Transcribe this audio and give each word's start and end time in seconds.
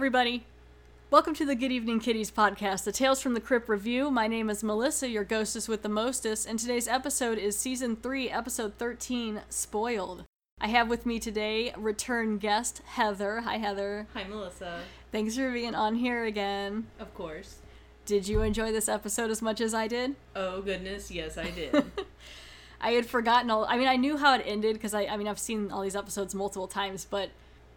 Everybody. 0.00 0.46
Welcome 1.10 1.34
to 1.34 1.44
the 1.44 1.54
Good 1.54 1.70
Evening 1.70 2.00
Kiddies 2.00 2.30
podcast, 2.30 2.84
the 2.84 2.90
Tales 2.90 3.20
from 3.20 3.34
the 3.34 3.40
Crypt 3.40 3.68
review. 3.68 4.10
My 4.10 4.28
name 4.28 4.48
is 4.48 4.64
Melissa, 4.64 5.10
your 5.10 5.24
ghostess 5.24 5.68
with 5.68 5.82
the 5.82 5.90
mostest, 5.90 6.48
and 6.48 6.58
today's 6.58 6.88
episode 6.88 7.36
is 7.36 7.54
season 7.54 7.96
3, 7.96 8.30
episode 8.30 8.78
13, 8.78 9.42
Spoiled. 9.50 10.24
I 10.58 10.68
have 10.68 10.88
with 10.88 11.04
me 11.04 11.18
today 11.20 11.74
return 11.76 12.38
guest 12.38 12.80
Heather. 12.86 13.42
Hi, 13.42 13.58
Heather. 13.58 14.06
Hi, 14.14 14.24
Melissa. 14.24 14.80
Thanks 15.12 15.36
for 15.36 15.52
being 15.52 15.74
on 15.74 15.96
here 15.96 16.24
again. 16.24 16.86
Of 16.98 17.12
course. 17.12 17.58
Did 18.06 18.26
you 18.26 18.40
enjoy 18.40 18.72
this 18.72 18.88
episode 18.88 19.30
as 19.30 19.42
much 19.42 19.60
as 19.60 19.74
I 19.74 19.86
did? 19.86 20.16
Oh, 20.34 20.62
goodness, 20.62 21.10
yes, 21.10 21.36
I 21.36 21.50
did. 21.50 21.84
I 22.80 22.92
had 22.92 23.04
forgotten 23.04 23.50
all. 23.50 23.66
I 23.66 23.76
mean, 23.76 23.86
I 23.86 23.96
knew 23.96 24.16
how 24.16 24.34
it 24.34 24.44
ended 24.46 24.76
because 24.76 24.94
I, 24.94 25.04
I 25.04 25.18
mean, 25.18 25.28
I've 25.28 25.38
seen 25.38 25.70
all 25.70 25.82
these 25.82 25.94
episodes 25.94 26.34
multiple 26.34 26.68
times, 26.68 27.04
but 27.04 27.28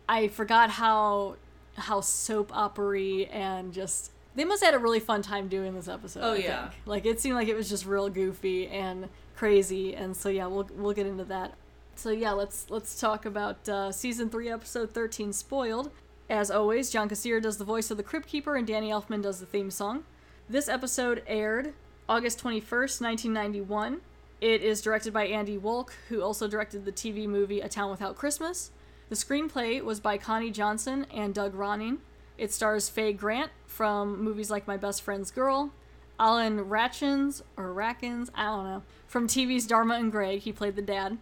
I 0.07 0.29
forgot 0.29 0.69
how 0.69 1.35
how 1.77 2.01
soap 2.01 2.51
opery 2.55 3.27
and 3.27 3.73
just 3.73 4.11
they 4.35 4.45
must 4.45 4.63
have 4.63 4.73
had 4.73 4.79
a 4.79 4.83
really 4.83 4.99
fun 4.99 5.21
time 5.21 5.47
doing 5.47 5.73
this 5.75 5.87
episode. 5.87 6.21
Oh, 6.23 6.33
I 6.33 6.37
yeah. 6.37 6.69
think. 6.69 6.81
like 6.85 7.05
it 7.05 7.19
seemed 7.19 7.35
like 7.35 7.47
it 7.47 7.55
was 7.55 7.69
just 7.69 7.85
real 7.85 8.09
goofy 8.09 8.67
and 8.67 9.09
crazy, 9.35 9.95
and 9.95 10.15
so 10.15 10.29
yeah, 10.29 10.47
we'll 10.47 10.67
we'll 10.75 10.93
get 10.93 11.05
into 11.05 11.25
that. 11.25 11.53
So 11.95 12.09
yeah, 12.09 12.31
let's 12.31 12.69
let's 12.69 12.99
talk 12.99 13.25
about 13.25 13.67
uh, 13.69 13.91
season 13.91 14.29
three, 14.29 14.49
episode 14.49 14.91
thirteen, 14.91 15.33
spoiled. 15.33 15.91
As 16.29 16.49
always, 16.49 16.89
John 16.89 17.09
Kassir 17.09 17.41
does 17.41 17.57
the 17.57 17.65
voice 17.65 17.91
of 17.91 17.97
the 17.97 18.03
Crypt 18.03 18.27
Keeper, 18.27 18.55
and 18.55 18.65
Danny 18.65 18.89
Elfman 18.89 19.21
does 19.21 19.39
the 19.39 19.45
theme 19.45 19.69
song. 19.69 20.03
This 20.49 20.67
episode 20.67 21.21
aired 21.27 21.73
August 22.09 22.39
twenty 22.39 22.59
first, 22.59 23.01
nineteen 23.01 23.33
ninety 23.33 23.61
one. 23.61 24.01
It 24.41 24.61
is 24.61 24.81
directed 24.81 25.13
by 25.13 25.27
Andy 25.27 25.57
Wolk, 25.57 25.91
who 26.09 26.21
also 26.21 26.47
directed 26.47 26.83
the 26.83 26.91
TV 26.91 27.27
movie 27.27 27.61
A 27.61 27.69
Town 27.69 27.89
Without 27.91 28.15
Christmas. 28.17 28.71
The 29.09 29.15
screenplay 29.15 29.83
was 29.83 29.99
by 29.99 30.17
Connie 30.17 30.51
Johnson 30.51 31.05
and 31.13 31.33
Doug 31.33 31.53
Ronning. 31.53 31.97
It 32.37 32.51
stars 32.51 32.89
Faye 32.89 33.13
Grant 33.13 33.51
from 33.67 34.23
movies 34.23 34.49
like 34.49 34.67
My 34.67 34.77
Best 34.77 35.01
Friend's 35.03 35.29
Girl, 35.31 35.71
Alan 36.19 36.69
Rachins, 36.69 37.43
or 37.57 37.73
Rackins, 37.73 38.29
I 38.33 38.45
don't 38.45 38.63
know, 38.65 38.83
from 39.07 39.27
TV's 39.27 39.67
Dharma 39.67 39.95
and 39.95 40.11
Greg, 40.11 40.39
he 40.39 40.51
played 40.51 40.75
the 40.75 40.81
dad. 40.81 41.17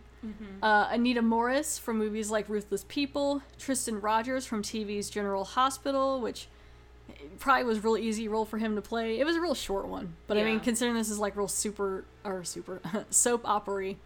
Uh, 0.62 0.88
Anita 0.92 1.22
Morris 1.24 1.80
from 1.80 1.98
movies 1.98 2.30
like 2.30 2.48
Ruthless 2.48 2.86
People, 2.88 3.42
Tristan 3.58 4.00
Rogers 4.00 4.46
from 4.46 4.62
TV's 4.62 5.10
General 5.10 5.44
Hospital, 5.44 6.22
which 6.22 6.48
probably 7.40 7.64
was 7.64 7.80
a 7.80 7.82
real 7.82 7.98
easy 7.98 8.28
role 8.28 8.46
for 8.46 8.60
him 8.60 8.76
to 8.76 8.82
play. 8.82 9.20
It 9.20 9.26
was 9.26 9.36
a 9.36 9.42
real 9.42 9.56
short 9.56 9.88
one, 9.88 10.16
but 10.28 10.38
I 10.38 10.44
mean, 10.44 10.60
considering 10.60 10.96
this 10.96 11.10
is 11.10 11.18
like 11.18 11.36
real 11.36 11.48
super 11.48 12.06
or 12.24 12.44
super 12.44 12.82
soap 13.10 13.42
opery. 13.46 13.98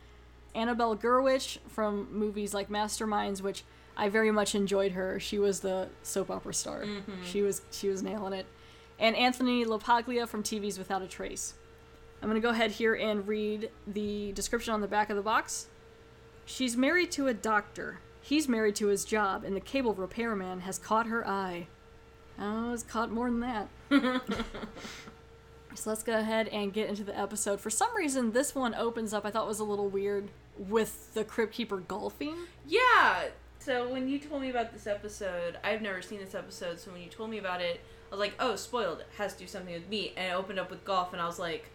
Annabelle 0.56 0.96
Gurwitch 0.96 1.58
from 1.68 2.08
movies 2.12 2.54
like 2.54 2.70
Masterminds, 2.70 3.42
which 3.42 3.64
I 3.98 4.10
very 4.10 4.32
much 4.32 4.56
enjoyed 4.56 4.94
her. 4.94 5.20
She 5.20 5.40
was 5.40 5.60
the 5.60 5.90
soap 6.04 6.30
opera 6.32 6.54
star. 6.54 6.84
Mm-hmm. 6.84 7.24
She 7.26 7.42
was 7.42 7.62
she 7.72 7.90
was 7.90 8.02
nailing 8.02 8.34
it. 8.34 8.46
And 8.98 9.16
Anthony 9.16 9.66
LaPaglia 9.66 10.28
from 10.28 10.44
TV's 10.44 10.78
Without 10.78 11.02
a 11.02 11.08
Trace. 11.08 11.54
I'm 12.22 12.30
gonna 12.30 12.40
go 12.40 12.50
ahead 12.50 12.72
here 12.72 12.96
and 12.96 13.28
read 13.28 13.70
the 13.86 14.32
description 14.32 14.74
on 14.74 14.82
the 14.82 14.88
back 14.88 15.10
of 15.10 15.16
the 15.16 15.22
box. 15.22 15.68
She's 16.46 16.78
married 16.78 17.12
to 17.12 17.28
a 17.28 17.34
doctor. 17.34 18.00
He's 18.22 18.48
married 18.48 18.76
to 18.78 18.88
his 18.88 19.06
job, 19.06 19.44
and 19.44 19.56
the 19.56 19.62
cable 19.62 19.94
repairman 19.94 20.62
has 20.62 20.80
caught 20.80 21.08
her 21.08 21.28
eye. 21.28 21.68
Oh, 22.40 22.74
it's 22.74 22.84
caught 22.84 23.12
more 23.12 23.30
than 23.30 23.40
that. 23.42 23.68
so 25.76 25.90
let's 25.90 26.04
go 26.04 26.18
ahead 26.18 26.48
and 26.50 26.74
get 26.74 26.90
into 26.90 27.04
the 27.04 27.18
episode. 27.18 27.62
For 27.62 27.70
some 27.70 27.96
reason, 27.96 28.32
this 28.32 28.56
one 28.56 28.74
opens 28.76 29.14
up, 29.14 29.26
I 29.26 29.32
thought 29.32 29.48
was 29.48 29.60
a 29.60 29.64
little 29.64 29.90
weird, 29.90 30.30
with 30.58 31.14
the 31.14 31.24
Crypt 31.24 31.54
Keeper 31.54 31.78
golfing. 31.78 32.36
yeah. 32.68 33.26
So 33.60 33.90
when 33.92 34.08
you 34.08 34.20
told 34.20 34.44
me 34.44 34.52
about 34.52 34.74
this 34.74 34.86
episode, 34.86 35.58
I've 35.64 35.82
never 35.82 36.00
seen 36.02 36.20
this 36.20 36.36
episode. 36.36 36.80
So 36.80 36.92
when 36.92 37.02
you 37.02 37.10
told 37.10 37.32
me 37.32 37.40
about 37.40 37.62
it, 37.62 37.82
I 38.12 38.16
was 38.16 38.20
like, 38.20 38.36
"Oh, 38.40 38.56
spoiled! 38.56 39.00
It 39.00 39.08
has 39.18 39.34
to 39.34 39.40
do 39.40 39.48
something 39.48 39.74
with 39.74 39.90
me." 39.90 40.14
And 40.16 40.28
it 40.32 40.36
opened 40.36 40.60
up 40.60 40.70
with 40.70 40.86
golf, 40.86 41.14
and 41.14 41.22
I 41.22 41.26
was 41.26 41.40
like, 41.40 41.72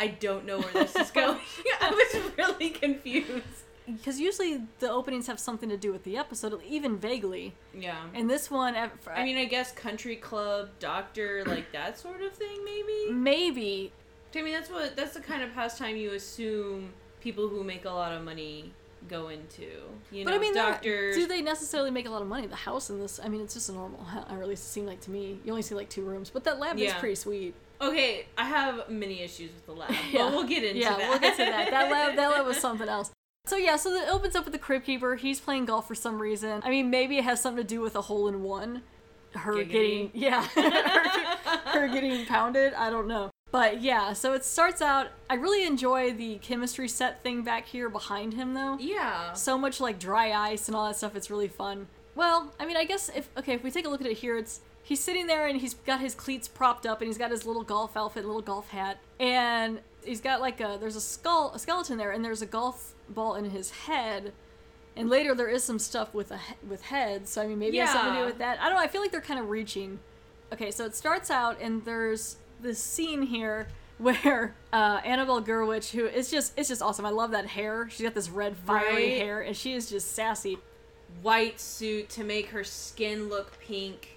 "I 0.00 0.06
don't 0.06 0.46
know 0.46 0.58
where 0.60 0.72
this 0.72 0.96
is 0.96 1.10
going." 1.20 1.38
I 1.82 1.90
was 1.90 2.32
really 2.38 2.70
confused. 2.70 3.42
Because 3.86 4.18
usually 4.18 4.62
the 4.78 4.90
openings 4.90 5.26
have 5.26 5.38
something 5.38 5.68
to 5.68 5.76
do 5.76 5.92
with 5.92 6.04
the 6.04 6.16
episode, 6.16 6.58
even 6.66 6.96
vaguely. 6.96 7.52
Yeah. 7.78 7.98
And 8.14 8.30
this 8.30 8.50
one, 8.50 8.74
at- 8.74 8.92
I 9.14 9.22
mean, 9.24 9.36
I 9.36 9.44
guess 9.44 9.70
country 9.72 10.16
club, 10.16 10.70
doctor, 10.78 11.44
like 11.46 11.70
that 11.72 11.98
sort 11.98 12.22
of 12.22 12.32
thing, 12.32 12.64
maybe. 12.64 13.12
maybe 13.12 13.92
I 14.34 14.40
mean, 14.40 14.54
that's 14.54 14.70
what 14.70 14.96
that's 14.96 15.12
the 15.12 15.20
kind 15.20 15.42
of 15.42 15.52
pastime 15.52 15.96
you 15.96 16.12
assume 16.14 16.94
people 17.24 17.48
who 17.48 17.64
make 17.64 17.86
a 17.86 17.90
lot 17.90 18.12
of 18.12 18.22
money 18.22 18.70
go 19.08 19.28
into. 19.28 19.66
You 20.12 20.24
know, 20.24 20.34
I 20.34 20.38
mean, 20.38 20.54
doctors. 20.54 21.16
do 21.16 21.26
they 21.26 21.40
necessarily 21.40 21.90
make 21.90 22.06
a 22.06 22.10
lot 22.10 22.22
of 22.22 22.28
money? 22.28 22.46
The 22.46 22.54
house 22.54 22.90
in 22.90 23.00
this, 23.00 23.18
I 23.22 23.28
mean, 23.28 23.40
it's 23.40 23.54
just 23.54 23.70
a 23.70 23.72
normal 23.72 24.04
house, 24.04 24.26
or 24.30 24.42
at 24.42 24.48
least 24.48 24.64
it 24.64 24.68
seemed 24.68 24.86
like 24.86 25.00
to 25.02 25.10
me. 25.10 25.40
You 25.44 25.50
only 25.50 25.62
see 25.62 25.74
like 25.74 25.88
two 25.88 26.02
rooms, 26.02 26.30
but 26.30 26.44
that 26.44 26.60
lab 26.60 26.78
is 26.78 26.92
pretty 26.92 27.16
sweet. 27.16 27.54
Okay, 27.80 28.26
I 28.38 28.44
have 28.44 28.88
many 28.88 29.20
issues 29.22 29.50
with 29.52 29.66
the 29.66 29.72
lab, 29.72 29.90
Yeah. 29.90 29.96
but 30.24 30.32
we'll 30.32 30.44
get 30.44 30.62
into 30.62 30.80
yeah, 30.80 30.90
that. 30.90 31.00
Yeah, 31.00 31.08
we'll 31.08 31.18
get 31.18 31.36
to 31.36 31.44
that. 31.44 31.70
That 31.70 31.90
lab, 31.90 32.16
that 32.16 32.30
lab 32.30 32.46
was 32.46 32.56
something 32.60 32.88
else. 32.88 33.10
So 33.46 33.56
yeah, 33.56 33.76
so 33.76 33.90
it 33.92 34.08
opens 34.08 34.36
up 34.36 34.44
with 34.44 34.52
the 34.52 34.58
Crypt 34.58 34.86
Keeper. 34.86 35.16
He's 35.16 35.40
playing 35.40 35.66
golf 35.66 35.88
for 35.88 35.94
some 35.94 36.20
reason. 36.20 36.62
I 36.64 36.70
mean, 36.70 36.88
maybe 36.88 37.18
it 37.18 37.24
has 37.24 37.42
something 37.42 37.62
to 37.62 37.68
do 37.68 37.80
with 37.80 37.96
a 37.96 38.02
hole 38.02 38.28
in 38.28 38.42
one. 38.42 38.82
Her 39.34 39.54
Giggity. 39.54 39.68
getting 39.70 40.10
yeah, 40.14 40.44
her, 40.54 41.80
her 41.80 41.88
getting 41.88 42.24
pounded. 42.26 42.74
I 42.74 42.90
don't 42.90 43.08
know. 43.08 43.30
But 43.50 43.82
yeah, 43.82 44.14
so 44.14 44.32
it 44.32 44.44
starts 44.44 44.82
out. 44.82 45.08
I 45.30 45.34
really 45.34 45.64
enjoy 45.64 46.12
the 46.12 46.36
chemistry 46.38 46.88
set 46.88 47.22
thing 47.22 47.42
back 47.42 47.66
here 47.66 47.88
behind 47.88 48.34
him, 48.34 48.54
though. 48.54 48.76
Yeah. 48.80 49.32
so 49.34 49.56
much 49.56 49.80
like 49.80 49.98
dry 50.00 50.32
ice 50.32 50.66
and 50.68 50.76
all 50.76 50.86
that 50.88 50.96
stuff. 50.96 51.14
It's 51.14 51.30
really 51.30 51.46
fun. 51.48 51.86
Well, 52.16 52.52
I 52.58 52.66
mean, 52.66 52.76
I 52.76 52.84
guess 52.84 53.10
if 53.14 53.28
okay, 53.38 53.52
if 53.54 53.62
we 53.62 53.70
take 53.70 53.86
a 53.86 53.88
look 53.88 54.00
at 54.00 54.06
it 54.08 54.16
here, 54.18 54.36
it's 54.36 54.60
he's 54.82 55.00
sitting 55.00 55.26
there 55.26 55.46
and 55.46 55.60
he's 55.60 55.74
got 55.74 56.00
his 56.00 56.14
cleats 56.14 56.48
propped 56.48 56.84
up 56.86 57.00
and 57.00 57.08
he's 57.08 57.18
got 57.18 57.30
his 57.30 57.44
little 57.46 57.62
golf 57.62 57.96
outfit, 57.96 58.24
little 58.24 58.42
golf 58.42 58.70
hat, 58.70 58.98
and 59.20 59.80
he's 60.04 60.20
got 60.20 60.40
like 60.40 60.60
a 60.60 60.76
there's 60.80 60.96
a 60.96 61.00
skull, 61.00 61.52
a 61.54 61.58
skeleton 61.58 61.96
there, 61.98 62.10
and 62.10 62.24
there's 62.24 62.42
a 62.42 62.46
golf 62.46 62.94
ball 63.08 63.34
in 63.36 63.50
his 63.50 63.70
head. 63.70 64.32
And 64.96 65.10
later 65.10 65.34
there 65.34 65.48
is 65.48 65.64
some 65.64 65.78
stuff 65.78 66.14
with 66.14 66.30
a 66.30 66.38
with 66.68 66.82
heads, 66.82 67.30
so 67.30 67.42
I 67.42 67.46
mean 67.46 67.58
maybe 67.58 67.78
it 67.78 67.86
has 67.86 67.90
something 67.92 68.14
to 68.14 68.20
do 68.20 68.26
with 68.26 68.38
that. 68.38 68.60
I 68.60 68.64
don't 68.68 68.74
know. 68.76 68.82
I 68.82 68.86
feel 68.88 69.00
like 69.00 69.10
they're 69.10 69.20
kind 69.20 69.40
of 69.40 69.48
reaching. 69.50 69.98
Okay, 70.52 70.70
so 70.70 70.84
it 70.84 70.94
starts 70.94 71.30
out 71.30 71.60
and 71.60 71.84
there's 71.84 72.36
this 72.60 72.78
scene 72.78 73.22
here 73.22 73.66
where 73.98 74.54
uh, 74.72 75.00
Annabelle 75.04 75.42
Gurwitch, 75.42 75.90
who 75.90 76.06
is 76.06 76.30
just 76.30 76.56
it's 76.56 76.68
just 76.68 76.80
awesome. 76.82 77.04
I 77.06 77.10
love 77.10 77.32
that 77.32 77.46
hair. 77.46 77.88
She's 77.90 78.02
got 78.02 78.14
this 78.14 78.28
red 78.30 78.56
fiery 78.56 78.94
Right. 78.94 79.18
hair, 79.18 79.40
and 79.40 79.56
she 79.56 79.72
is 79.74 79.88
just 79.90 80.12
sassy. 80.12 80.58
White 81.22 81.60
suit 81.60 82.08
to 82.10 82.24
make 82.24 82.48
her 82.48 82.64
skin 82.64 83.28
look 83.28 83.58
pink. 83.60 84.16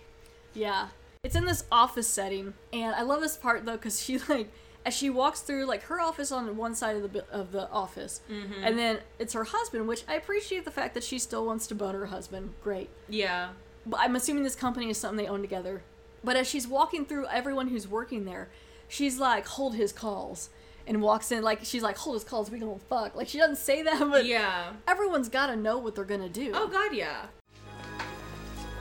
Yeah, 0.54 0.88
it's 1.24 1.36
in 1.36 1.46
this 1.46 1.64
office 1.72 2.08
setting, 2.08 2.54
and 2.74 2.96
I 2.96 3.02
love 3.04 3.22
this 3.22 3.38
part 3.38 3.66
though 3.66 3.74
because 3.78 4.02
she 4.04 4.18
like 4.30 4.52
as 4.88 4.96
she 4.96 5.10
walks 5.10 5.42
through 5.42 5.66
like 5.66 5.84
her 5.84 6.00
office 6.00 6.32
on 6.32 6.56
one 6.56 6.74
side 6.74 6.96
of 6.96 7.12
the 7.12 7.26
of 7.30 7.52
the 7.52 7.70
office, 7.70 8.22
mm-hmm. 8.32 8.64
and 8.64 8.80
then 8.80 9.00
it's 9.20 9.34
her 9.34 9.44
husband, 9.44 9.86
which 9.86 10.06
I 10.08 10.16
appreciate 10.16 10.64
the 10.64 10.72
fact 10.72 10.94
that 10.94 11.04
she 11.04 11.20
still 11.20 11.46
wants 11.46 11.68
to 11.68 11.76
bone 11.76 11.94
her 11.94 12.06
husband. 12.06 12.54
Great. 12.64 12.90
Yeah. 13.10 13.50
But 13.86 14.00
I'm 14.00 14.16
assuming 14.16 14.44
this 14.44 14.56
company 14.56 14.90
is 14.90 14.98
something 14.98 15.18
they 15.18 15.30
own 15.30 15.42
together. 15.42 15.84
But 16.24 16.38
as 16.38 16.48
she's 16.48 16.70
walking 16.70 17.06
through 17.06 17.28
everyone 17.28 17.68
who's 17.68 17.86
working 17.86 18.24
there, 18.24 18.48
she's 18.88 19.20
like, 19.20 19.46
"Hold 19.46 19.76
his 19.76 19.92
calls," 19.92 20.50
and 20.88 21.02
walks 21.02 21.34
in 21.34 21.44
like 21.44 21.60
she's 21.64 21.84
like, 21.84 21.98
"Hold 21.98 22.16
his 22.16 22.24
calls, 22.24 22.50
we 22.50 22.58
gonna 22.58 22.80
fuck." 22.90 23.14
Like 23.14 23.28
she 23.28 23.38
doesn't 23.38 23.58
say 23.58 23.82
that, 23.84 24.00
but 24.10 24.26
Yeah. 24.26 24.72
everyone's 24.88 25.28
got 25.28 25.48
to 25.48 25.58
know 25.58 25.78
what 25.78 25.96
they're 25.96 26.06
gonna 26.06 26.30
do. 26.30 26.54
Oh 26.54 26.68
God, 26.70 26.96
yeah. 26.96 27.26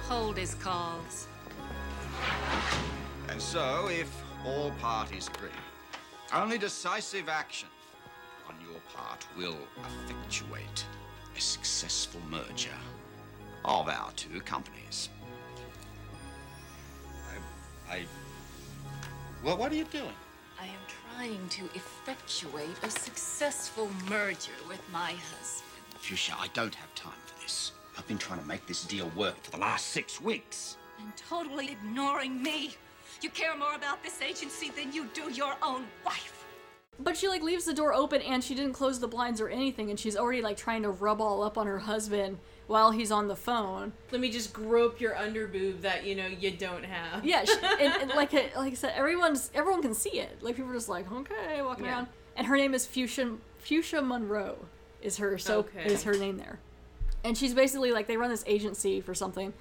Hold 0.08 0.36
his 0.36 0.54
calls. 0.54 1.26
And 3.28 3.42
so, 3.42 3.88
if 3.90 4.08
all 4.46 4.70
parties 4.80 5.28
agree, 5.34 5.50
only 6.34 6.58
decisive 6.58 7.28
action 7.28 7.68
on 8.48 8.54
your 8.60 8.80
part 8.94 9.26
will 9.36 9.58
effectuate 9.78 10.84
a 11.36 11.40
successful 11.40 12.20
merger 12.30 12.70
of 13.64 13.88
our 13.88 14.10
two 14.12 14.40
companies. 14.40 15.08
I. 17.88 17.94
I 17.94 18.04
well, 19.44 19.56
what 19.56 19.70
are 19.70 19.76
you 19.76 19.84
doing? 19.84 20.14
I 20.60 20.64
am 20.64 20.72
trying 21.14 21.48
to 21.50 21.64
effectuate 21.74 22.76
a 22.82 22.90
successful 22.90 23.90
merger 24.08 24.52
with 24.68 24.80
my 24.92 25.12
husband. 25.12 25.84
Fuchsia, 25.98 26.34
I 26.38 26.48
don't 26.54 26.74
have 26.74 26.94
time 26.94 27.12
for 27.26 27.40
this. 27.42 27.72
I've 27.96 28.06
been 28.08 28.18
trying 28.18 28.40
to 28.40 28.46
make 28.46 28.66
this 28.66 28.84
deal 28.84 29.10
work 29.14 29.40
for 29.42 29.50
the 29.50 29.58
last 29.58 29.88
six 29.88 30.20
weeks. 30.20 30.76
And 31.00 31.12
totally 31.16 31.70
ignoring 31.70 32.42
me. 32.42 32.74
You 33.22 33.30
care 33.30 33.56
more 33.56 33.74
about 33.74 34.02
this 34.02 34.20
agency 34.20 34.70
than 34.70 34.92
you 34.92 35.06
do 35.14 35.30
your 35.32 35.54
own 35.62 35.84
wife. 36.04 36.44
But 36.98 37.16
she 37.16 37.28
like 37.28 37.42
leaves 37.42 37.64
the 37.66 37.74
door 37.74 37.92
open 37.92 38.22
and 38.22 38.42
she 38.42 38.54
didn't 38.54 38.72
close 38.72 39.00
the 39.00 39.08
blinds 39.08 39.40
or 39.40 39.48
anything, 39.48 39.90
and 39.90 39.98
she's 40.00 40.16
already 40.16 40.40
like 40.40 40.56
trying 40.56 40.82
to 40.82 40.90
rub 40.90 41.20
all 41.20 41.42
up 41.42 41.58
on 41.58 41.66
her 41.66 41.78
husband 41.78 42.38
while 42.68 42.90
he's 42.90 43.12
on 43.12 43.28
the 43.28 43.36
phone. 43.36 43.92
Let 44.10 44.20
me 44.20 44.30
just 44.30 44.52
grope 44.52 45.00
your 45.00 45.12
underboob 45.14 45.82
that 45.82 46.04
you 46.06 46.14
know 46.14 46.26
you 46.26 46.50
don't 46.52 46.84
have. 46.84 47.24
Yeah, 47.24 47.44
she, 47.44 47.52
and, 47.80 48.02
and 48.02 48.10
like 48.12 48.32
I- 48.32 48.50
like 48.56 48.72
I 48.72 48.76
said, 48.76 48.92
everyone's 48.96 49.50
everyone 49.54 49.82
can 49.82 49.92
see 49.94 50.20
it. 50.20 50.38
Like 50.42 50.56
people 50.56 50.70
are 50.70 50.74
just 50.74 50.88
like, 50.88 51.10
okay, 51.12 51.60
walking 51.62 51.84
Yeah. 51.84 51.92
around. 51.92 52.06
And 52.34 52.46
her 52.46 52.56
name 52.56 52.72
is 52.74 52.86
Fuchsia 52.86 53.36
Fuchsia 53.58 54.00
Monroe, 54.02 54.56
is 55.02 55.18
her 55.18 55.36
so 55.38 55.58
Okay. 55.60 55.84
is 55.84 56.04
her 56.04 56.14
name 56.14 56.38
there. 56.38 56.60
And 57.24 57.36
she's 57.36 57.52
basically 57.54 57.92
like 57.92 58.06
they 58.06 58.16
run 58.16 58.30
this 58.30 58.44
agency 58.46 59.00
for 59.02 59.14
something, 59.14 59.52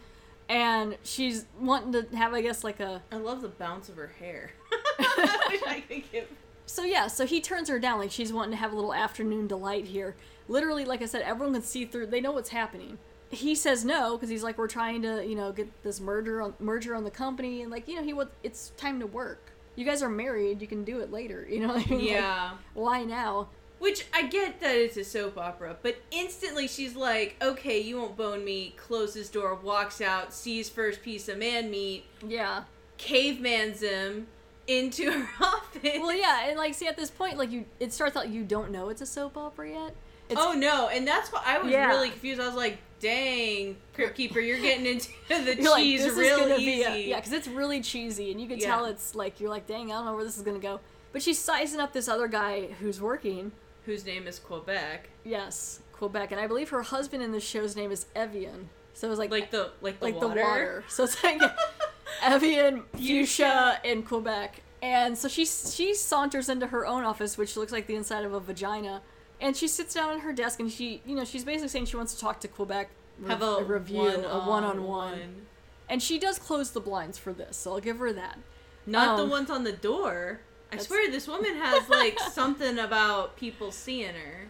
and 0.49 0.97
she's 1.03 1.45
wanting 1.59 1.91
to 1.93 2.15
have, 2.15 2.33
I 2.33 2.41
guess, 2.41 2.63
like 2.63 2.79
a. 2.79 3.01
I 3.11 3.17
love 3.17 3.41
the 3.41 3.47
bounce 3.49 3.89
of 3.89 3.95
her 3.95 4.11
hair. 4.19 4.51
I 4.99 5.47
wish 5.51 5.61
I 5.67 5.81
could 5.81 6.11
give. 6.11 6.27
So 6.67 6.83
yeah, 6.83 7.07
so 7.07 7.25
he 7.25 7.41
turns 7.41 7.69
her 7.69 7.79
down, 7.79 7.99
like 7.99 8.11
she's 8.11 8.33
wanting 8.33 8.51
to 8.51 8.57
have 8.57 8.71
a 8.71 8.75
little 8.75 8.93
afternoon 8.93 9.47
delight 9.47 9.85
here. 9.85 10.15
Literally, 10.47 10.85
like 10.85 11.01
I 11.01 11.05
said, 11.05 11.21
everyone 11.21 11.53
can 11.53 11.61
see 11.63 11.85
through. 11.85 12.07
They 12.07 12.21
know 12.21 12.31
what's 12.31 12.49
happening. 12.49 12.97
He 13.29 13.55
says 13.55 13.83
no 13.83 14.15
because 14.15 14.29
he's 14.29 14.43
like, 14.43 14.57
we're 14.57 14.67
trying 14.67 15.01
to, 15.01 15.25
you 15.27 15.35
know, 15.35 15.51
get 15.51 15.83
this 15.83 15.99
merger 15.99 16.41
on 16.41 16.53
merger 16.59 16.95
on 16.95 17.03
the 17.03 17.11
company, 17.11 17.61
and 17.61 17.71
like, 17.71 17.87
you 17.87 17.95
know, 17.95 18.03
he 18.03 18.13
would. 18.13 18.29
It's 18.43 18.71
time 18.77 18.99
to 18.99 19.07
work. 19.07 19.51
You 19.75 19.85
guys 19.85 20.01
are 20.01 20.09
married. 20.09 20.61
You 20.61 20.67
can 20.67 20.83
do 20.83 20.99
it 21.01 21.11
later. 21.11 21.45
You 21.49 21.59
know 21.61 21.73
what 21.73 21.85
I 21.85 21.89
mean? 21.89 21.99
Like, 21.99 22.09
Yeah. 22.09 22.51
why 22.73 23.03
now? 23.03 23.49
Which 23.79 24.05
I 24.13 24.23
get 24.23 24.61
that 24.61 24.75
it's 24.75 24.95
a 24.97 25.03
soap 25.03 25.37
opera, 25.37 25.75
but 25.81 25.97
instantly 26.09 26.67
she's 26.67 26.95
like, 26.95 27.35
okay, 27.41 27.79
you 27.79 27.97
won't 27.97 28.15
bone 28.15 28.43
me, 28.45 28.73
closes 28.77 29.29
door, 29.29 29.53
walks 29.55 29.99
out, 30.01 30.33
sees 30.33 30.69
first 30.69 31.01
piece 31.03 31.27
of 31.27 31.37
man 31.37 31.69
meat, 31.69 32.05
Yeah. 32.25 32.63
cavemans 32.97 33.81
him 33.81 34.27
into 34.67 35.11
her 35.11 35.27
office. 35.45 35.99
Well, 35.99 36.15
yeah, 36.15 36.47
and 36.47 36.57
like, 36.57 36.73
see, 36.73 36.87
at 36.87 36.95
this 36.97 37.11
point, 37.11 37.37
like, 37.37 37.51
you, 37.51 37.65
it 37.79 37.91
starts 37.93 38.15
out 38.15 38.29
you 38.29 38.43
don't 38.43 38.71
know 38.71 38.89
it's 38.89 39.01
a 39.01 39.05
soap 39.05 39.37
opera 39.37 39.69
yet. 39.69 39.95
It's, 40.29 40.39
oh 40.41 40.53
no, 40.53 40.87
and 40.87 41.05
that's 41.07 41.31
why 41.31 41.43
I 41.45 41.59
was 41.61 41.71
Yeah. 41.71 41.87
really 41.89 42.09
confused. 42.09 42.41
I 42.41 42.47
was 42.47 42.55
like, 42.55 42.79
dang, 42.99 43.75
Crypt 43.93 44.15
Keeper, 44.15 44.39
you're 44.39 44.59
getting 44.59 44.85
into 44.87 45.09
the 45.27 45.55
you're 45.61 45.75
cheese 45.77 46.03
this 46.03 46.13
real 46.17 46.47
easy. 46.57 46.81
a, 46.81 46.97
yeah, 46.97 47.17
because 47.17 47.33
it's 47.33 47.47
really 47.47 47.81
cheesy, 47.81 48.31
and 48.31 48.41
you 48.41 48.47
can 48.47 48.57
Yeah. 48.57 48.67
tell 48.67 48.85
it's 48.85 49.13
like 49.13 49.39
you're 49.39 49.51
like, 49.51 49.67
dang, 49.67 49.91
I 49.91 49.95
don't 49.95 50.05
know 50.05 50.15
where 50.15 50.23
this 50.23 50.37
is 50.37 50.43
gonna 50.43 50.57
go. 50.59 50.79
But 51.11 51.21
she's 51.21 51.37
sizing 51.37 51.79
up 51.79 51.93
this 51.93 52.07
other 52.07 52.27
guy 52.27 52.67
who's 52.79 52.99
working. 52.99 53.51
Whose 53.85 54.05
name 54.05 54.27
is 54.27 54.39
Quebec. 54.39 55.09
Yes, 55.23 55.79
Quebec, 55.91 56.31
and 56.31 56.39
I 56.41 56.47
believe 56.47 56.69
her 56.69 56.81
husband 56.81 57.21
in 57.23 57.31
the 57.31 57.39
show's 57.39 57.75
name 57.75 57.91
is 57.91 58.07
Evian. 58.15 58.69
So 58.93 59.07
it 59.07 59.09
was 59.09 59.19
like 59.19 59.31
Like 59.31 59.51
the 59.51 59.71
like 59.81 59.99
the 59.99 60.05
like 60.05 60.15
water. 60.15 60.27
the 60.35 60.41
water. 60.41 60.83
So 60.87 61.03
it's 61.03 61.21
like 61.23 61.41
Evian, 62.23 62.83
Fuchsia, 62.95 63.79
and 63.83 64.05
Quebec. 64.07 64.61
And 64.81 65.17
so 65.17 65.27
she 65.27 65.45
she 65.45 65.93
saunters 65.93 66.49
into 66.49 66.67
her 66.67 66.85
own 66.85 67.03
office, 67.03 67.37
which 67.37 67.57
looks 67.57 67.71
like 67.71 67.87
the 67.87 67.95
inside 67.95 68.25
of 68.25 68.33
a 68.33 68.39
vagina. 68.39 69.01
And 69.41 69.55
she 69.55 69.67
sits 69.67 69.93
down 69.93 70.13
at 70.13 70.19
her 70.21 70.31
desk, 70.31 70.59
and 70.61 70.71
she, 70.71 71.01
you 71.05 71.13
know, 71.15 71.25
she's 71.25 71.43
basically 71.43 71.67
saying 71.67 71.85
she 71.87 71.97
wants 71.97 72.13
to 72.13 72.19
talk 72.21 72.39
to 72.39 72.47
Quebec, 72.47 72.89
re- 73.19 73.29
Have 73.29 73.41
a, 73.41 73.63
review, 73.65 74.07
a 74.07 74.47
one-on-one. 74.47 75.45
And 75.89 76.01
she 76.01 76.17
does 76.17 76.39
close 76.39 76.71
the 76.71 76.79
blinds 76.79 77.17
for 77.17 77.33
this, 77.33 77.57
so 77.57 77.73
I'll 77.73 77.81
give 77.81 77.99
her 77.99 78.13
that. 78.13 78.39
Not 78.85 79.17
the 79.17 79.23
Um, 79.23 79.29
ones 79.29 79.49
on 79.49 79.65
the 79.65 79.73
door. 79.73 80.39
I 80.71 80.75
that's- 80.77 80.87
swear 80.87 81.09
this 81.11 81.27
woman 81.27 81.55
has 81.55 81.87
like 81.89 82.19
something 82.31 82.79
about 82.79 83.37
people 83.37 83.71
seeing 83.71 84.13
her. 84.13 84.47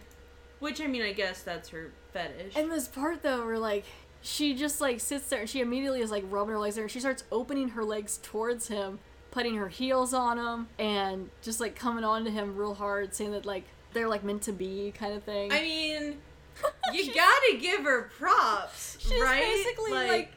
Which 0.58 0.80
I 0.80 0.86
mean 0.86 1.02
I 1.02 1.12
guess 1.12 1.42
that's 1.42 1.68
her 1.70 1.92
fetish. 2.12 2.54
And 2.56 2.70
this 2.70 2.88
part 2.88 3.22
though, 3.22 3.44
where 3.44 3.58
like 3.58 3.84
she 4.22 4.54
just 4.54 4.80
like 4.80 5.00
sits 5.00 5.28
there 5.28 5.40
and 5.40 5.48
she 5.48 5.60
immediately 5.60 6.00
is 6.00 6.10
like 6.10 6.24
rubbing 6.28 6.52
her 6.54 6.58
legs 6.58 6.74
there 6.76 6.84
and 6.84 6.90
she 6.90 7.00
starts 7.00 7.24
opening 7.30 7.70
her 7.70 7.84
legs 7.84 8.18
towards 8.22 8.68
him, 8.68 8.98
putting 9.30 9.56
her 9.56 9.68
heels 9.68 10.14
on 10.14 10.38
him, 10.38 10.68
and 10.78 11.30
just 11.42 11.60
like 11.60 11.76
coming 11.76 12.04
on 12.04 12.24
to 12.24 12.30
him 12.30 12.56
real 12.56 12.74
hard, 12.74 13.14
saying 13.14 13.32
that 13.32 13.44
like 13.44 13.64
they're 13.92 14.08
like 14.08 14.24
meant 14.24 14.42
to 14.42 14.52
be 14.52 14.92
kind 14.98 15.14
of 15.14 15.22
thing. 15.22 15.52
I 15.52 15.60
mean 15.60 16.16
you 16.92 17.12
gotta 17.14 17.58
give 17.60 17.84
her 17.84 18.10
props. 18.18 18.96
She's 18.98 19.20
right? 19.20 19.42
basically 19.42 19.92
like, 19.92 20.32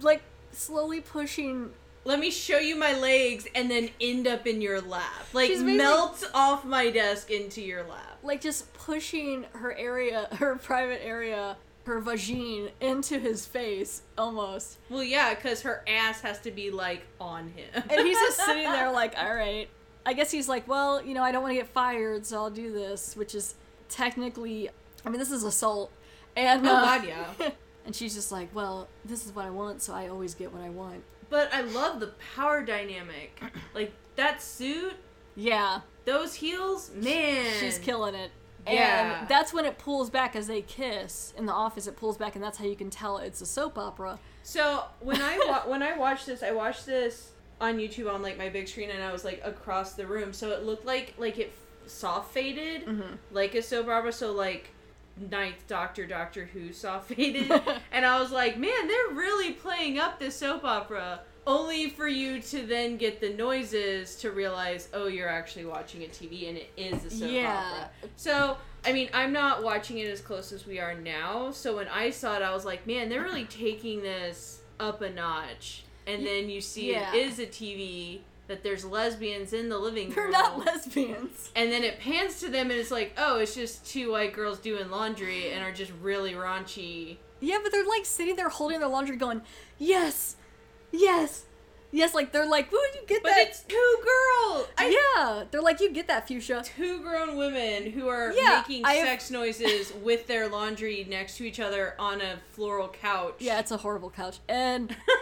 like 0.00 0.22
slowly 0.52 1.00
pushing 1.00 1.70
let 2.08 2.18
me 2.18 2.30
show 2.30 2.58
you 2.58 2.74
my 2.74 2.94
legs 2.98 3.46
and 3.54 3.70
then 3.70 3.90
end 4.00 4.26
up 4.26 4.46
in 4.46 4.62
your 4.62 4.80
lap. 4.80 5.04
Like 5.34 5.48
She's 5.48 5.58
basically- 5.58 5.76
melt 5.76 6.24
off 6.32 6.64
my 6.64 6.90
desk 6.90 7.30
into 7.30 7.60
your 7.60 7.84
lap. 7.84 8.18
like 8.22 8.40
just 8.40 8.72
pushing 8.72 9.44
her 9.52 9.74
area, 9.76 10.26
her 10.32 10.56
private 10.56 11.04
area, 11.04 11.56
her 11.84 12.00
vagine 12.00 12.70
into 12.80 13.18
his 13.18 13.44
face 13.46 14.02
almost. 14.16 14.78
Well, 14.88 15.02
yeah, 15.04 15.34
because 15.34 15.62
her 15.62 15.84
ass 15.86 16.22
has 16.22 16.40
to 16.40 16.50
be 16.50 16.70
like 16.70 17.02
on 17.20 17.48
him. 17.50 17.68
And 17.74 18.00
he's 18.06 18.16
just 18.18 18.38
sitting 18.38 18.64
there 18.72 18.90
like, 18.90 19.14
all 19.18 19.34
right. 19.34 19.68
I 20.06 20.14
guess 20.14 20.30
he's 20.30 20.48
like, 20.48 20.66
well, 20.66 21.04
you 21.04 21.12
know, 21.12 21.22
I 21.22 21.30
don't 21.32 21.42
want 21.42 21.52
to 21.52 21.56
get 21.60 21.68
fired, 21.68 22.24
so 22.24 22.38
I'll 22.38 22.50
do 22.50 22.72
this, 22.72 23.14
which 23.16 23.34
is 23.34 23.54
technically, 23.90 24.70
I 25.04 25.10
mean, 25.10 25.18
this 25.18 25.30
is 25.30 25.44
assault. 25.44 25.92
And 26.36 26.66
Oh 26.66 26.70
uh, 26.74 26.84
god, 26.98 27.06
yeah. 27.06 27.50
and 27.84 27.94
she's 27.94 28.14
just 28.14 28.32
like, 28.32 28.54
well, 28.54 28.88
this 29.04 29.26
is 29.26 29.34
what 29.34 29.44
I 29.44 29.50
want, 29.50 29.82
so 29.82 29.92
I 29.92 30.08
always 30.08 30.34
get 30.34 30.52
what 30.52 30.62
I 30.62 30.70
want. 30.70 31.02
But 31.30 31.52
I 31.52 31.60
love 31.62 32.00
the 32.00 32.12
power 32.36 32.62
dynamic. 32.62 33.40
Like 33.74 33.92
that 34.16 34.42
suit, 34.42 34.94
Yeah, 35.36 35.80
those 36.04 36.34
heels, 36.34 36.90
man. 36.94 37.52
she's 37.60 37.78
killing 37.78 38.14
it. 38.14 38.30
Yeah. 38.66 39.20
And 39.20 39.28
that's 39.28 39.52
when 39.52 39.64
it 39.64 39.78
pulls 39.78 40.10
back 40.10 40.34
as 40.36 40.46
they 40.46 40.62
kiss 40.62 41.32
in 41.38 41.46
the 41.46 41.52
office. 41.52 41.86
It 41.86 41.96
pulls 41.96 42.16
back, 42.18 42.34
and 42.34 42.42
that's 42.44 42.58
how 42.58 42.64
you 42.66 42.76
can 42.76 42.90
tell 42.90 43.18
it's 43.18 43.40
a 43.40 43.46
soap 43.46 43.78
opera. 43.78 44.18
So 44.42 44.84
when 45.00 45.20
I 45.22 45.38
wa- 45.46 45.70
when 45.70 45.82
I 45.82 45.96
watched 45.96 46.26
this, 46.26 46.42
I 46.42 46.50
watched 46.52 46.84
this 46.86 47.30
on 47.60 47.78
YouTube 47.78 48.12
on 48.12 48.20
like 48.22 48.36
my 48.36 48.48
big 48.48 48.68
screen, 48.68 48.90
and 48.90 49.02
I 49.02 49.12
was 49.12 49.24
like 49.24 49.40
across 49.44 49.92
the 49.94 50.06
room, 50.06 50.32
so 50.32 50.50
it 50.50 50.64
looked 50.64 50.84
like 50.84 51.14
like 51.18 51.38
it 51.38 51.52
soft 51.86 52.32
faded, 52.32 52.84
Mm-hmm. 52.86 53.14
like 53.30 53.54
a 53.54 53.62
soap 53.62 53.88
opera. 53.88 54.12
So 54.12 54.32
like 54.32 54.70
Ninth 55.30 55.66
Doctor, 55.66 56.06
Doctor 56.06 56.44
Who 56.46 56.72
saw 56.72 57.00
faded, 57.00 57.50
and 57.92 58.04
I 58.06 58.20
was 58.20 58.30
like, 58.30 58.58
man, 58.58 58.86
they're 58.88 59.14
really 59.14 59.52
playing 59.52 59.98
up 59.98 60.18
this 60.18 60.36
soap 60.36 60.64
opera. 60.64 61.20
Only 61.46 61.88
for 61.88 62.06
you 62.06 62.42
to 62.42 62.66
then 62.66 62.98
get 62.98 63.22
the 63.22 63.30
noises 63.30 64.16
to 64.16 64.30
realize, 64.32 64.88
oh, 64.92 65.06
you're 65.06 65.30
actually 65.30 65.64
watching 65.64 66.02
a 66.02 66.06
TV 66.06 66.46
and 66.48 66.58
it 66.58 66.70
is 66.76 67.06
a 67.06 67.10
soap 67.10 67.30
Yeah. 67.30 67.70
opera. 67.72 67.90
So, 68.16 68.58
I 68.84 68.92
mean, 68.92 69.08
I'm 69.14 69.32
not 69.32 69.62
watching 69.62 69.96
it 69.96 70.08
as 70.10 70.20
close 70.20 70.52
as 70.52 70.66
we 70.66 70.78
are 70.78 70.92
now. 70.92 71.50
So 71.52 71.76
when 71.76 71.88
I 71.88 72.10
saw 72.10 72.36
it, 72.36 72.42
I 72.42 72.52
was 72.52 72.66
like, 72.66 72.86
man, 72.86 73.08
they're 73.08 73.22
really 73.22 73.46
taking 73.46 74.02
this 74.02 74.60
up 74.78 75.00
a 75.00 75.08
notch. 75.08 75.84
And 76.06 76.26
then 76.26 76.50
you 76.50 76.60
see 76.60 76.90
Yeah. 76.92 77.14
it 77.14 77.26
is 77.26 77.38
a 77.38 77.46
TV 77.46 78.20
that 78.48 78.62
there's 78.62 78.84
lesbians 78.84 79.52
in 79.52 79.68
the 79.68 79.78
living 79.78 80.06
room. 80.08 80.14
They're 80.16 80.30
not 80.30 80.58
lesbians. 80.66 81.50
And 81.54 81.70
then 81.70 81.84
it 81.84 82.00
pans 82.00 82.40
to 82.40 82.48
them 82.48 82.70
and 82.70 82.80
it's 82.80 82.90
like, 82.90 83.12
oh, 83.16 83.38
it's 83.38 83.54
just 83.54 83.86
two 83.86 84.12
white 84.12 84.32
girls 84.32 84.58
doing 84.58 84.90
laundry 84.90 85.52
and 85.52 85.62
are 85.62 85.72
just 85.72 85.92
really 86.02 86.32
raunchy. 86.32 87.18
Yeah, 87.40 87.58
but 87.62 87.70
they're 87.72 87.86
like 87.86 88.04
sitting 88.04 88.34
there 88.36 88.48
holding 88.48 88.80
their 88.80 88.88
laundry, 88.88 89.16
going, 89.16 89.42
"Yes, 89.78 90.34
yes, 90.90 91.44
yes." 91.92 92.12
Like 92.14 92.32
they're 92.32 92.48
like, 92.48 92.68
"Who 92.68 92.80
did 92.92 93.00
you 93.02 93.06
get 93.06 93.22
But 93.22 93.28
that?" 93.30 93.46
it's 93.48 93.62
two 93.62 93.96
girls. 94.02 94.66
I, 94.76 94.88
yeah, 95.16 95.44
they're 95.50 95.62
like, 95.62 95.80
"You 95.80 95.92
get 95.92 96.08
that, 96.08 96.26
Fuchsia." 96.26 96.64
Two 96.64 97.00
grown 97.00 97.36
women 97.36 97.92
who 97.92 98.08
are 98.08 98.32
Yeah, 98.32 98.64
making 98.66 98.84
I 98.84 98.94
have- 98.94 99.06
sex 99.06 99.30
noises 99.30 99.92
with 100.02 100.26
their 100.26 100.48
laundry 100.48 101.06
next 101.08 101.36
to 101.36 101.44
each 101.44 101.60
other 101.60 101.94
on 101.98 102.20
a 102.20 102.38
floral 102.54 102.88
couch. 102.88 103.34
Yeah, 103.38 103.60
it's 103.60 103.70
a 103.70 103.76
horrible 103.76 104.10
couch, 104.10 104.38
and 104.48 104.96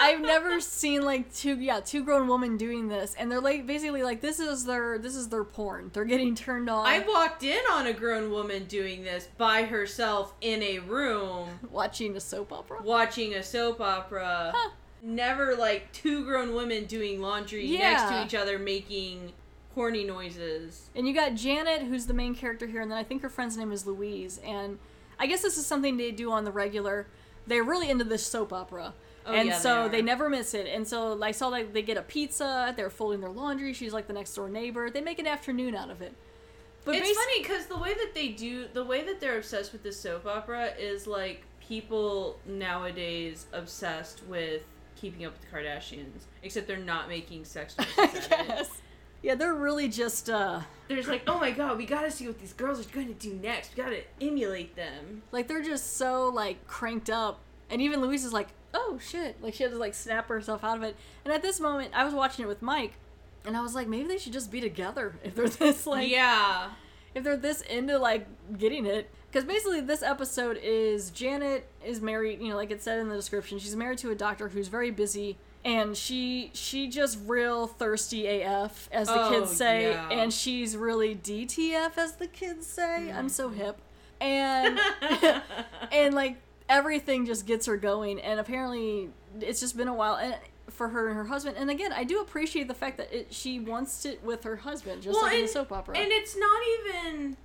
I've 0.00 0.20
never 0.22 0.60
seen 0.60 1.02
like 1.02 1.32
two 1.34 1.60
yeah 1.60 1.80
two 1.80 2.02
grown 2.04 2.26
women 2.26 2.56
doing 2.56 2.88
this, 2.88 3.14
and 3.18 3.30
they're 3.30 3.40
like 3.40 3.66
basically 3.66 4.02
like 4.02 4.20
this 4.20 4.40
is 4.40 4.64
their 4.64 4.98
this 4.98 5.14
is 5.14 5.28
their 5.28 5.44
porn. 5.44 5.90
They're 5.92 6.04
getting 6.04 6.34
turned 6.34 6.70
on. 6.70 6.86
I 6.86 7.00
walked 7.00 7.42
in 7.42 7.60
on 7.70 7.86
a 7.86 7.92
grown 7.92 8.30
woman 8.30 8.64
doing 8.64 9.04
this 9.04 9.28
by 9.36 9.64
herself 9.64 10.32
in 10.40 10.62
a 10.62 10.78
room 10.78 11.48
watching 11.70 12.16
a 12.16 12.20
soap 12.20 12.52
opera. 12.52 12.82
watching 12.82 13.34
a 13.34 13.42
soap 13.42 13.80
opera. 13.80 14.52
Huh. 14.54 14.70
Never 15.02 15.54
like 15.54 15.92
two 15.92 16.24
grown 16.24 16.54
women 16.54 16.84
doing 16.86 17.20
laundry 17.20 17.70
next 17.70 18.04
to 18.04 18.24
each 18.24 18.34
other 18.34 18.58
making 18.58 19.32
horny 19.74 20.04
noises. 20.04 20.90
And 20.94 21.06
you 21.06 21.14
got 21.14 21.34
Janet, 21.34 21.82
who's 21.82 22.06
the 22.06 22.14
main 22.14 22.34
character 22.34 22.66
here, 22.66 22.80
and 22.80 22.90
then 22.90 22.98
I 22.98 23.04
think 23.04 23.22
her 23.22 23.28
friend's 23.30 23.56
name 23.56 23.72
is 23.72 23.86
Louise. 23.86 24.40
And 24.44 24.78
I 25.18 25.26
guess 25.26 25.42
this 25.42 25.56
is 25.56 25.66
something 25.66 25.96
they 25.96 26.10
do 26.10 26.32
on 26.32 26.44
the 26.44 26.50
regular. 26.50 27.06
They're 27.46 27.64
really 27.64 27.88
into 27.88 28.04
this 28.04 28.26
soap 28.26 28.52
opera. 28.52 28.94
Oh, 29.26 29.32
and 29.32 29.48
yeah, 29.48 29.58
so 29.58 29.88
they 29.88 29.98
they, 29.98 30.02
never 30.02 30.30
miss 30.30 30.54
it. 30.54 30.66
And 30.66 30.86
so 30.86 31.20
I 31.22 31.32
saw 31.32 31.48
like 31.48 31.72
they 31.72 31.82
get 31.82 31.96
a 31.96 32.02
pizza, 32.02 32.72
they're 32.76 32.90
folding 32.90 33.20
their 33.20 33.30
laundry, 33.30 33.72
she's 33.72 33.92
like 33.92 34.06
the 34.06 34.12
next 34.12 34.34
door 34.34 34.48
neighbor. 34.48 34.90
They 34.90 35.00
make 35.00 35.18
an 35.18 35.26
afternoon 35.26 35.74
out 35.74 35.90
of 35.90 36.00
it. 36.02 36.14
But 36.84 36.94
it's 36.94 37.10
funny 37.10 37.42
because 37.42 37.66
the 37.66 37.78
way 37.78 37.92
that 37.92 38.14
they 38.14 38.28
do, 38.28 38.66
the 38.72 38.84
way 38.84 39.04
that 39.04 39.20
they're 39.20 39.36
obsessed 39.36 39.72
with 39.72 39.82
this 39.82 40.00
soap 40.00 40.26
opera 40.26 40.72
is 40.78 41.06
like 41.06 41.44
people 41.60 42.38
nowadays 42.46 43.46
obsessed 43.52 44.22
with 44.26 44.62
keeping 44.96 45.24
up 45.24 45.32
with 45.32 45.42
the 45.42 45.56
Kardashians, 45.56 46.24
except 46.42 46.66
they're 46.66 46.78
not 46.78 47.08
making 47.08 47.44
sex 47.44 47.76
noises 47.78 48.28
yes. 48.30 48.70
Yeah, 49.22 49.34
they're 49.34 49.54
really 49.54 49.88
just 49.88 50.30
uh 50.30 50.60
There's 50.88 51.06
like, 51.08 51.22
oh 51.26 51.38
my 51.38 51.50
god, 51.50 51.76
we 51.76 51.84
gotta 51.84 52.10
see 52.10 52.26
what 52.26 52.38
these 52.38 52.54
girls 52.54 52.84
are 52.84 52.90
gonna 52.90 53.12
do 53.12 53.34
next. 53.34 53.76
We 53.76 53.82
gotta 53.82 54.02
emulate 54.20 54.76
them. 54.76 55.22
like 55.32 55.46
they're 55.48 55.62
just 55.62 55.96
so 55.96 56.28
like 56.28 56.66
cranked 56.66 57.10
up. 57.10 57.40
And 57.68 57.80
even 57.82 58.00
Louise 58.00 58.24
is 58.24 58.32
like, 58.32 58.48
"Oh 58.74 58.98
shit." 59.00 59.42
Like 59.42 59.54
she 59.54 59.62
had 59.62 59.72
to 59.72 59.78
like 59.78 59.94
snap 59.94 60.28
herself 60.28 60.64
out 60.64 60.76
of 60.76 60.82
it. 60.82 60.96
And 61.24 61.32
at 61.32 61.42
this 61.42 61.60
moment, 61.60 61.92
I 61.94 62.04
was 62.04 62.14
watching 62.14 62.44
it 62.44 62.48
with 62.48 62.62
Mike, 62.62 62.94
and 63.44 63.56
I 63.56 63.62
was 63.62 63.74
like, 63.74 63.88
maybe 63.88 64.08
they 64.08 64.18
should 64.18 64.32
just 64.32 64.50
be 64.50 64.60
together 64.60 65.14
if 65.24 65.34
they're 65.34 65.48
this 65.48 65.86
like 65.86 66.08
yeah. 66.08 66.70
if 67.14 67.24
they're 67.24 67.36
this 67.36 67.60
into 67.62 67.98
like 67.98 68.26
getting 68.58 68.86
it 68.86 69.10
because 69.30 69.44
basically 69.44 69.80
this 69.80 70.02
episode 70.02 70.58
is 70.62 71.10
janet 71.10 71.68
is 71.84 72.00
married 72.00 72.40
you 72.40 72.48
know 72.48 72.56
like 72.56 72.70
it 72.70 72.82
said 72.82 72.98
in 72.98 73.08
the 73.08 73.14
description 73.14 73.58
she's 73.58 73.76
married 73.76 73.98
to 73.98 74.10
a 74.10 74.14
doctor 74.14 74.48
who's 74.48 74.68
very 74.68 74.90
busy 74.90 75.36
and 75.64 75.96
she 75.96 76.50
she 76.54 76.88
just 76.88 77.18
real 77.26 77.66
thirsty 77.66 78.42
af 78.42 78.88
as 78.92 79.08
the 79.08 79.26
Oh, 79.26 79.30
kids 79.30 79.50
say 79.50 79.90
yeah. 79.90 80.08
and 80.10 80.32
she's 80.32 80.76
really 80.76 81.14
dtf 81.14 81.96
as 81.96 82.16
the 82.16 82.26
kids 82.26 82.66
say 82.66 83.12
i'm 83.12 83.28
so 83.28 83.48
mm-hmm. 83.48 83.60
hip 83.60 83.80
and 84.20 84.78
and 85.92 86.14
like 86.14 86.36
everything 86.70 87.26
just 87.26 87.44
gets 87.44 87.66
her 87.66 87.76
going, 87.76 88.18
and 88.20 88.40
apparently 88.40 89.10
it's 89.40 89.60
just 89.60 89.76
been 89.76 89.88
a 89.88 89.94
while. 89.94 90.14
And 90.14 90.36
for 90.68 90.88
her 90.88 91.08
and 91.08 91.16
her 91.16 91.24
husband, 91.24 91.56
and 91.58 91.68
again, 91.68 91.92
I 91.92 92.04
do 92.04 92.20
appreciate 92.20 92.68
the 92.68 92.74
fact 92.74 92.96
that 92.96 93.12
it, 93.12 93.34
she 93.34 93.60
wants 93.60 94.06
it 94.06 94.24
with 94.24 94.44
her 94.44 94.56
husband, 94.56 95.02
just 95.02 95.20
like 95.20 95.34
in 95.34 95.42
the 95.42 95.48
soap 95.48 95.72
opera. 95.72 95.98
And 95.98 96.10
it's 96.10 96.36
not 96.38 96.62
even 96.78 97.36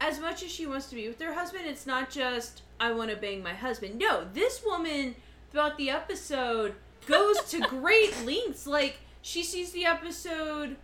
as 0.00 0.20
much 0.20 0.42
as 0.42 0.50
she 0.50 0.66
wants 0.66 0.86
to 0.90 0.96
be 0.96 1.08
with 1.08 1.20
her 1.22 1.32
husband. 1.32 1.64
It's 1.66 1.86
not 1.86 2.10
just 2.10 2.62
I 2.78 2.92
want 2.92 3.10
to 3.10 3.16
bang 3.16 3.42
my 3.42 3.54
husband. 3.54 3.98
No, 3.98 4.26
this 4.34 4.62
woman 4.64 5.14
throughout 5.50 5.78
the 5.78 5.88
episode 5.88 6.74
goes 7.06 7.38
to 7.50 7.60
great 7.68 8.14
lengths. 8.26 8.66
Like 8.66 8.98
she 9.22 9.42
sees 9.42 9.72
the 9.72 9.86
episode 9.86 10.76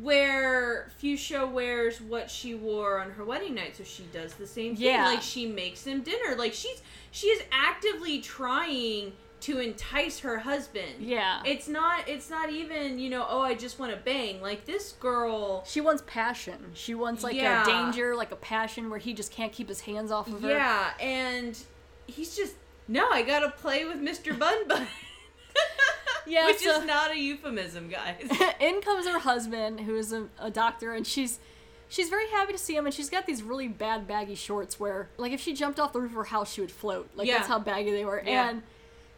where 0.00 0.90
Fuchsia 0.98 1.46
wears 1.46 2.00
what 2.00 2.30
she 2.30 2.54
wore 2.54 3.00
on 3.00 3.10
her 3.12 3.24
wedding 3.24 3.54
night, 3.54 3.76
so 3.76 3.84
she 3.84 4.04
does 4.12 4.34
the 4.34 4.46
same 4.46 4.76
thing. 4.76 4.84
Yeah. 4.86 5.06
Like 5.06 5.22
she 5.22 5.46
makes 5.46 5.84
him 5.86 6.02
dinner. 6.02 6.36
Like 6.36 6.54
she's 6.54 6.82
she 7.10 7.28
is 7.28 7.42
actively 7.50 8.20
trying 8.20 9.12
to 9.40 9.58
entice 9.58 10.20
her 10.20 10.38
husband. 10.38 10.96
Yeah. 11.00 11.40
It's 11.44 11.68
not 11.68 12.08
it's 12.08 12.30
not 12.30 12.50
even, 12.50 12.98
you 12.98 13.10
know, 13.10 13.26
oh 13.28 13.40
I 13.40 13.54
just 13.54 13.78
want 13.78 13.92
to 13.92 13.98
bang. 13.98 14.40
Like 14.40 14.64
this 14.66 14.92
girl 14.92 15.64
she 15.66 15.80
wants 15.80 16.02
passion. 16.06 16.70
She 16.74 16.94
wants 16.94 17.24
like 17.24 17.34
Yeah. 17.34 17.62
a 17.62 17.66
danger, 17.66 18.14
like 18.14 18.30
a 18.32 18.36
passion 18.36 18.90
where 18.90 18.98
he 18.98 19.12
just 19.14 19.32
can't 19.32 19.52
keep 19.52 19.68
his 19.68 19.80
hands 19.80 20.10
off 20.12 20.28
of 20.28 20.42
her. 20.42 20.50
Yeah, 20.50 20.90
and 21.00 21.58
he's 22.06 22.36
just 22.36 22.54
no, 22.86 23.10
I 23.10 23.22
gotta 23.22 23.50
play 23.50 23.84
with 23.84 23.98
Mr. 24.00 24.38
Bun 24.38 24.66
Bun. 24.68 24.86
Yeah, 26.28 26.46
Which 26.46 26.58
so- 26.58 26.80
is 26.80 26.86
not 26.86 27.10
a 27.10 27.18
euphemism, 27.18 27.88
guys. 27.88 28.28
in 28.60 28.80
comes 28.80 29.06
her 29.06 29.18
husband, 29.20 29.80
who 29.80 29.96
is 29.96 30.12
a, 30.12 30.28
a 30.38 30.50
doctor, 30.50 30.92
and 30.92 31.06
she's 31.06 31.38
she's 31.88 32.08
very 32.08 32.28
happy 32.28 32.52
to 32.52 32.58
see 32.58 32.76
him. 32.76 32.84
And 32.86 32.94
she's 32.94 33.08
got 33.10 33.26
these 33.26 33.42
really 33.42 33.68
bad 33.68 34.06
baggy 34.06 34.34
shorts 34.34 34.78
where, 34.78 35.08
like, 35.16 35.32
if 35.32 35.40
she 35.40 35.54
jumped 35.54 35.80
off 35.80 35.92
the 35.92 36.00
roof 36.00 36.10
of 36.10 36.16
her 36.16 36.24
house, 36.24 36.52
she 36.52 36.60
would 36.60 36.70
float. 36.70 37.08
Like 37.14 37.26
Yeah. 37.28 37.38
that's 37.38 37.48
how 37.48 37.58
baggy 37.58 37.90
they 37.90 38.04
were. 38.04 38.22
Yeah. 38.24 38.50
And 38.50 38.62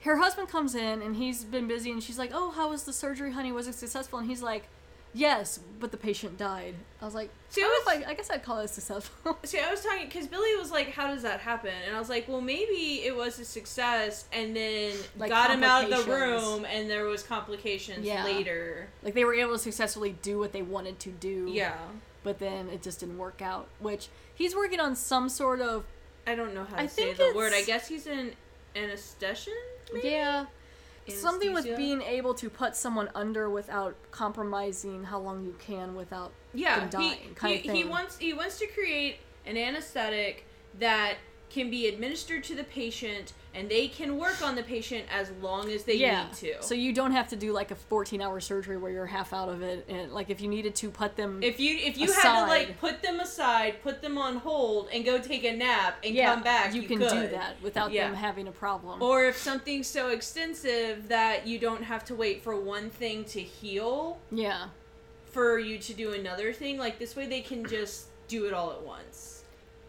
her 0.02 0.16
husband 0.16 0.48
comes 0.48 0.74
in, 0.74 1.02
and 1.02 1.16
he's 1.16 1.44
been 1.44 1.66
busy, 1.68 1.90
and 1.90 2.02
she's 2.02 2.18
like, 2.18 2.30
"Oh, 2.32 2.50
how 2.52 2.70
was 2.70 2.84
the 2.84 2.92
surgery, 2.92 3.32
honey? 3.32 3.52
Was 3.52 3.66
it 3.68 3.74
successful?" 3.74 4.18
And 4.18 4.28
he's 4.28 4.42
like, 4.42 4.68
"Yes, 5.14 5.60
but 5.78 5.90
the 5.90 5.96
patient 5.96 6.38
died." 6.38 6.74
I 7.00 7.04
was 7.04 7.14
like, 7.14 7.30
See, 7.48 7.62
I, 7.62 7.64
I 7.64 7.68
don't 7.68 7.86
know 7.86 7.92
was- 7.92 8.00
if 8.02 8.06
I, 8.08 8.10
I 8.10 8.14
guess 8.14 8.30
I'd 8.30 8.42
call 8.42 8.58
it 8.58 8.64
a 8.66 8.68
successful. 8.68 9.38
See, 9.44 9.58
I 9.58 9.70
was 9.70 9.82
talking 9.82 10.06
because 10.06 10.26
Billy 10.26 10.54
was 10.56 10.70
like, 10.70 10.90
"How 10.92 11.08
does 11.08 11.22
that 11.22 11.40
happen?" 11.40 11.72
And 11.86 11.94
I 11.96 11.98
was 11.98 12.08
like, 12.08 12.28
"Well, 12.28 12.40
maybe 12.40 13.02
it 13.04 13.14
was 13.16 13.38
a 13.38 13.44
success, 13.44 14.26
and 14.32 14.54
then 14.54 14.94
Like 15.18 15.30
got 15.30 15.50
him 15.50 15.62
out 15.64 15.90
of 15.90 16.06
the 16.06 16.12
room, 16.12 16.64
and 16.64 16.88
there 16.90 17.04
was 17.04 17.22
complications 17.22 18.04
Yeah. 18.06 18.24
later." 18.24 18.88
like 19.02 19.14
they 19.14 19.24
were 19.24 19.34
able 19.34 19.52
to 19.52 19.58
successfully 19.58 20.16
do 20.22 20.38
what 20.38 20.52
they 20.52 20.62
wanted 20.62 20.98
to 21.00 21.10
do. 21.10 21.48
Yeah, 21.50 21.76
But 22.22 22.38
then 22.38 22.68
it 22.68 22.82
just 22.82 23.00
didn't 23.00 23.18
work 23.18 23.40
out. 23.42 23.68
Which 23.80 24.08
he's 24.34 24.54
working 24.54 24.80
on 24.80 24.94
some 24.96 25.28
sort 25.28 25.60
of 25.60 25.84
I 26.26 26.34
don't 26.34 26.54
know 26.54 26.64
how 26.64 26.76
to 26.76 26.82
I 26.82 26.86
say 26.86 27.14
the 27.14 27.32
word. 27.34 27.52
I 27.54 27.62
guess 27.62 27.88
he's 27.88 28.06
an 28.06 28.32
anesthetician. 28.76 29.48
Maybe? 29.92 30.08
Yeah. 30.08 30.46
Something 31.10 31.52
with 31.52 31.76
being 31.76 32.02
able 32.02 32.34
to 32.34 32.50
put 32.50 32.76
someone 32.76 33.08
under 33.14 33.48
without 33.50 33.96
compromising 34.10 35.04
how 35.04 35.18
long 35.18 35.44
you 35.44 35.54
can 35.58 35.94
without 35.94 36.32
yeah 36.52 36.80
them 36.80 36.88
dying, 36.88 37.36
he, 37.42 37.56
he, 37.56 37.70
he 37.70 37.84
wants 37.84 38.18
he 38.18 38.32
wants 38.32 38.58
to 38.58 38.66
create 38.66 39.16
an 39.46 39.56
anesthetic 39.56 40.44
that 40.78 41.16
can 41.50 41.70
be 41.70 41.86
administered 41.88 42.44
to 42.44 42.54
the 42.54 42.64
patient 42.64 43.32
and 43.52 43.68
they 43.68 43.88
can 43.88 44.16
work 44.16 44.40
on 44.42 44.54
the 44.54 44.62
patient 44.62 45.04
as 45.12 45.30
long 45.42 45.70
as 45.70 45.82
they 45.84 45.94
yeah. 45.96 46.24
need 46.24 46.32
to 46.34 46.62
So 46.62 46.74
you 46.74 46.92
don't 46.92 47.10
have 47.12 47.28
to 47.28 47.36
do 47.36 47.52
like 47.52 47.70
a 47.70 47.74
14 47.74 48.22
hour 48.22 48.40
surgery 48.40 48.76
where 48.76 48.92
you're 48.92 49.06
half 49.06 49.32
out 49.32 49.48
of 49.48 49.62
it. 49.62 49.84
And 49.88 50.12
like 50.12 50.30
if 50.30 50.40
you 50.40 50.48
needed 50.48 50.74
to 50.76 50.90
put 50.90 51.16
them. 51.16 51.42
if 51.42 51.58
you 51.58 51.76
if 51.76 51.98
you 51.98 52.12
had 52.12 52.42
to 52.42 52.46
like 52.46 52.78
put 52.78 53.02
them 53.02 53.20
aside 53.20 53.82
put 53.82 54.02
them 54.02 54.18
on 54.18 54.36
hold 54.36 54.88
and 54.92 55.04
go 55.04 55.18
take 55.18 55.44
a 55.44 55.52
nap 55.52 55.98
and 56.04 56.14
yeah, 56.14 56.32
come 56.32 56.42
back 56.42 56.74
you, 56.74 56.82
you, 56.82 56.88
can 56.88 56.98
do 56.98 57.28
that 57.28 57.60
without 57.62 57.90
Yeah. 57.92 58.06
them 58.06 58.14
having 58.14 58.48
a 58.48 58.52
problem. 58.52 59.02
or 59.02 59.24
if 59.24 59.36
something's 59.36 59.88
so 59.88 60.10
extensive 60.10 61.08
that 61.08 61.46
you 61.46 61.58
don't 61.58 61.82
have 61.82 62.04
to 62.04 62.14
wait 62.14 62.42
for 62.42 62.58
one 62.58 62.90
thing 62.90 63.24
to 63.24 63.40
heal 63.40 64.18
yeah. 64.30 64.66
for 65.26 65.58
you 65.58 65.78
to 65.78 65.92
do 65.92 66.12
another 66.12 66.52
thing 66.52 66.78
like 66.78 66.98
this 66.98 67.16
way 67.16 67.26
they 67.26 67.40
can 67.40 67.66
just 67.66 68.06
do 68.28 68.46
it 68.46 68.52
all 68.52 68.70
at 68.70 68.80
once 68.82 69.39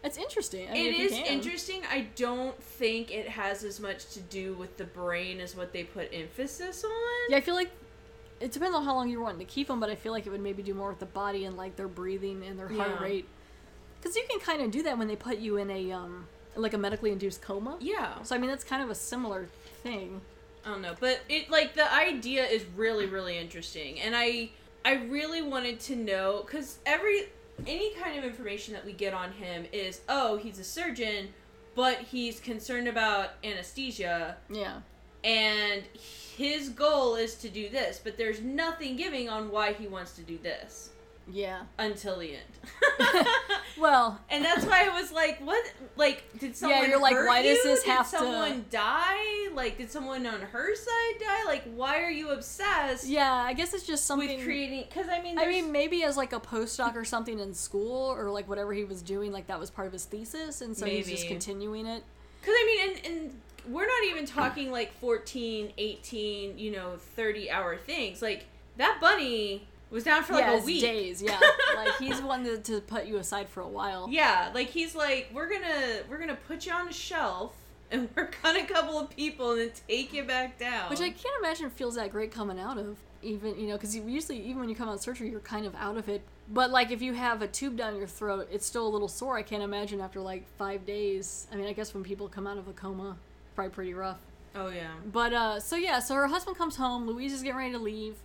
It's 0.04 0.18
interesting. 0.18 0.68
I 0.70 0.74
mean, 0.74 0.94
It 0.94 1.00
is 1.00 1.12
interesting. 1.12 1.84
I 1.90 2.08
don't 2.16 2.62
think 2.62 3.12
it 3.12 3.30
has 3.30 3.64
as 3.64 3.80
much 3.80 4.08
to 4.14 4.20
do 4.20 4.54
with 4.56 4.78
the 4.78 4.84
brain 4.86 5.40
as 5.40 5.56
what 5.56 5.74
they 5.74 5.84
put 5.84 6.10
emphasis 6.12 6.84
on. 6.84 6.92
Yeah, 7.30 7.38
I 7.38 7.42
feel 7.42 7.54
like 7.56 7.70
it 8.40 8.52
depends 8.52 8.76
on 8.76 8.84
how 8.84 8.96
long 8.96 9.10
you're 9.10 9.22
wanting 9.22 9.46
to 9.46 9.46
keep 9.54 9.68
them, 9.68 9.80
but 9.80 9.90
I 9.92 9.96
feel 9.96 10.12
like 10.12 10.26
it 10.26 10.32
would 10.32 10.42
maybe 10.42 10.64
do 10.64 10.74
more 10.74 10.90
with 10.90 11.00
the 11.00 11.06
body 11.06 11.46
and 11.46 11.56
like 11.56 11.76
their 11.76 11.88
breathing 11.88 12.44
and 12.44 12.58
their 12.58 12.68
heart 12.68 12.90
Yeah. 13.00 13.04
rate. 13.04 13.26
Because 14.02 14.16
you 14.16 14.24
can 14.28 14.40
kind 14.40 14.64
of 14.64 14.72
do 14.72 14.82
that 14.84 14.98
when 14.98 15.08
they 15.08 15.16
put 15.16 15.38
you 15.38 15.58
in 15.58 15.70
a 15.70 15.92
um 15.92 16.28
like 16.56 16.74
a 16.74 16.78
medically 16.78 17.12
induced 17.12 17.42
coma. 17.44 17.78
Yeah. 17.80 18.24
So 18.24 18.36
I 18.36 18.40
mean 18.40 18.50
that's 18.50 18.64
kind 18.64 18.82
of 18.82 18.90
a 18.90 18.96
similar 18.96 19.48
thing. 19.84 20.22
I 20.66 20.70
don't 20.70 20.82
know, 20.82 20.96
but 21.00 21.20
it 21.30 21.52
like 21.52 21.76
the 21.76 21.92
idea 21.94 22.44
is 22.46 22.66
really 22.76 23.06
really 23.06 23.38
interesting, 23.38 24.00
and 24.02 24.16
I 24.16 24.50
I 24.84 24.94
really 24.96 25.44
wanted 25.44 25.80
to 25.82 25.96
know 25.96 26.42
because 26.44 26.80
every 26.88 27.30
any 27.68 27.94
kind 27.96 28.18
of 28.18 28.24
information 28.24 28.74
that 28.74 28.86
we 28.86 28.94
get 28.94 29.14
on 29.14 29.32
him 29.32 29.66
is 29.72 30.02
oh 30.10 30.38
he's 30.38 30.60
a 30.60 30.64
surgeon, 30.64 31.30
but 31.76 31.98
he's 31.98 32.40
concerned 32.40 32.88
about 32.88 33.32
anesthesia 33.44 34.38
Yeah. 34.50 34.82
and 35.24 35.84
his 36.38 36.70
goal 36.70 37.16
is 37.16 37.36
to 37.36 37.50
do 37.50 37.70
this, 37.70 38.00
but 38.04 38.18
there's 38.18 38.42
nothing 38.42 38.96
giving 38.96 39.30
on 39.30 39.52
why 39.52 39.74
he 39.74 39.88
wants 39.88 40.14
to 40.14 40.22
do 40.22 40.38
this 40.38 40.91
Yeah. 41.32 41.62
until 41.78 42.20
the 42.20 42.34
end. 42.36 43.26
Well, 43.80 44.20
And 44.30 44.46
that's 44.46 44.64
why 44.66 44.86
I 44.86 45.02
was 45.02 45.12
like, 45.12 45.40
what? 45.40 45.66
Like, 45.96 46.24
did 46.38 46.56
someone 46.56 46.82
Yeah, 46.84 46.88
you're 46.90 47.00
like, 47.02 47.16
why 47.16 47.42
does 47.42 47.58
you? 47.58 47.64
this 47.64 47.84
did 47.84 47.90
have 47.92 48.06
to- 48.12 48.18
someone 48.18 48.66
die? 48.70 49.48
Like, 49.54 49.78
did 49.80 49.90
someone 49.92 50.28
on 50.28 50.40
her 50.42 50.76
side 50.76 51.20
die? 51.20 51.46
Like, 51.48 51.64
why 51.74 52.02
are 52.04 52.12
you 52.12 52.30
obsessed 52.30 53.08
yeah, 53.08 53.34
I 53.34 53.54
guess 53.54 53.74
it's 53.74 53.86
just 53.88 54.06
something. 54.06 54.36
with 54.38 54.46
creating? 54.46 54.86
Because 54.88 55.08
I 55.10 55.20
mean, 55.22 55.40
I 55.40 55.48
mean, 55.48 55.72
maybe 55.72 56.04
as 56.04 56.16
like 56.16 56.32
a 56.32 56.40
postdoc 56.40 56.96
or 56.96 57.04
something 57.06 57.40
in 57.40 57.56
school 57.56 58.12
or 58.12 58.30
like 58.30 58.48
whatever 58.48 58.72
he 58.74 58.84
was 58.84 59.02
doing, 59.02 59.32
like 59.32 59.48
that 59.48 59.60
was 59.60 59.72
part 59.72 59.88
of 59.88 59.94
his 59.94 60.06
thesis, 60.06 60.62
and 60.62 60.78
so 60.78 60.86
he's 60.86 61.08
just 61.08 61.28
continuing 61.28 61.88
it. 61.88 62.04
Because 62.42 62.54
I 62.56 62.66
mean, 62.66 62.90
and, 62.90 63.06
and 63.16 63.42
we're 63.74 63.88
not 63.88 64.04
even 64.12 64.26
talking 64.28 64.72
like 64.72 64.94
14, 65.00 65.74
18, 65.78 66.58
you 66.60 66.72
know, 66.72 66.98
30 67.16 67.50
hour 67.50 67.78
things. 67.78 68.22
Like, 68.22 68.46
that 68.78 69.00
bunny 69.02 69.68
was 69.92 70.04
down 70.04 70.24
for 70.24 70.34
like 70.34 70.46
yeah, 70.46 70.60
a 70.60 70.64
week. 70.64 70.82
days. 70.82 71.22
Yeah, 71.22 71.40
like 71.76 71.98
he's 71.98 72.22
wanted 72.22 72.64
to, 72.66 72.74
to 72.76 72.82
put 72.82 73.06
you 73.06 73.18
aside 73.18 73.50
for 73.50 73.62
a 73.62 73.68
while. 73.68 74.08
Yeah, 74.10 74.50
like 74.54 74.70
he's 74.70 74.96
like, 74.96 75.30
we're 75.34 75.50
gonna 75.50 76.00
we're 76.10 76.18
gonna 76.18 76.38
put 76.48 76.66
you 76.66 76.72
on 76.72 76.88
a 76.88 76.94
shelf 76.94 77.54
and 77.92 78.10
work 78.16 78.38
on 78.44 78.56
a 78.56 78.66
couple 78.66 78.98
of 78.98 79.10
people 79.10 79.52
and 79.52 79.62
then 79.62 79.72
take 79.88 80.14
you 80.14 80.24
back 80.24 80.58
down. 80.58 80.90
Which 80.90 81.02
I 81.02 81.10
can't 81.10 81.36
imagine 81.40 81.70
feels 81.70 81.96
that 81.96 82.12
great 82.12 82.32
coming 82.32 82.60
out 82.60 82.78
of. 82.78 82.98
Even 83.22 83.60
you 83.60 83.68
know, 83.68 83.74
because 83.74 83.96
usually 83.96 84.40
even 84.40 84.62
when 84.62 84.70
you 84.70 84.76
come 84.76 84.88
out 84.88 84.96
of 84.96 85.02
surgery, 85.02 85.30
you're 85.30 85.42
kind 85.42 85.66
of 85.66 85.76
out 85.76 85.98
of 85.98 86.10
it. 86.10 86.22
But 86.50 86.72
like 86.72 86.90
if 86.92 87.02
you 87.02 87.14
have 87.14 87.42
a 87.42 87.48
tube 87.48 87.78
down 87.78 87.96
your 87.98 88.08
throat, 88.08 88.48
it's 88.52 88.66
still 88.66 88.88
a 88.88 88.90
little 88.90 89.08
sore. 89.08 89.38
I 89.38 89.44
can't 89.44 89.62
imagine 89.62 90.02
after 90.02 90.20
like 90.20 90.48
five 90.58 90.86
days. 90.86 91.48
I 91.52 91.56
mean, 91.56 91.68
I 91.68 91.74
guess 91.74 91.94
when 91.94 92.04
people 92.04 92.28
come 92.28 92.48
out 92.48 92.58
of 92.58 92.68
a 92.68 92.74
coma, 92.74 93.18
probably 93.56 93.72
pretty 93.72 93.94
rough. 93.94 94.20
oh 94.56 94.70
yeah. 94.70 94.94
But 95.06 95.34
uh, 95.34 95.60
so 95.60 95.76
yeah, 95.76 96.00
so 96.00 96.16
her 96.16 96.28
husband 96.28 96.58
comes 96.58 96.78
home. 96.78 97.06
Louise 97.06 97.34
is 97.34 97.44
getting 97.44 97.58
ready 97.58 97.74
to 97.74 97.80
leave. 97.80 98.16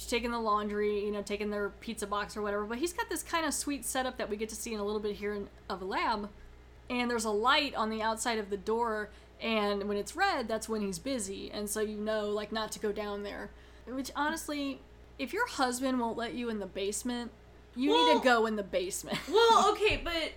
She's 0.00 0.08
taking 0.08 0.30
the 0.30 0.40
laundry, 0.40 1.04
you 1.04 1.10
know, 1.10 1.20
taking 1.20 1.50
their 1.50 1.68
pizza 1.68 2.06
box 2.06 2.34
or 2.34 2.40
whatever. 2.40 2.64
But 2.64 2.78
he's 2.78 2.94
got 2.94 3.10
this 3.10 3.22
kind 3.22 3.44
of 3.44 3.52
sweet 3.52 3.84
setup 3.84 4.16
that 4.16 4.30
we 4.30 4.38
get 4.38 4.48
to 4.48 4.56
see 4.56 4.72
in 4.72 4.80
a 4.80 4.82
little 4.82 4.98
bit 4.98 5.16
here 5.16 5.34
in, 5.34 5.46
of 5.68 5.82
a 5.82 5.84
lab. 5.84 6.30
And 6.88 7.10
there's 7.10 7.26
a 7.26 7.30
light 7.30 7.74
on 7.74 7.90
the 7.90 8.00
outside 8.00 8.38
of 8.38 8.48
the 8.48 8.56
door, 8.56 9.10
and 9.42 9.84
when 9.84 9.98
it's 9.98 10.16
red, 10.16 10.48
that's 10.48 10.70
when 10.70 10.80
he's 10.80 10.98
busy. 10.98 11.50
And 11.52 11.68
so 11.68 11.82
you 11.82 11.98
know, 11.98 12.30
like, 12.30 12.50
not 12.50 12.72
to 12.72 12.78
go 12.78 12.92
down 12.92 13.24
there. 13.24 13.50
Which 13.86 14.10
honestly, 14.16 14.80
if 15.18 15.34
your 15.34 15.46
husband 15.46 16.00
won't 16.00 16.16
let 16.16 16.32
you 16.32 16.48
in 16.48 16.60
the 16.60 16.66
basement, 16.66 17.30
you 17.76 17.90
need 17.90 18.18
to 18.20 18.24
go 18.24 18.46
in 18.46 18.56
the 18.56 18.62
basement. 18.62 19.18
Well, 19.30 19.70
okay, 19.72 20.00
but 20.02 20.32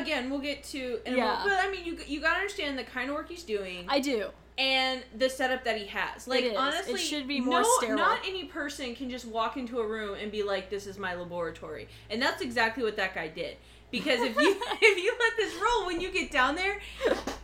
again, 0.00 0.30
we'll 0.30 0.40
get 0.40 0.64
to. 0.64 1.00
In 1.04 1.12
a 1.12 1.16
Yeah. 1.18 1.24
moment, 1.26 1.44
but 1.50 1.58
I 1.62 1.70
mean, 1.70 1.84
you 1.84 1.98
you 2.06 2.20
gotta 2.22 2.36
understand 2.36 2.78
the 2.78 2.84
kind 2.84 3.10
of 3.10 3.16
work 3.16 3.28
he's 3.28 3.42
doing 3.42 3.84
I 3.86 4.00
do. 4.00 4.30
And 4.56 5.02
the 5.16 5.28
setup 5.28 5.64
that 5.64 5.76
he 5.76 5.86
has. 5.86 6.28
Like 6.28 6.44
is. 6.44 6.52
It 6.52 6.56
honestly, 6.56 7.00
should 7.00 7.26
be 7.26 7.40
more 7.40 7.62
no, 7.62 7.68
sterile. 7.78 7.96
Not 7.96 8.20
any 8.26 8.44
person 8.44 8.94
can 8.94 9.10
just 9.10 9.24
walk 9.24 9.56
into 9.56 9.80
a 9.80 9.86
room 9.86 10.16
and 10.20 10.30
be 10.30 10.42
like, 10.42 10.70
"This 10.70 10.86
is 10.86 10.98
my 10.98 11.14
laboratory," 11.14 11.88
and 12.10 12.20
that's 12.20 12.42
exactly 12.42 12.82
what 12.82 12.96
that 12.96 13.14
guy 13.14 13.28
did. 13.28 13.56
Because 13.90 14.20
if 14.20 14.36
you 14.36 14.56
if 14.82 15.04
you 15.04 15.14
let 15.18 15.36
this 15.36 15.54
roll, 15.60 15.86
when 15.86 16.00
you 16.00 16.10
get 16.10 16.30
down 16.30 16.54
there, 16.54 16.80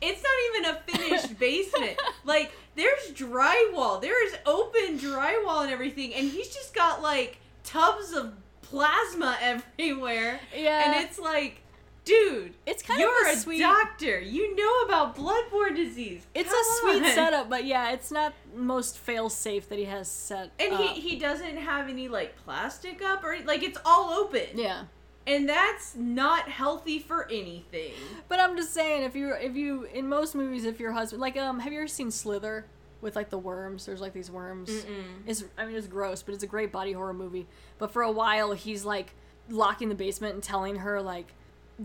it's 0.00 0.23
not 0.23 0.33
even 0.49 0.71
a 0.71 0.81
finished 0.93 1.38
basement. 1.38 1.99
Like 2.25 2.52
there's 2.76 3.12
drywall, 3.12 4.00
there 4.00 4.25
is 4.26 4.35
open 4.47 4.99
drywall 4.99 5.62
and 5.62 5.71
everything, 5.71 6.14
and 6.14 6.31
he's 6.31 6.49
just 6.49 6.75
got 6.75 7.02
like 7.02 7.38
tubs 7.64 8.12
of 8.12 8.35
plasma 8.62 9.37
everywhere. 9.43 10.40
Yeah. 10.57 10.93
and 10.93 11.05
it's 11.05 11.19
like. 11.19 11.62
Dude, 12.11 12.55
It's 12.67 12.83
kind 12.83 12.99
you're 13.00 13.29
of 13.29 13.35
a 13.35 13.37
a 13.37 13.40
sweet- 13.40 13.61
doctor. 13.61 14.19
You 14.21 14.57
know 14.57 14.81
about 14.87 15.14
bloodborne 15.17 15.76
disease. 15.76 16.26
It's 16.35 16.50
Come 16.50 16.61
a 16.61 17.00
sweet 17.00 17.14
setup, 17.14 17.49
but 17.49 17.64
yeah, 17.64 17.93
it's 17.93 18.11
not 18.11 18.33
most 18.55 18.99
fail 18.99 19.29
safe 19.29 19.69
that 19.69 19.79
he 19.79 19.85
has 19.85 20.09
set. 20.09 20.50
And 20.59 20.73
up. 20.73 20.81
he 20.81 21.00
he 21.00 21.17
doesn't 21.19 21.57
have 21.57 21.88
any 21.88 22.09
like 22.09 22.37
plastic 22.45 23.00
up 23.02 23.23
or 23.25 23.37
like 23.45 23.62
it's 23.62 23.79
all 23.85 24.11
open. 24.12 24.47
yeah, 24.55 24.85
And 25.26 25.49
that's 25.49 25.95
not 25.95 26.49
healthy 26.49 26.99
for 26.99 27.26
anything. 27.31 27.93
But 28.29 28.40
I'm 28.40 28.57
just 28.57 28.73
saying, 28.75 29.02
if 29.05 29.14
you 29.14 29.33
if 29.35 29.55
you 29.55 29.85
in 29.85 30.09
most 30.09 30.35
movies, 30.35 30.64
if 30.64 30.81
your 30.81 30.93
husband 30.93 31.21
like 31.21 31.37
um, 31.37 31.61
have 31.61 31.73
you 31.73 31.79
ever 31.79 31.88
seen 31.88 32.11
Slither 32.11 32.67
with 33.00 33.14
like 33.14 33.31
the 33.31 33.38
worms? 33.38 33.87
There's 33.87 34.00
like 34.00 34.12
these 34.12 34.31
worms. 34.31 34.85
It's 35.26 35.45
I 35.57 35.64
mean 35.67 35.76
it's 35.76 35.87
gross, 35.87 36.23
but 36.23 36.35
it's 36.35 36.43
a 36.45 36.49
great 36.49 36.73
body 36.73 36.93
horror 36.93 37.14
movie. 37.14 37.47
But 37.79 37.93
for 37.93 38.02
a 38.02 38.11
while, 38.11 38.52
he's 38.52 38.85
like 38.85 39.14
locking 39.49 39.88
the 39.88 39.95
basement 39.95 40.35
and 40.35 40.43
telling 40.43 40.76
her 40.76 41.00
like. 41.00 41.35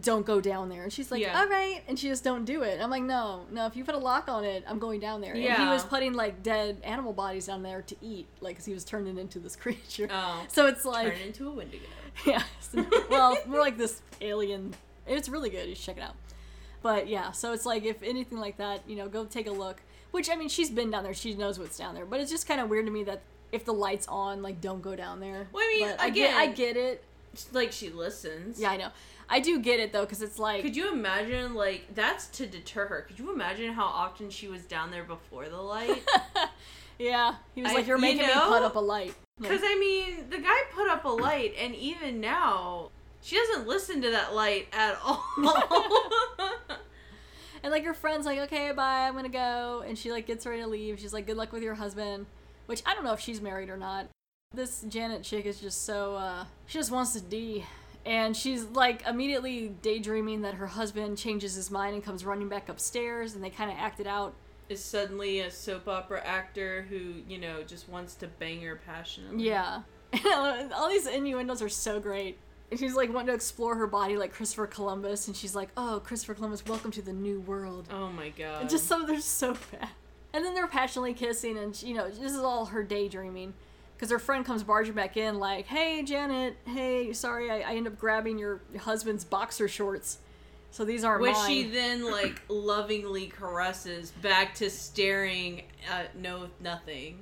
Don't 0.02 0.25
go 0.25 0.42
down 0.42 0.68
there, 0.70 0.84
and 0.84 0.92
she's 0.92 1.10
like, 1.12 1.22
Yeah. 1.22 1.40
"All 1.40 1.48
right," 1.48 1.82
and 1.88 1.98
she 1.98 2.10
just 2.10 2.24
don't 2.24 2.44
do 2.44 2.64
it. 2.64 2.82
I'm 2.82 2.90
like, 2.90 3.04
"No, 3.04 3.46
no. 3.52 3.66
If 3.66 3.75
you 3.78 3.86
put 3.86 3.96
a 3.96 4.00
lock 4.00 4.28
on 4.28 4.44
it, 4.44 4.64
I'm 4.68 4.78
going 4.80 5.00
down 5.00 5.22
there." 5.22 5.34
And 5.34 5.42
he 5.44 5.66
was 5.68 5.84
putting 5.86 6.14
like 6.14 6.44
dead 6.44 6.82
animal 6.84 7.14
bodies 7.14 7.46
down 7.48 7.64
there 7.64 7.82
to 7.84 7.96
eat, 8.02 8.28
like 8.42 8.58
'cause 8.58 8.66
he 8.66 8.74
was 8.74 8.84
turning 8.84 9.18
into 9.18 9.40
this 9.40 9.56
creature. 9.64 10.08
Oh. 10.12 10.44
So 10.50 10.66
it's 10.68 10.84
like, 10.84 11.14
Turn 11.14 11.22
into 11.28 11.48
a 11.48 11.52
Wendigo. 11.52 11.86
yeah. 12.25 12.44
so- 12.60 12.86
well, 13.10 13.38
more 13.48 13.60
like 13.60 13.78
this 13.78 14.02
alien. 14.22 14.74
It's 15.08 15.30
really 15.30 15.50
good. 15.50 15.70
You 15.70 15.75
should 15.75 15.86
check 15.86 15.98
it 15.98 16.04
out. 16.04 16.16
But 16.82 17.08
yeah, 17.08 17.32
so 17.32 17.54
it's 17.54 17.66
like 17.66 17.86
if 17.86 18.04
anything 18.04 18.40
like 18.40 18.58
that, 18.58 18.82
you 18.88 18.96
know, 18.96 19.08
go 19.08 19.24
take 19.25 19.48
a 19.48 19.52
look. 19.52 19.82
Which 20.12 20.30
I 20.30 20.36
mean, 20.36 20.50
she's 20.50 20.70
been 20.70 20.92
down 20.92 21.04
there. 21.04 21.14
She 21.14 21.36
knows 21.36 21.58
what's 21.60 21.78
down 21.78 21.96
there. 21.96 22.06
But 22.06 22.20
it's 22.20 22.32
just 22.32 22.48
kind 22.48 22.60
of 22.60 22.70
weird 22.70 22.86
to 22.86 22.92
me 22.92 23.04
that 23.06 23.22
if 23.52 23.66
the 23.66 23.74
lights 23.74 24.08
on, 24.08 24.42
like, 24.42 24.60
don't 24.62 24.82
go 24.82 24.96
down 24.96 25.20
there. 25.20 25.48
Well, 25.54 25.64
I 25.64 25.74
mean, 25.78 25.88
But 25.90 26.02
I 26.02 26.10
get, 26.10 26.36
I 26.36 26.48
get 26.48 26.75
it. 26.78 27.04
Like 27.52 27.74
she 27.74 27.90
listens. 27.90 28.62
Yeah, 28.62 28.72
I 28.72 28.78
know. 28.78 28.90
I 29.29 29.39
do 29.39 29.60
get 29.60 29.79
it 29.79 29.91
though, 29.91 30.01
because 30.05 30.22
it's 30.22 30.38
like, 30.39 30.62
Could 30.62 30.75
you 30.75 30.91
imagine, 30.91 31.53
like, 31.55 31.94
that's 31.96 32.27
to 32.38 32.46
deter 32.46 32.88
her. 32.88 33.01
Could 33.08 33.17
you 33.20 33.32
imagine 33.34 33.74
how 33.74 33.86
often 33.86 34.29
she 34.29 34.48
was 34.48 34.63
down 34.63 34.91
there 34.91 35.03
before 35.03 35.48
the 35.50 35.62
light? 35.62 36.03
yeah, 37.00 37.36
he 37.55 37.62
was 37.62 37.72
I- 37.72 37.75
like, 37.75 37.88
you're 37.88 37.98
you 37.98 38.01
making 38.01 38.27
me 38.27 38.34
put 38.34 38.62
up 38.63 38.75
a 38.75 38.79
light. 38.79 39.13
Like, 39.39 39.50
Because, 39.50 39.62
I 39.63 39.75
mean, 39.79 40.29
the 40.29 40.38
guy 40.38 40.55
put 40.74 40.89
up 40.89 41.03
a 41.05 41.10
light, 41.10 41.53
and 41.60 41.75
even 41.75 42.22
now, 42.22 42.91
she 43.22 43.36
doesn't 43.36 43.67
listen 43.67 44.01
to 44.03 44.12
that 44.12 44.34
light 44.36 44.67
at 44.74 44.98
all. 45.03 45.24
And 47.63 47.72
like 47.72 47.84
her 47.86 47.96
friend's 47.96 48.27
like, 48.27 48.38
okay, 48.41 48.72
bye, 48.74 49.08
I'm 49.08 49.15
gonna 49.15 49.27
go. 49.27 49.84
And 49.88 49.98
she 49.98 50.12
like 50.12 50.27
gets 50.27 50.46
ready 50.46 50.62
to 50.62 50.67
leave. 50.67 51.00
She's 51.00 51.13
like, 51.13 51.25
good 51.25 51.36
luck 51.36 51.51
with 51.51 51.63
your 51.63 51.74
husband. 51.74 52.27
Which 52.67 52.84
I 52.86 52.94
don't 52.94 53.03
know 53.03 53.13
if 53.13 53.20
she's 53.20 53.41
married 53.41 53.70
or 53.72 53.77
not. 53.77 54.05
This 54.53 54.86
Janet 54.88 55.24
chick 55.24 55.48
is 55.48 55.60
just 55.60 55.84
so, 55.84 56.13
uh, 56.15 56.46
she 56.67 56.77
just 56.77 56.91
wants 56.91 57.13
to 57.13 57.22
D. 57.22 57.65
And 58.05 58.35
she's 58.35 58.65
like 58.65 59.05
immediately 59.07 59.69
daydreaming 59.81 60.41
that 60.41 60.55
her 60.55 60.67
husband 60.67 61.17
changes 61.17 61.55
his 61.55 61.71
mind 61.71 61.95
and 61.95 62.03
comes 62.03 62.24
running 62.24 62.50
back 62.50 62.69
upstairs 62.69 63.33
and 63.33 63.43
they 63.43 63.50
kind 63.50 63.71
of 63.71 63.77
act 63.77 64.00
it 64.00 64.07
out. 64.07 64.33
Is 64.69 64.83
suddenly 64.83 65.41
a 65.41 65.51
soap 65.51 65.88
opera 65.88 66.24
actor 66.25 66.85
who, 66.89 67.21
you 67.27 67.38
know, 67.38 67.63
just 67.63 67.88
wants 67.89 68.15
to 68.15 68.27
bang 68.27 68.62
her 68.62 68.79
passionately. 68.85 69.45
Yeah. 69.45 69.81
All 70.75 70.89
these 70.89 71.07
innuendos 71.07 71.62
are 71.62 71.69
so 71.69 72.00
great. 72.00 72.38
And 72.71 72.79
she's 72.79 72.95
like 72.95 73.13
wanting 73.13 73.27
to 73.27 73.33
explore 73.33 73.75
her 73.75 73.85
body 73.85 74.17
like 74.17 74.33
Christopher 74.33 74.65
Columbus. 74.67 75.27
And 75.27 75.35
she's 75.35 75.55
like, 75.55 75.69
oh, 75.77 76.01
Christopher 76.03 76.33
Columbus, 76.33 76.65
welcome 76.65 76.91
to 76.91 77.01
the 77.01 77.13
new 77.13 77.41
world. 77.41 77.88
Oh 77.91 78.09
my 78.09 78.29
god. 78.29 78.62
And 78.62 78.69
just 78.69 78.88
some 78.88 79.01
of 79.01 79.07
they're 79.07 79.19
so 79.19 79.55
bad. 79.71 79.89
And 80.35 80.43
then 80.43 80.53
they're 80.53 80.67
passionately 80.67 81.13
kissing, 81.13 81.57
and 81.57 81.81
you 81.81 81.93
know 81.93 82.09
this 82.09 82.33
is 82.33 82.39
all 82.39 82.65
her 82.65 82.83
daydreaming, 82.83 83.53
because 83.96 84.12
her 84.12 84.20
friend 84.20 84.46
comes 84.46 84.64
barging 84.64 84.94
back 84.94 85.18
in 85.18 85.40
like, 85.40 85.66
"Hey 85.68 86.04
Janet, 86.04 86.58
hey, 86.66 87.14
sorry, 87.14 87.50
I, 87.50 87.72
I 87.72 87.75
end 87.75 87.88
up 87.88 87.98
grabbing 87.98 88.38
your 88.38 88.62
husband's 88.80 89.24
boxer 89.24 89.68
shorts, 89.68 90.20
so 90.72 90.86
these 90.86 91.04
aren't 91.04 91.22
Which 91.22 91.34
mine." 91.34 91.50
she 91.50 91.64
then, 91.64 92.10
like, 92.10 92.42
lovingly 92.50 93.28
caresses 93.28 94.12
back 94.22 94.54
to 94.56 94.70
staring 94.70 95.64
at 95.90 96.16
no 96.18 96.48
nothing. 96.60 97.22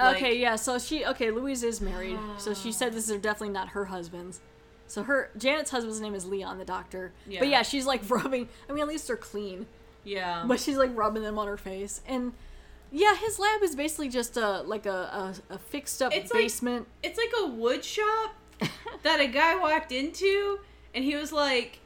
okay, 0.00 0.38
yeah. 0.38 0.56
So 0.56 0.78
she 0.78 1.04
okay, 1.04 1.30
Louise 1.30 1.62
is 1.62 1.80
married, 1.80 2.18
so 2.38 2.54
she 2.54 2.72
said 2.72 2.92
this 2.92 3.08
is 3.10 3.20
definitely 3.20 3.50
not 3.54 3.70
her 3.70 3.86
husband's. 3.86 4.40
So 4.86 5.02
her 5.02 5.30
Janet's 5.36 5.70
husband's 5.70 6.00
name 6.00 6.14
is 6.14 6.24
Leon, 6.24 6.56
the 6.56 6.64
doctor. 6.64 7.12
Yeah. 7.26 7.40
But 7.40 7.48
yeah, 7.48 7.62
she's 7.62 7.84
like 7.84 8.00
rubbing. 8.10 8.48
I 8.68 8.72
mean, 8.72 8.82
at 8.82 8.88
least 8.88 9.06
they're 9.06 9.16
clean. 9.16 9.66
Yeah. 10.04 10.44
but 10.46 10.58
she's 10.58 10.78
like 10.78 10.96
rubbing 10.96 11.22
them 11.22 11.38
on 11.38 11.48
her 11.48 11.58
face 11.58 12.00
and 12.06 12.32
yeah 12.90 13.14
his 13.16 13.38
lab 13.38 13.62
is 13.62 13.74
basically 13.76 14.08
just 14.08 14.36
a 14.36 14.62
like 14.62 14.86
a, 14.86 15.34
a, 15.50 15.54
a 15.54 15.58
fixed 15.58 16.00
up 16.02 16.12
It's 16.14 16.32
like- 16.32 16.42
basement 16.44 16.86
it's 17.02 17.18
like 17.18 17.32
a 17.42 17.46
wood 17.46 17.84
shop 17.84 18.34
that 19.02 19.20
a 19.20 19.26
guy 19.26 19.56
walked 19.56 19.92
into 19.92 20.58
and 20.94 21.04
he 21.04 21.14
was 21.16 21.32
like, 21.32 21.78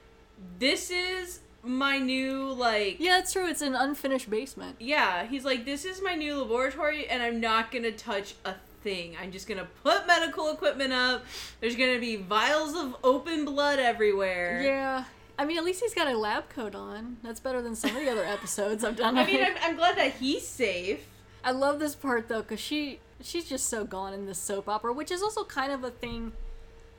This 0.59 0.91
is 0.91 1.41
my 1.65 1.99
new, 1.99 2.53
like. 2.53 2.97
yeah 2.99 3.19
it's 3.19 3.33
true 3.33 3.47
it's 3.47 3.63
an 3.63 3.75
unfinished 3.75 4.31
basement 4.31 4.77
Yeah, 4.81 5.27
he's 5.27 5.45
like, 5.45 5.65
This 5.65 5.85
is 5.85 6.01
my 6.03 6.15
new 6.15 6.37
laboratory 6.43 7.07
and 7.09 7.23
I'm 7.23 7.41
not 7.41 7.71
gonna 7.71 7.93
touch 7.93 8.35
a 8.45 8.55
thing. 8.83 9.17
I'm 9.21 9.31
just 9.31 9.47
gonna 9.47 9.69
put 9.85 10.07
medical 10.09 10.51
equipment 10.51 10.93
up. 10.93 11.25
There's 11.61 11.77
gonna 11.77 12.01
be 12.01 12.17
vials 12.17 12.75
of 12.75 12.97
open 13.05 13.45
blood 13.45 13.79
everywhere. 13.79 14.61
yeah 14.63 15.05
i 15.39 15.45
mean 15.45 15.57
at 15.59 15.65
least 15.65 15.81
he's 15.81 15.95
got 15.95 16.07
a 16.07 16.17
lab 16.17 16.49
coat 16.49 16.75
on 16.75 17.17
that's 17.23 17.41
better 17.41 17.61
than 17.63 17.75
some 17.75 17.95
of 17.97 18.03
the 18.03 18.11
other 18.11 18.25
episodes 18.25 18.85
i've 18.85 18.97
done 18.97 19.17
I 19.19 19.27
mean, 19.27 19.43
I'm, 19.43 19.55
I'm 19.63 19.77
glad 19.77 19.97
that 19.97 20.13
he's 20.15 20.47
safe. 20.47 21.07
I 21.45 21.51
love 21.53 21.79
this 21.81 21.95
part 21.95 22.29
though 22.29 22.43
because 22.43 22.61
she 22.61 23.01
she's 23.21 23.49
just 23.49 23.67
so 23.67 23.85
gone 23.85 24.13
in 24.13 24.27
this 24.27 24.39
soap 24.39 24.69
opera 24.69 24.93
which 24.93 25.11
is 25.11 25.23
also 25.23 25.45
kind 25.45 25.73
of 25.73 25.85
a 25.85 25.91
thing 25.91 26.33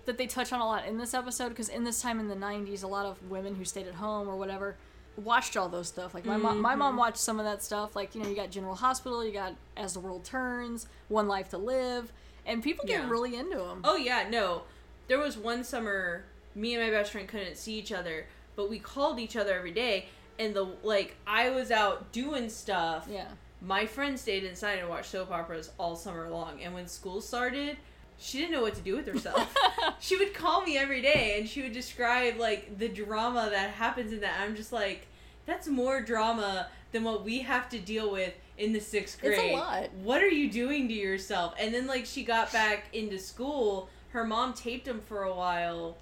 that 0.06 0.18
they 0.18 0.28
touch 0.28 0.52
on 0.52 0.60
a 0.60 0.66
lot 0.66 0.86
in 0.86 0.98
this 0.98 1.14
episode 1.14 1.50
because 1.50 1.70
in 1.70 1.84
this 1.86 2.02
time 2.02 2.20
in 2.20 2.28
the 2.28 2.36
90s 2.36 2.84
a 2.84 2.88
lot 2.88 3.06
of 3.06 3.18
women 3.30 3.56
who 3.56 3.64
stayed 3.66 3.88
at 3.88 3.96
home 3.96 4.28
or 4.28 4.36
whatever 4.36 4.76
watched 5.16 5.56
all 5.56 5.70
those 5.70 5.88
stuff 5.88 6.14
like 6.14 6.26
my 6.26 6.36
mom 6.38 6.60
my 6.60 6.72
Mm-hmm. 6.72 6.80
mom 6.80 6.98
watched 6.98 7.18
some 7.20 7.40
of 7.40 7.46
that 7.46 7.62
stuff 7.64 7.96
like 7.96 8.16
you 8.16 8.22
know 8.24 8.28
you 8.28 8.36
got 8.36 8.50
general 8.52 8.76
hospital 8.76 9.24
you 9.24 9.32
got 9.32 9.54
as 9.78 9.94
the 9.94 10.00
world 10.00 10.24
turns 10.26 10.88
one 11.08 11.28
life 11.28 11.50
to 11.50 11.58
live 11.58 12.12
and 12.46 12.64
people 12.64 12.84
get 12.86 13.02
Yeah. 13.04 13.10
really 13.10 13.36
into 13.36 13.58
them 13.58 13.82
Oh 13.86 13.96
yeah, 13.96 14.28
no. 14.30 14.64
There 15.08 15.20
was 15.20 15.38
one 15.38 15.64
summer 15.64 16.26
me 16.56 16.76
and 16.76 16.84
my 16.84 16.90
best 16.90 17.12
friend 17.12 17.28
couldn't 17.28 17.58
see 17.58 17.78
each 17.78 17.92
other, 17.92 18.26
but 18.56 18.70
we 18.70 18.80
called 18.80 19.20
each 19.20 19.36
other 19.36 19.54
every 19.54 19.72
day 19.72 20.08
and 20.40 20.54
the 20.54 20.68
like 20.84 21.16
I 21.28 21.50
was 21.50 21.72
out 21.72 22.12
doing 22.12 22.50
stuff. 22.50 23.08
yeah 23.10 23.28
My 23.62 23.86
friend 23.86 24.20
stayed 24.20 24.44
inside 24.44 24.80
and 24.80 24.90
watched 24.90 25.12
soap 25.12 25.32
operas 25.32 25.72
all 25.80 25.96
summer 25.96 26.30
long, 26.30 26.62
and 26.62 26.74
when 26.74 26.88
school 26.88 27.22
started, 27.22 27.78
she 28.18 28.40
didn't 28.40 28.52
know 28.52 28.62
what 28.62 28.76
to 28.76 28.82
do 28.82 28.96
with 28.96 29.08
herself. 29.08 29.56
she 30.00 30.18
would 30.18 30.34
call 30.34 30.62
me 30.62 30.78
every 30.78 31.02
day 31.02 31.38
and 31.38 31.48
she 31.48 31.62
would 31.62 31.74
describe 31.74 32.38
like 32.38 32.78
the 32.78 32.90
drama 32.90 33.50
that 33.52 33.72
happens 33.72 34.14
in 34.14 34.22
that. 34.22 34.40
I'm 34.42 34.56
just 34.56 34.72
like, 34.72 35.08
that's 35.46 35.68
more 35.68 36.02
drama 36.02 36.68
than 36.92 37.04
what 37.04 37.24
we 37.24 37.40
have 37.40 37.70
to 37.70 37.80
deal 37.80 38.12
with 38.12 38.34
in 38.58 38.72
the 38.72 38.80
sixth 38.80 39.20
grade. 39.20 39.34
It's 39.34 39.42
a 39.42 39.56
lot. 39.56 39.94
What 40.04 40.22
are 40.22 40.30
you 40.30 40.50
doing 40.50 40.88
to 40.88 40.94
yourself? 40.94 41.56
And 41.60 41.74
then 41.74 41.88
like 41.88 42.06
she 42.06 42.24
got 42.24 42.52
back 42.54 42.86
into 42.94 43.18
school, 43.18 43.90
her 44.10 44.24
mom 44.24 44.54
taped 44.54 44.88
him 44.88 45.02
for 45.02 45.24
a 45.24 45.34
while, 45.34 45.98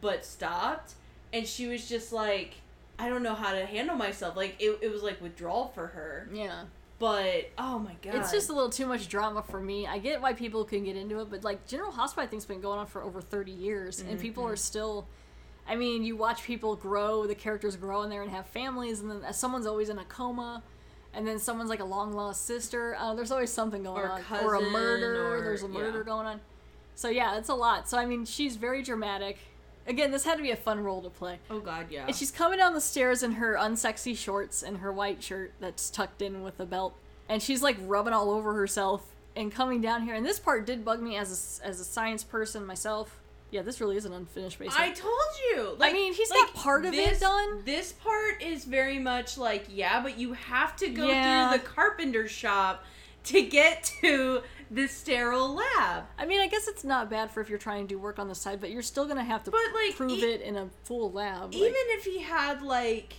but 0.00 0.24
stopped, 0.24 0.94
and 1.32 1.46
she 1.46 1.66
was 1.66 1.88
just 1.88 2.12
like. 2.12 2.54
I 2.98 3.10
don't 3.10 3.22
know 3.22 3.34
how 3.34 3.52
to 3.52 3.66
handle 3.66 3.94
myself. 3.94 4.36
Like 4.36 4.56
it, 4.58 4.78
it 4.80 4.90
was 4.90 5.02
like 5.02 5.20
withdrawal 5.20 5.68
for 5.74 5.88
her. 5.88 6.30
yeah 6.32 6.62
But 6.98 7.50
oh 7.58 7.78
my 7.78 7.94
god, 8.00 8.14
it's 8.14 8.32
just 8.32 8.48
a 8.48 8.54
little 8.54 8.70
too 8.70 8.86
much 8.86 9.06
drama 9.08 9.42
for 9.42 9.60
me 9.60 9.86
i 9.86 9.98
get 9.98 10.22
why 10.22 10.32
people 10.32 10.64
can 10.64 10.82
get 10.82 10.96
into 10.96 11.20
it 11.20 11.28
but 11.30 11.44
like 11.44 11.66
general 11.66 11.90
hospital 11.92 12.24
i 12.24 12.26
think's 12.26 12.46
been 12.46 12.62
going 12.62 12.78
on 12.78 12.86
for 12.86 13.02
over 13.02 13.20
30 13.20 13.52
years 13.52 14.00
and 14.00 14.18
people 14.18 14.44
Mm-hmm. 14.44 14.52
are 14.54 14.56
still 14.56 15.06
I 15.68 15.76
mean, 15.76 16.04
you 16.04 16.16
watch 16.16 16.42
people 16.44 16.74
grow, 16.74 17.26
the 17.26 17.34
characters 17.34 17.76
grow 17.76 18.00
in 18.02 18.08
there 18.08 18.22
and 18.22 18.30
have 18.30 18.46
families, 18.46 19.00
and 19.00 19.10
then 19.10 19.30
someone's 19.34 19.66
always 19.66 19.90
in 19.90 19.98
a 19.98 20.04
coma, 20.04 20.62
and 21.12 21.26
then 21.26 21.38
someone's 21.38 21.68
like 21.68 21.80
a 21.80 21.84
long 21.84 22.12
lost 22.14 22.46
sister. 22.46 22.96
Uh, 22.98 23.14
there's 23.14 23.30
always 23.32 23.52
something 23.52 23.82
going 23.82 24.00
Or 24.00 24.08
on, 24.30 24.44
or 24.44 24.54
a 24.54 24.60
murder. 24.70 25.36
or- 25.36 25.40
there's 25.42 25.64
a 25.64 25.68
murder 25.68 25.98
yeah. 25.98 26.04
going 26.04 26.26
on. 26.26 26.40
So 26.94 27.08
yeah, 27.10 27.36
it's 27.36 27.48
a 27.50 27.54
lot. 27.54 27.88
So 27.90 27.98
I 27.98 28.06
mean, 28.06 28.24
she's 28.24 28.56
very 28.56 28.80
dramatic. 28.82 29.36
Again, 29.86 30.10
this 30.10 30.24
had 30.24 30.36
to 30.36 30.42
be 30.42 30.50
a 30.50 30.56
fun 30.56 30.82
role 30.82 31.00
to 31.02 31.10
play. 31.10 31.38
oh 31.50 31.60
god, 31.60 31.86
yeah. 31.90 32.06
And 32.06 32.14
she's 32.16 32.30
coming 32.30 32.58
down 32.58 32.74
the 32.74 32.80
stairs 32.80 33.22
in 33.22 33.32
her 33.32 33.54
unsexy 33.54 34.16
shorts 34.16 34.62
and 34.62 34.78
her 34.78 34.92
white 34.92 35.22
shirt 35.22 35.52
that's 35.60 35.90
tucked 35.90 36.22
in 36.22 36.42
with 36.42 36.58
a 36.60 36.66
belt, 36.66 36.94
and 37.28 37.42
she's 37.42 37.62
like 37.62 37.76
rubbing 37.82 38.12
all 38.12 38.30
over 38.30 38.54
herself 38.54 39.14
and 39.36 39.52
coming 39.52 39.80
down 39.80 40.02
here. 40.02 40.14
And 40.14 40.24
this 40.24 40.38
part 40.38 40.66
did 40.66 40.84
bug 40.84 41.00
me 41.02 41.16
as 41.16 41.60
a, 41.62 41.66
as 41.66 41.78
a 41.80 41.84
science 41.84 42.24
person 42.24 42.64
myself. 42.66 43.20
Yeah, 43.52 43.62
this 43.62 43.80
really 43.80 43.96
is 43.96 44.04
an 44.04 44.12
unfinished 44.12 44.58
basement. 44.58 44.80
I 44.80 44.90
told 44.90 45.14
you. 45.50 45.76
Like, 45.78 45.92
mean, 45.92 46.12
he's 46.14 46.30
like, 46.30 46.46
got 46.46 46.54
part 46.54 46.84
of 46.84 46.92
it 46.94 47.20
done. 47.20 47.62
This 47.64 47.92
part 47.92 48.42
is 48.42 48.64
very 48.64 48.98
much 48.98 49.38
like 49.38 49.66
yeah, 49.68 50.02
but 50.02 50.18
you 50.18 50.32
have 50.32 50.74
to 50.76 50.88
go 50.88 51.06
Yeah. 51.06 51.50
through 51.50 51.58
the 51.58 51.64
carpenter 51.64 52.26
shop 52.26 52.84
to 53.24 53.42
get 53.42 53.84
to 54.00 54.42
the 54.70 54.86
sterile 54.88 55.54
lab. 55.54 56.04
I 56.18 56.26
mean, 56.26 56.40
I 56.40 56.48
guess 56.48 56.66
it's 56.68 56.84
not 56.84 57.08
bad 57.10 57.30
for 57.30 57.40
if 57.40 57.48
you're 57.48 57.58
trying 57.58 57.86
to 57.86 57.94
do 57.94 57.98
work 57.98 58.18
on 58.18 58.28
the 58.28 58.34
side, 58.34 58.60
but 58.60 58.70
you're 58.70 58.82
still 58.82 59.06
gonna 59.06 59.24
have 59.24 59.44
to 59.44 59.50
But, 59.50 59.60
like, 59.74 59.96
prove 59.96 60.12
e- 60.18 60.24
it 60.24 60.40
in 60.40 60.56
a 60.56 60.68
full 60.84 61.12
lab. 61.12 61.52
like- 61.54 61.56
Even 61.62 61.74
if 61.74 62.04
he 62.04 62.20
had 62.20 62.62
like 62.62 63.14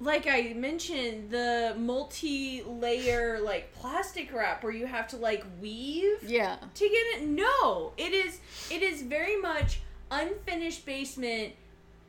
like 0.00 0.28
I 0.28 0.52
mentioned 0.54 1.30
the 1.30 1.74
multi-layer 1.76 3.40
like 3.40 3.72
plastic 3.74 4.32
wrap 4.32 4.62
where 4.62 4.72
you 4.72 4.86
have 4.86 5.08
to 5.08 5.16
like 5.16 5.44
weave 5.60 6.22
yeah, 6.24 6.56
to 6.74 6.84
get 6.88 7.20
it 7.22 7.22
no 7.28 7.92
it 7.96 8.12
is 8.12 8.38
it 8.70 8.82
is 8.82 9.02
very 9.02 9.36
much 9.40 9.80
unfinished 10.10 10.86
basement 10.86 11.52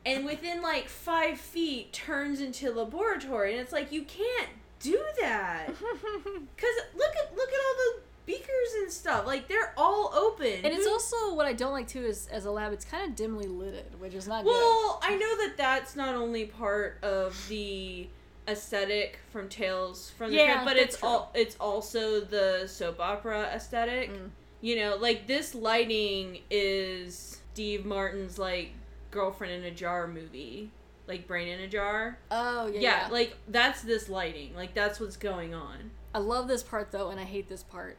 and 0.06 0.24
within 0.24 0.62
like 0.62 0.88
five 0.88 1.38
feet 1.38 1.92
turns 1.92 2.40
into 2.40 2.70
laboratory 2.72 3.52
and 3.52 3.60
it's 3.60 3.72
like 3.72 3.92
you 3.92 4.02
can't 4.02 4.48
do 4.80 4.98
that 5.20 5.66
because 5.68 6.76
look 6.94 7.14
at 7.16 7.36
look 7.36 7.48
at 7.48 7.60
all 7.66 7.76
the 7.76 8.00
beakers 8.30 8.74
and 8.78 8.90
stuff. 8.92 9.26
Like 9.26 9.48
they're 9.48 9.72
all 9.76 10.12
open. 10.14 10.64
And 10.64 10.72
it's 10.72 10.86
also 10.86 11.34
what 11.34 11.46
I 11.46 11.52
don't 11.52 11.72
like 11.72 11.88
too 11.88 12.04
is 12.04 12.28
as 12.28 12.44
a 12.44 12.50
lab, 12.50 12.72
it's 12.72 12.84
kind 12.84 13.08
of 13.08 13.16
dimly 13.16 13.46
lit, 13.46 13.92
which 13.98 14.14
is 14.14 14.28
not 14.28 14.44
good. 14.44 14.50
Well, 14.50 15.00
I 15.02 15.16
know 15.16 15.36
that 15.46 15.56
that's 15.56 15.96
not 15.96 16.14
only 16.14 16.46
part 16.46 16.98
of 17.02 17.36
the 17.48 18.08
aesthetic 18.48 19.18
from 19.30 19.48
Tales 19.48 20.10
from 20.16 20.30
the 20.30 20.36
Yeah, 20.36 20.62
Crypt, 20.62 20.64
but 20.66 20.76
it's 20.76 21.02
all 21.02 21.30
it's 21.34 21.56
also 21.60 22.20
the 22.20 22.66
soap 22.66 23.00
opera 23.00 23.50
aesthetic. 23.54 24.10
Mm. 24.10 24.30
You 24.60 24.76
know, 24.76 24.96
like 24.96 25.26
this 25.26 25.54
lighting 25.54 26.40
is 26.50 27.40
Steve 27.52 27.84
Martin's 27.84 28.38
like 28.38 28.72
girlfriend 29.10 29.52
in 29.52 29.64
a 29.64 29.70
jar 29.70 30.06
movie, 30.06 30.70
like 31.06 31.26
Brain 31.26 31.48
in 31.48 31.60
a 31.60 31.68
Jar. 31.68 32.18
Oh 32.30 32.66
yeah, 32.66 32.80
Yeah, 32.80 32.80
yeah. 32.80 33.08
like 33.10 33.36
that's 33.48 33.82
this 33.82 34.08
lighting. 34.08 34.54
Like 34.54 34.74
that's 34.74 35.00
what's 35.00 35.16
going 35.16 35.54
on. 35.54 35.90
I 36.14 36.18
love 36.18 36.48
this 36.48 36.62
part 36.62 36.90
though, 36.90 37.10
and 37.10 37.20
I 37.20 37.24
hate 37.24 37.48
this 37.48 37.62
part. 37.62 37.98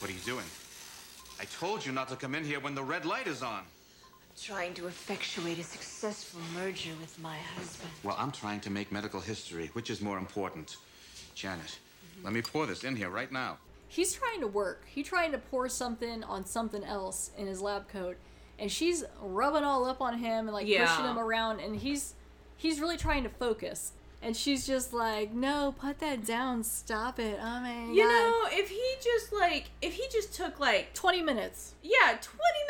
What 0.00 0.10
are 0.10 0.14
you 0.14 0.20
doing? 0.20 0.44
I 1.40 1.44
told 1.46 1.84
you 1.84 1.90
not 1.92 2.08
to 2.10 2.16
come 2.16 2.34
in 2.34 2.44
here 2.44 2.60
when 2.60 2.74
the 2.74 2.82
red 2.82 3.04
light 3.04 3.26
is 3.26 3.42
on. 3.42 3.60
I'm 3.60 3.64
Trying 4.40 4.74
to 4.74 4.86
effectuate 4.86 5.58
a 5.58 5.64
successful 5.64 6.40
merger 6.54 6.90
with 7.00 7.18
my 7.18 7.36
husband. 7.56 7.90
Well, 8.02 8.14
I'm 8.18 8.30
trying 8.30 8.60
to 8.60 8.70
make 8.70 8.92
medical 8.92 9.20
history. 9.20 9.70
Which 9.72 9.90
is 9.90 10.00
more 10.00 10.18
important? 10.18 10.76
Janet, 11.34 11.78
let 12.22 12.32
me 12.32 12.42
pour 12.42 12.66
this 12.66 12.84
in 12.84 12.94
here 12.94 13.08
right 13.10 13.32
now. 13.32 13.56
He's 13.88 14.12
trying 14.12 14.40
to 14.40 14.46
work. 14.46 14.84
He's 14.86 15.06
trying 15.08 15.32
to 15.32 15.38
pour 15.38 15.68
something 15.68 16.22
on 16.24 16.44
something 16.44 16.84
else 16.84 17.30
in 17.38 17.46
his 17.46 17.60
lab 17.62 17.88
coat, 17.88 18.16
and 18.58 18.70
she's 18.70 19.04
rubbing 19.20 19.64
all 19.64 19.84
up 19.86 20.00
on 20.00 20.18
him 20.18 20.46
and 20.46 20.52
like 20.52 20.66
Yeah. 20.66 20.86
pushing 20.86 21.06
him 21.10 21.18
around, 21.18 21.60
and 21.60 21.74
he's 21.76 22.14
he's 22.56 22.80
really 22.80 22.96
trying 22.96 23.22
to 23.24 23.28
focus. 23.28 23.92
And 24.26 24.36
she's 24.36 24.66
just 24.66 24.92
like, 24.92 25.32
"No, 25.32 25.72
put 25.78 26.00
that 26.00 26.26
down. 26.26 26.64
Stop 26.64 27.20
it. 27.20 27.38
Oh 27.40 27.60
my 27.60 27.84
You 27.92 28.02
god." 28.02 28.08
know, 28.10 28.42
if 28.50 28.68
he 28.68 28.82
just 29.00 29.32
like 29.32 29.70
if 29.80 29.94
he 29.94 30.04
just 30.10 30.34
took 30.34 30.58
like 30.58 30.92
Twenty 30.94 31.22
minutes. 31.22 31.74
yeah, 31.82 32.18
20 32.20 32.20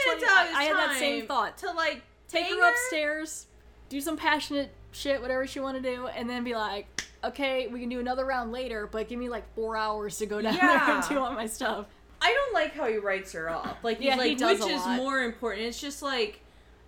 minutes 0.07 0.23
20 0.23 0.25
out 0.27 0.43
of 0.45 0.49
his 0.49 0.57
I 0.59 0.63
had 0.65 0.77
that 0.77 0.99
same 0.99 1.21
time 1.21 1.29
thought. 1.29 1.57
to 1.59 1.71
like 1.73 2.03
Take 2.29 2.45
bang 2.51 2.59
her 2.59 2.69
upstairs, 2.71 3.47
do 3.89 4.03
some 4.03 4.19
passionate 4.19 4.71
shit, 4.93 5.23
whatever 5.23 5.47
she 5.47 5.61
want 5.61 5.83
to 5.83 5.91
do, 5.97 6.09
and 6.09 6.29
then 6.29 6.45
be 6.45 6.55
like, 6.55 6.87
"Okay, 7.25 7.69
we 7.69 7.81
can 7.81 7.89
do 7.89 8.01
another 8.01 8.27
round 8.27 8.53
later, 8.53 8.87
but 8.87 9.09
give 9.09 9.19
me 9.19 9.29
like 9.31 9.45
four 9.55 9.79
hours 9.79 10.19
to 10.19 10.27
go 10.27 10.43
down 10.43 10.55
there 10.57 10.63
Yeah. 10.65 10.97
and 11.01 11.09
do 11.09 11.19
all 11.19 11.33
my 11.33 11.47
stuff." 11.47 11.87
I 12.21 12.33
don't 12.35 12.53
like 12.53 12.75
how 12.75 12.87
he 12.87 12.97
writes 12.99 13.33
her 13.33 13.49
off. 13.49 13.77
Like 13.83 13.97
he's 13.99 14.07
Yeah, 14.09 14.15
he 14.23 14.31
like, 14.31 14.39
does 14.39 14.59
which 14.61 14.69
a 14.71 14.75
is 14.75 14.81
lot. 14.85 14.97
more 14.97 15.23
important. 15.23 15.67
It's 15.67 15.81
just 15.81 16.03
like, 16.03 16.41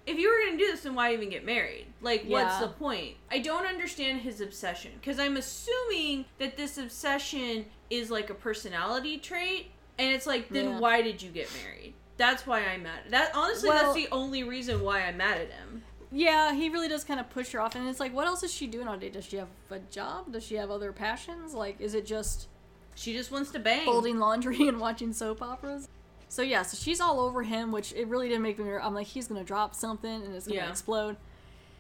if 0.08 0.18
you 0.18 0.30
were 0.30 0.44
gonna 0.46 0.58
do 0.58 0.66
this, 0.70 0.80
then 0.82 0.94
why 0.94 1.12
even 1.12 1.30
get 1.30 1.44
married? 1.44 1.86
Like, 2.00 2.24
what's 2.26 2.58
the 2.58 2.68
point? 2.68 3.16
I 3.30 3.38
don't 3.38 3.66
understand 3.66 4.20
his 4.22 4.40
obsession 4.40 4.92
because 5.00 5.18
I'm 5.18 5.36
assuming 5.36 6.24
that 6.38 6.56
this 6.56 6.78
obsession 6.78 7.66
is 7.90 8.10
like 8.10 8.30
a 8.30 8.34
personality 8.34 9.18
trait, 9.18 9.70
and 9.98 10.12
it's 10.12 10.26
like, 10.26 10.48
then 10.48 10.64
Yeah. 10.70 10.78
why 10.78 11.02
did 11.02 11.22
you 11.22 11.30
get 11.30 11.48
married? 11.62 11.94
That's 12.16 12.46
why 12.46 12.64
I'm 12.64 12.82
mad. 12.82 13.00
That 13.10 13.30
honestly, 13.34 13.68
Well- 13.68 13.82
that's 13.82 13.94
the 13.94 14.08
only 14.12 14.42
reason 14.42 14.80
why 14.82 15.02
I'm 15.02 15.16
mad 15.16 15.40
at 15.40 15.50
him. 15.52 15.84
Yeah, 16.10 16.54
he 16.54 16.70
really 16.70 16.88
does 16.88 17.04
kind 17.04 17.20
of 17.20 17.28
push 17.30 17.52
her 17.52 17.60
off, 17.60 17.74
and 17.74 17.86
it's 17.88 18.00
like, 18.00 18.14
what 18.14 18.26
else 18.26 18.42
is 18.42 18.52
she 18.52 18.66
doing 18.66 18.88
all 18.88 18.96
day? 18.96 19.10
Does 19.10 19.26
she 19.26 19.36
have 19.36 19.48
a 19.70 19.78
job? 19.78 20.32
Does 20.32 20.42
she 20.42 20.54
have 20.54 20.70
other 20.70 20.90
passions? 20.90 21.52
Like, 21.54 21.80
is 21.80 21.92
it 21.94 22.06
just 22.06 22.48
She 22.94 23.12
just 23.12 23.30
wants 23.30 23.50
to 23.52 23.58
bang. 23.58 23.84
folding 23.84 24.18
laundry 24.18 24.56
and 24.68 24.80
watching 24.80 25.12
soap 25.12 25.42
operas? 25.42 25.88
So 26.28 26.42
yeah, 26.42 26.62
so 26.62 26.76
she's 26.76 27.00
all 27.00 27.20
over 27.20 27.42
him, 27.42 27.72
which 27.72 27.92
it 27.94 28.06
really 28.08 28.28
didn't 28.28 28.42
make 28.42 28.58
me. 28.58 28.70
I'm 28.74 28.94
like, 28.94 29.06
he's 29.06 29.28
gonna 29.28 29.44
drop 29.44 29.74
something 29.74 30.10
and 30.22 30.34
it's 30.34 30.46
gonna 30.46 30.60
Yeah. 30.60 30.70
explode. 30.70 31.16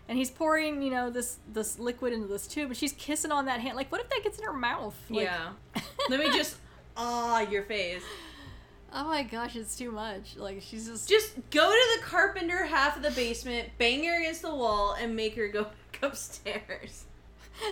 And 0.08 0.16
he's 0.16 0.30
pouring, 0.30 0.80
you 0.82 0.90
know, 0.90 1.10
this 1.10 1.36
this 1.52 1.78
liquid 1.78 2.12
into 2.14 2.26
this 2.28 2.46
tube, 2.46 2.68
and 2.70 2.76
she's 2.76 2.92
kissing 2.94 3.30
on 3.30 3.44
that 3.44 3.60
hand. 3.60 3.76
Like, 3.76 3.92
what 3.92 4.00
if 4.00 4.08
that 4.08 4.20
gets 4.22 4.38
in 4.38 4.44
her 4.44 4.52
mouth? 4.54 4.96
Like, 5.10 5.24
yeah. 5.24 5.50
Let 6.08 6.18
me 6.20 6.26
just 6.30 6.56
ah 6.96 7.40
your 7.40 7.62
face. 7.64 8.02
Oh 8.90 9.04
my 9.04 9.22
gosh, 9.22 9.54
it's 9.54 9.76
too 9.76 9.90
much. 9.92 10.36
Like, 10.38 10.62
she's 10.62 10.88
just. 10.88 11.06
Just 11.10 11.34
go 11.50 11.70
to 11.70 11.98
the 12.00 12.06
carpenter 12.06 12.64
half 12.64 12.96
of 12.96 13.02
the 13.02 13.10
basement, 13.10 13.68
bang 13.76 14.02
her 14.04 14.18
against 14.18 14.40
the 14.40 14.54
wall, 14.54 14.94
and 14.98 15.14
make 15.14 15.36
her 15.36 15.46
go 15.48 15.64
back 15.92 15.98
upstairs. 16.02 17.04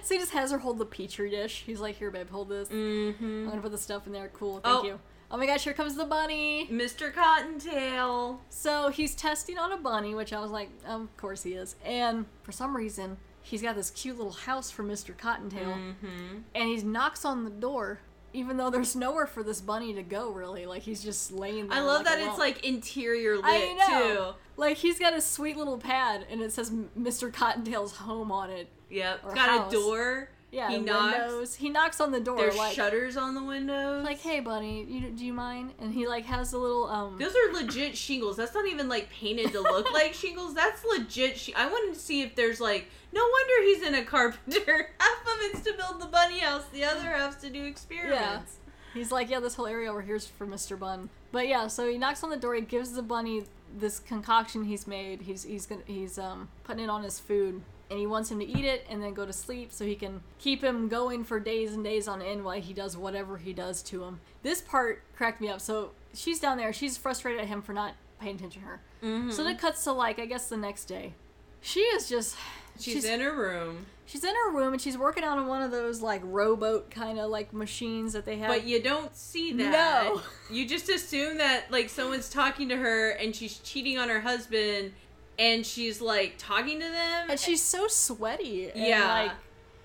So 0.02 0.14
he 0.14 0.20
just 0.20 0.32
has 0.32 0.50
her 0.50 0.58
hold 0.58 0.76
the 0.78 0.84
petri 0.84 1.30
dish. 1.30 1.62
He's 1.64 1.80
like, 1.80 1.96
"Here, 1.96 2.10
babe, 2.10 2.28
hold 2.28 2.50
this. 2.50 2.68
Mm-hmm. 2.68 3.24
I'm 3.24 3.48
gonna 3.48 3.62
put 3.62 3.72
the 3.72 3.78
stuff 3.78 4.06
in 4.06 4.12
there. 4.12 4.28
Cool, 4.34 4.60
thank 4.60 4.66
Oh. 4.66 4.84
you." 4.84 5.00
Oh 5.30 5.36
my 5.36 5.46
gosh, 5.46 5.64
here 5.64 5.72
comes 5.72 5.96
the 5.96 6.04
bunny. 6.04 6.68
Mr. 6.70 7.12
Cottontail. 7.12 8.40
So 8.48 8.90
he's 8.90 9.14
testing 9.14 9.58
on 9.58 9.72
a 9.72 9.76
bunny, 9.76 10.14
which 10.14 10.32
I 10.32 10.40
was 10.40 10.50
like, 10.50 10.70
of 10.86 11.14
course 11.16 11.42
he 11.42 11.54
is. 11.54 11.76
And 11.84 12.26
for 12.42 12.52
some 12.52 12.76
reason, 12.76 13.16
he's 13.42 13.62
got 13.62 13.74
this 13.76 13.90
cute 13.90 14.16
little 14.16 14.32
house 14.32 14.70
for 14.70 14.82
Mr. 14.84 15.16
Cottontail, 15.16 15.70
Mm-hmm. 15.74 16.36
and 16.54 16.68
he 16.68 16.76
knocks 16.82 17.24
on 17.24 17.44
the 17.44 17.50
door, 17.50 18.00
even 18.32 18.56
though 18.56 18.70
there's 18.70 18.94
nowhere 18.94 19.26
for 19.26 19.42
this 19.42 19.60
bunny 19.60 19.94
to 19.94 20.02
go. 20.02 20.30
Really, 20.30 20.66
like 20.66 20.82
he's 20.82 21.02
just 21.02 21.32
laying 21.32 21.68
there. 21.68 21.78
I 21.78 21.80
love 21.80 22.04
like 22.04 22.18
that 22.18 22.28
it's 22.28 22.38
like 22.38 22.64
interior 22.64 23.36
lit 23.36 23.44
I 23.46 23.74
know. 23.88 24.14
too. 24.14 24.34
Like 24.56 24.76
he's 24.76 24.98
got 24.98 25.12
a 25.14 25.20
sweet 25.20 25.56
little 25.56 25.78
pad, 25.78 26.24
and 26.30 26.40
it 26.40 26.52
says 26.52 26.70
Mr. 26.70 27.32
Cottontail's 27.32 27.96
home 27.96 28.30
on 28.30 28.50
it. 28.50 28.68
Yep. 28.90 29.22
Got 29.34 29.48
house. 29.48 29.72
a 29.72 29.76
door. 29.76 30.28
Yeah, 30.56 30.70
He 30.70 30.78
knocks. 30.78 31.18
windows. 31.18 31.54
He 31.56 31.68
knocks 31.68 32.00
on 32.00 32.12
the 32.12 32.20
door, 32.20 32.38
There's 32.38 32.56
like 32.56 32.74
shutters 32.74 33.16
on 33.18 33.34
the 33.34 33.42
windows. 33.44 34.02
like, 34.04 34.18
"Hey, 34.20 34.40
bunny, 34.40 34.84
you, 34.88 35.10
do 35.10 35.24
you 35.26 35.34
mind?" 35.34 35.72
And 35.78 35.92
he 35.92 36.06
like 36.08 36.24
has 36.24 36.54
a 36.54 36.58
little 36.58 36.86
um. 36.86 37.18
Those 37.18 37.34
are 37.36 37.52
legit 37.52 37.96
shingles. 37.96 38.36
That's 38.38 38.54
not 38.54 38.66
even 38.66 38.88
like 38.88 39.10
painted 39.10 39.52
to 39.52 39.60
look 39.60 39.92
like 39.92 40.14
shingles. 40.22 40.54
That's 40.54 40.82
legit. 40.84 41.36
Sh- 41.38 41.50
I 41.54 41.66
wanted 41.66 41.92
to 41.94 42.00
see 42.00 42.22
if 42.22 42.34
there's 42.34 42.60
like. 42.60 42.88
No 43.12 43.22
wonder 43.22 43.62
he's 43.64 43.82
in 43.82 43.94
a 43.94 44.04
carpenter. 44.04 44.90
Half 44.98 45.20
of 45.22 45.38
it's 45.42 45.60
to 45.62 45.72
build 45.74 46.00
the 46.00 46.06
bunny 46.06 46.38
house. 46.40 46.64
The 46.72 46.84
other 46.84 47.08
half's 47.10 47.40
to 47.42 47.50
do 47.50 47.64
experiments. 47.64 48.12
Yeah. 48.58 48.72
He's 48.94 49.12
like, 49.12 49.28
yeah, 49.30 49.40
this 49.40 49.54
whole 49.54 49.66
area 49.66 49.90
over 49.90 50.00
here's 50.02 50.26
for 50.26 50.46
Mr. 50.46 50.78
Bun. 50.78 51.08
But 51.32 51.48
yeah, 51.48 51.66
so 51.66 51.88
he 51.88 51.98
knocks 51.98 52.22
on 52.24 52.30
the 52.30 52.36
door. 52.36 52.54
He 52.54 52.62
gives 52.62 52.92
the 52.92 53.02
bunny 53.02 53.44
this 53.76 53.98
concoction 53.98 54.64
he's 54.64 54.86
made. 54.86 55.22
He's 55.22 55.42
he's 55.44 55.66
gonna 55.66 55.82
he's 55.86 56.18
um 56.18 56.48
putting 56.64 56.84
it 56.84 56.88
on 56.90 57.02
his 57.02 57.20
food, 57.20 57.62
and 57.90 57.98
he 57.98 58.06
wants 58.06 58.30
him 58.30 58.38
to 58.40 58.44
eat 58.46 58.64
it 58.64 58.84
and 58.90 59.02
then 59.02 59.14
go 59.14 59.24
to 59.24 59.32
sleep 59.32 59.72
so 59.72 59.84
he 59.84 59.94
can 59.94 60.20
keep 60.38 60.62
him 60.62 60.88
going 60.88 61.24
for 61.24 61.38
days 61.38 61.72
and 61.74 61.84
days 61.84 62.08
on 62.08 62.20
end 62.20 62.44
while 62.44 62.60
he 62.60 62.72
does 62.72 62.96
whatever 62.96 63.36
he 63.36 63.52
does 63.52 63.82
to 63.84 64.04
him. 64.04 64.20
This 64.42 64.60
part 64.60 65.02
cracked 65.14 65.40
me 65.40 65.48
up. 65.48 65.60
So 65.60 65.92
she's 66.14 66.40
down 66.40 66.58
there. 66.58 66.72
She's 66.72 66.96
frustrated 66.96 67.40
at 67.40 67.46
him 67.46 67.62
for 67.62 67.72
not 67.72 67.94
paying 68.20 68.36
attention 68.36 68.62
to 68.62 68.68
her. 68.68 68.80
Mm-hmm. 69.02 69.30
So 69.30 69.44
then 69.44 69.54
it 69.54 69.60
cuts 69.60 69.84
to 69.84 69.92
like 69.92 70.18
I 70.18 70.26
guess 70.26 70.48
the 70.48 70.56
next 70.56 70.86
day. 70.86 71.14
She 71.60 71.80
is 71.80 72.08
just 72.08 72.36
She's, 72.78 73.04
in 73.04 73.20
her 73.20 73.34
room, 73.34 73.86
she's 74.04 74.22
in 74.22 74.34
her 74.34 74.50
room 74.52 74.72
and 74.74 74.80
she's 74.82 74.98
working 74.98 75.24
out 75.24 75.38
on 75.38 75.46
one 75.46 75.62
of 75.62 75.70
those 75.70 76.02
like 76.02 76.20
rowboat 76.24 76.90
kind 76.90 77.18
of 77.18 77.30
like 77.30 77.52
machines 77.52 78.12
that 78.12 78.24
they 78.24 78.36
have. 78.36 78.48
but 78.48 78.64
you 78.64 78.82
don't 78.82 79.16
see 79.16 79.52
that. 79.54 79.70
No. 79.72 80.20
You 80.50 80.66
just 80.68 80.88
assume 80.88 81.38
that 81.38 81.70
like 81.70 81.88
someone's 81.88 82.28
talking 82.28 82.68
to 82.68 82.76
her 82.76 83.10
and 83.10 83.34
she's 83.34 83.58
cheating 83.58 83.98
on 83.98 84.08
her 84.08 84.20
husband, 84.20 84.92
and 85.38 85.64
she's 85.64 86.00
like 86.00 86.34
talking 86.38 86.80
to 86.80 86.86
them. 86.86 87.30
and 87.30 87.38
she's 87.38 87.62
so 87.62 87.88
sweaty. 87.88 88.70
And, 88.70 88.86
yeah. 88.86 89.12
like 89.12 89.32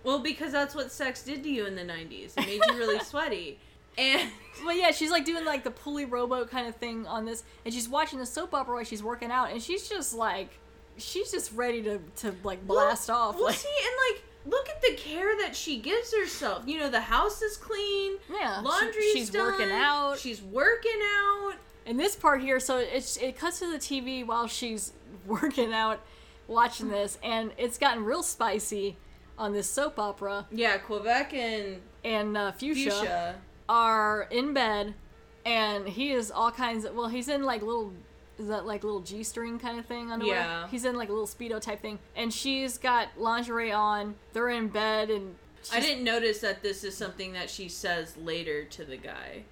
well, 0.03 0.19
because 0.19 0.51
that's 0.51 0.73
what 0.73 0.91
sex 0.91 1.23
did 1.23 1.43
to 1.43 1.49
you 1.49 1.65
in 1.65 1.75
the 1.75 1.83
'90s. 1.83 2.37
It 2.37 2.45
made 2.47 2.61
you 2.67 2.77
really 2.77 2.99
sweaty. 3.03 3.59
And 3.97 4.29
But 4.63 4.75
yeah, 4.75 4.91
she's 4.91 5.11
like 5.11 5.25
doing 5.25 5.45
like 5.45 5.63
the 5.63 5.71
pulley 5.71 6.05
rowboat 6.05 6.49
kind 6.49 6.67
of 6.67 6.75
thing 6.75 7.07
on 7.07 7.25
this, 7.25 7.43
and 7.65 7.73
she's 7.73 7.89
watching 7.89 8.19
the 8.19 8.25
soap 8.25 8.53
opera 8.53 8.75
while 8.75 8.83
she's 8.83 9.03
working 9.03 9.31
out, 9.31 9.51
and 9.51 9.61
she's 9.61 9.87
just 9.87 10.13
like, 10.13 10.59
she's 10.97 11.31
just 11.31 11.51
ready 11.53 11.81
to 11.83 11.99
to 12.17 12.35
like 12.43 12.65
blast 12.67 13.09
well, 13.09 13.17
off. 13.17 13.35
Well, 13.35 13.45
like, 13.45 13.55
see, 13.55 13.69
and 13.83 14.15
like, 14.15 14.23
look 14.45 14.69
at 14.69 14.81
the 14.81 14.93
care 14.95 15.37
that 15.39 15.55
she 15.55 15.79
gives 15.79 16.13
herself. 16.13 16.63
You 16.67 16.79
know, 16.79 16.89
the 16.89 17.01
house 17.01 17.41
is 17.41 17.57
clean. 17.57 18.17
Yeah, 18.31 18.59
she- 18.59 18.67
laundry's 18.67 19.13
she's 19.13 19.29
done, 19.29 19.51
working 19.51 19.71
out. 19.71 20.19
She's 20.19 20.41
working 20.41 20.99
out. 21.01 21.53
And 21.85 21.99
this 21.99 22.15
part 22.15 22.41
here, 22.41 22.59
so 22.59 22.77
it's 22.77 23.17
it 23.17 23.37
cuts 23.37 23.59
to 23.59 23.71
the 23.71 23.77
TV 23.77 24.25
while 24.25 24.47
she's 24.47 24.93
working 25.25 25.73
out, 25.73 25.99
watching 26.47 26.89
this, 26.89 27.17
and 27.23 27.51
it's 27.57 27.77
gotten 27.77 28.03
real 28.05 28.23
spicy 28.23 28.97
on 29.37 29.53
this 29.53 29.69
soap 29.69 29.97
opera, 29.97 30.45
Yeah, 30.51 30.77
Quebec 30.77 31.33
and 31.33 31.81
and 32.03 32.37
uh, 32.37 32.51
Fuchsia, 32.51 32.91
Fuchsia. 32.91 33.35
are 33.69 34.27
in 34.31 34.53
bed, 34.53 34.93
and 35.45 35.87
he 35.87 36.11
is 36.11 36.29
all 36.31 36.51
kinds 36.51 36.85
of 36.85 36.95
well, 36.95 37.07
he's 37.07 37.27
in 37.27 37.43
like 37.43 37.61
little. 37.61 37.93
Is 38.39 38.47
that 38.47 38.65
like 38.65 38.83
little 38.83 39.01
G 39.01 39.23
string 39.23 39.59
kind 39.59 39.77
of 39.77 39.85
thing 39.85 40.11
underwear? 40.11 40.35
Yeah. 40.35 40.67
He's 40.67 40.83
in 40.85 40.95
like 40.95 41.09
a 41.09 41.11
little 41.11 41.27
speedo 41.27 41.61
type 41.61 41.79
thing, 41.81 41.99
and 42.15 42.33
she's 42.33 42.77
got 42.77 43.09
lingerie 43.17 43.71
on. 43.71 44.15
They're 44.33 44.49
in 44.49 44.67
bed, 44.69 45.09
and 45.11 45.35
I 45.71 45.79
didn't 45.79 46.03
notice 46.03 46.39
that 46.39 46.63
this 46.63 46.83
is 46.83 46.97
something 46.97 47.33
that 47.33 47.49
she 47.51 47.69
says 47.69 48.17
later 48.17 48.63
to 48.65 48.83
the 48.85 48.97
guy. 48.97 49.43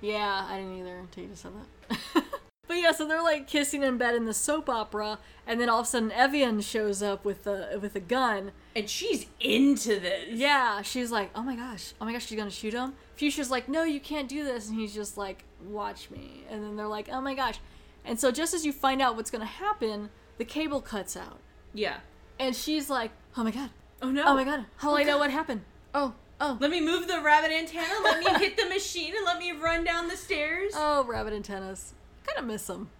Yeah, 0.00 0.46
I 0.48 0.58
didn't 0.58 0.78
either 0.78 0.96
until 0.98 1.24
you 1.24 1.30
just 1.30 1.42
said 1.42 1.52
that. 1.56 1.66
but 2.14 2.76
yeah, 2.76 2.92
so 2.92 3.06
they're 3.06 3.22
like 3.22 3.46
kissing 3.46 3.82
in 3.82 3.96
bed 3.98 4.14
in 4.14 4.24
the 4.26 4.34
soap 4.34 4.68
opera, 4.68 5.18
and 5.46 5.60
then 5.60 5.68
all 5.68 5.80
of 5.80 5.86
a 5.86 5.88
sudden 5.88 6.12
Evian 6.12 6.60
shows 6.60 7.02
up 7.02 7.24
with 7.24 7.46
a 7.46 7.78
with 7.80 7.94
a 7.96 8.00
gun. 8.00 8.52
And 8.76 8.88
she's 8.88 9.26
into 9.40 9.98
this. 9.98 10.28
Yeah, 10.30 10.82
she's 10.82 11.10
like, 11.10 11.30
oh 11.34 11.42
my 11.42 11.56
gosh, 11.56 11.94
oh 12.00 12.04
my 12.04 12.12
gosh, 12.12 12.26
she's 12.26 12.38
gonna 12.38 12.50
shoot 12.50 12.74
him. 12.74 12.94
Fuchsia's 13.16 13.50
like, 13.50 13.68
no, 13.68 13.82
you 13.84 14.00
can't 14.00 14.28
do 14.28 14.44
this, 14.44 14.68
and 14.68 14.78
he's 14.78 14.94
just 14.94 15.16
like, 15.16 15.44
watch 15.64 16.10
me. 16.10 16.44
And 16.50 16.62
then 16.62 16.76
they're 16.76 16.86
like, 16.86 17.08
oh 17.10 17.20
my 17.20 17.34
gosh, 17.34 17.56
and 18.04 18.18
so 18.20 18.30
just 18.30 18.54
as 18.54 18.64
you 18.66 18.72
find 18.72 19.00
out 19.02 19.16
what's 19.16 19.30
gonna 19.30 19.44
happen, 19.44 20.10
the 20.36 20.44
cable 20.44 20.80
cuts 20.80 21.16
out, 21.16 21.38
Yeah. 21.74 21.96
and 22.38 22.54
she's 22.54 22.88
like, 22.88 23.10
oh 23.36 23.42
my 23.44 23.50
god, 23.50 23.70
Oh 24.00 24.10
no. 24.10 24.22
oh 24.26 24.34
my 24.34 24.44
god, 24.44 24.60
oh 24.60 24.66
how 24.76 24.90
will 24.90 24.98
I 24.98 25.02
know 25.02 25.18
what 25.18 25.30
happened? 25.30 25.62
Oh, 25.94 26.14
Oh. 26.40 26.56
Let 26.60 26.70
me 26.70 26.80
move 26.80 27.08
the 27.08 27.20
rabbit 27.20 27.50
antenna. 27.50 27.92
Let 28.04 28.20
me 28.20 28.30
hit 28.44 28.56
the 28.56 28.68
machine 28.68 29.14
and 29.16 29.24
let 29.24 29.38
me 29.38 29.52
run 29.52 29.82
down 29.84 30.08
the 30.08 30.16
stairs. 30.16 30.72
Oh, 30.76 31.04
rabbit 31.04 31.32
antennas. 31.32 31.94
Kind 32.24 32.38
of 32.38 32.44
miss 32.44 32.66
them 32.66 32.90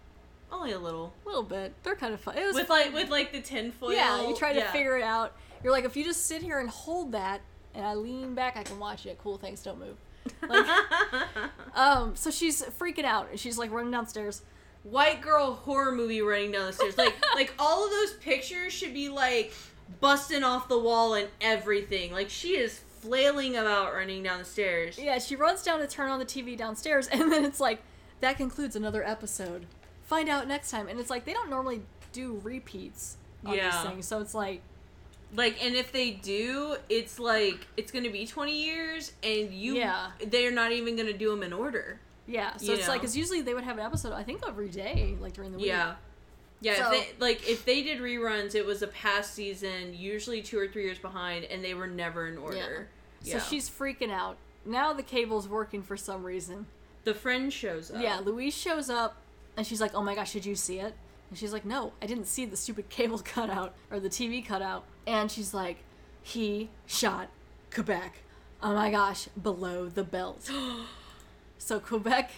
Only 0.50 0.72
a 0.72 0.78
little. 0.78 1.12
a 1.24 1.28
little 1.28 1.42
bit. 1.44 1.72
They're 1.84 1.94
kind 1.94 2.14
of 2.14 2.20
fun. 2.20 2.36
It 2.36 2.44
was 2.44 2.54
With 2.56 2.68
like 2.68 2.92
with 2.92 3.10
like 3.10 3.32
the 3.32 3.40
tinfoil. 3.40 3.92
yeah. 3.92 4.26
You 4.26 4.34
try 4.36 4.52
to 4.52 4.58
yeah. 4.58 4.72
figure 4.72 4.96
it 4.96 5.04
out. 5.04 5.34
You're 5.62 5.72
like, 5.72 5.84
if 5.84 5.96
you 5.96 6.04
just 6.04 6.26
sit 6.26 6.42
here 6.42 6.58
and 6.58 6.68
hold 6.68 7.12
that, 7.12 7.40
and 7.74 7.84
I 7.84 7.94
lean 7.94 8.34
back, 8.34 8.56
I 8.56 8.62
can 8.64 8.78
watch 8.78 9.06
it. 9.06 9.18
Cool. 9.22 9.38
things 9.38 9.62
Don't 9.62 9.78
move. 9.78 9.96
Like, 10.48 10.66
um. 11.74 12.16
So 12.16 12.30
she's 12.30 12.62
freaking 12.62 13.04
out, 13.04 13.28
and 13.30 13.38
she's 13.38 13.56
like 13.58 13.70
running 13.70 13.92
downstairs. 13.92 14.42
White 14.84 15.20
girl 15.20 15.52
horror 15.54 15.92
movie 15.92 16.22
running 16.22 16.52
down 16.52 16.66
the 16.66 16.72
stairs. 16.72 16.96
Like 16.98 17.14
like 17.34 17.52
all 17.58 17.84
of 17.84 17.90
those 17.90 18.14
pictures 18.14 18.72
should 18.72 18.94
be 18.94 19.08
like 19.08 19.52
busting 20.00 20.42
off 20.44 20.68
the 20.68 20.78
wall 20.78 21.14
and 21.14 21.28
everything. 21.40 22.12
Like 22.12 22.30
she 22.30 22.56
is 22.56 22.80
flailing 23.00 23.56
about 23.56 23.92
running 23.94 24.22
down 24.22 24.38
the 24.38 24.44
stairs. 24.44 24.98
Yeah, 24.98 25.18
she 25.18 25.36
runs 25.36 25.62
down 25.62 25.78
to 25.80 25.86
turn 25.86 26.10
on 26.10 26.18
the 26.18 26.24
TV 26.24 26.56
downstairs, 26.56 27.06
and 27.12 27.30
then 27.32 27.44
it's 27.44 27.60
like, 27.60 27.80
that 28.20 28.36
concludes 28.36 28.74
another 28.76 29.04
episode. 29.06 29.66
Find 30.04 30.28
out 30.28 30.48
next 30.48 30.70
time. 30.70 30.88
And 30.88 30.98
it's 30.98 31.10
like, 31.10 31.24
they 31.24 31.32
don't 31.32 31.50
normally 31.50 31.82
do 32.12 32.40
repeats 32.42 33.16
on 33.44 33.54
Yeah. 33.54 33.70
these 33.70 33.90
things. 33.90 34.06
So 34.08 34.20
it's 34.20 34.34
like, 34.34 34.62
Like, 35.34 35.62
and 35.62 35.74
if 35.74 35.92
they 35.92 36.12
do, 36.12 36.76
it's 36.88 37.18
like 37.18 37.66
it's 37.76 37.92
gonna 37.92 38.08
be 38.10 38.26
twenty 38.26 38.64
years, 38.64 39.12
and 39.22 39.52
you, 39.52 39.74
Yeah. 39.76 40.12
they're 40.26 40.50
not 40.50 40.72
even 40.72 40.96
gonna 40.96 41.12
do 41.12 41.30
them 41.30 41.42
in 41.42 41.52
order. 41.52 42.00
yeah. 42.26 42.56
So 42.56 42.72
it's 42.72 42.88
like, 42.88 42.96
know. 42.96 43.00
because 43.02 43.16
usually 43.16 43.42
they 43.42 43.52
would 43.54 43.64
have 43.64 43.76
an 43.78 43.84
episode, 43.84 44.12
I 44.14 44.22
think, 44.22 44.42
every 44.46 44.68
day, 44.70 45.16
like 45.20 45.34
during 45.34 45.52
the 45.52 45.58
week. 45.58 45.66
Yeah, 45.66 45.96
yeah. 46.60 46.76
So- 46.76 46.92
if 46.92 47.18
they, 47.18 47.24
like 47.24 47.48
if 47.48 47.64
they 47.64 47.82
did 47.82 47.98
reruns, 48.00 48.54
it 48.54 48.64
was 48.66 48.82
a 48.82 48.86
past 48.88 49.34
season, 49.34 49.94
usually 49.94 50.42
two 50.42 50.58
or 50.58 50.68
three 50.68 50.84
years 50.84 50.98
behind, 50.98 51.44
and 51.44 51.64
they 51.64 51.74
were 51.74 51.86
never 51.86 52.26
in 52.28 52.38
order. 52.38 52.88
Yeah. 53.22 53.38
So 53.38 53.44
she's 53.50 53.68
freaking 53.70 54.10
out. 54.12 54.36
Now 54.64 54.92
the 54.92 55.02
cable's 55.02 55.48
working 55.48 55.82
for 55.82 55.96
some 55.96 56.24
reason. 56.24 56.66
the 57.04 57.14
friend 57.14 57.52
shows 57.52 57.90
up. 57.90 58.02
Yeah, 58.02 58.20
Louise 58.22 58.54
shows 58.56 58.90
up, 58.90 59.16
and 59.56 59.66
she's 59.66 59.80
like, 59.80 59.94
oh 59.94 60.02
my 60.02 60.14
gosh, 60.14 60.32
did 60.32 60.44
you 60.44 60.54
see 60.54 60.78
it? 60.78 60.94
And 61.30 61.38
she's 61.38 61.52
like, 61.52 61.64
no, 61.64 61.92
I 62.02 62.06
didn't 62.06 62.26
see 62.26 62.44
the 62.44 62.56
stupid 62.56 62.88
cable 62.90 63.18
cutout, 63.18 63.74
or 63.90 63.98
the 64.00 64.08
TV 64.10 64.44
cutout. 64.44 64.84
And 65.06 65.30
she's 65.30 65.52
like, 65.54 65.78
he 66.22 66.68
shot 66.86 67.28
Quebec. 67.72 68.18
Oh 68.62 68.74
my 68.74 68.90
gosh, 68.90 69.28
below 69.40 69.88
the 69.88 70.04
belt. 70.04 70.50
so 71.58 71.80
Quebec 71.80 72.30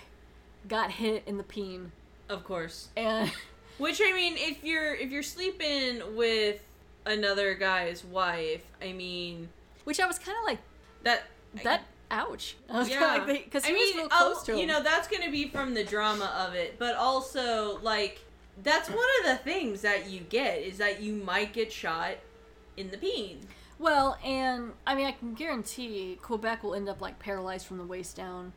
got 0.68 0.92
hit 0.92 1.22
in 1.26 1.36
the 1.38 1.42
peen, 1.44 1.92
of 2.28 2.44
course. 2.44 2.88
and 2.96 3.30
Which 3.80 4.00
I 4.04 4.12
mean, 4.12 4.34
if 4.36 4.62
you're 4.62 4.94
if 4.94 5.10
you're 5.10 5.22
sleeping 5.22 6.16
with 6.16 6.62
another 7.06 7.54
guy's 7.54 8.04
wife, 8.04 8.62
I 8.82 8.92
mean 8.92 9.48
which 9.84 9.98
I 9.98 10.06
was 10.06 10.18
kind 10.18 10.36
of 10.38 10.44
like, 10.44 10.58
that 11.02 11.22
that, 11.64 11.82
ouch. 12.10 12.56
I 12.70 12.78
was 12.78 12.88
yeah, 12.90 13.22
of 13.22 13.26
like, 13.26 13.44
because 13.44 13.64
he 13.64 13.72
I 13.72 13.76
was 13.76 13.86
mean, 13.88 13.96
real 13.96 14.08
close 14.08 14.36
I'll- 14.36 14.44
to 14.44 14.52
him. 14.52 14.58
You 14.58 14.66
know, 14.66 14.82
that's 14.82 15.08
gonna 15.08 15.30
be 15.30 15.48
from 15.48 15.74
the 15.74 15.82
drama 15.84 16.26
of 16.46 16.54
it, 16.54 16.78
but 16.78 16.94
also 16.96 17.80
like 17.82 18.20
that's 18.62 18.88
one 18.90 18.98
of 19.20 19.26
the 19.26 19.36
things 19.36 19.80
that 19.80 20.10
you 20.10 20.20
get 20.20 20.58
is 20.60 20.78
that 20.78 21.00
you 21.00 21.14
might 21.14 21.52
get 21.54 21.72
shot 21.72 22.16
in 22.76 22.90
the 22.90 22.98
peen. 22.98 23.40
Well, 23.78 24.18
and 24.22 24.72
I 24.86 24.94
mean, 24.94 25.06
I 25.06 25.12
can 25.12 25.32
guarantee 25.32 26.18
Quebec 26.20 26.62
will 26.62 26.74
end 26.74 26.90
up 26.90 27.00
like 27.00 27.18
paralyzed 27.18 27.66
from 27.66 27.78
the 27.78 27.84
waist 27.84 28.14
down, 28.14 28.52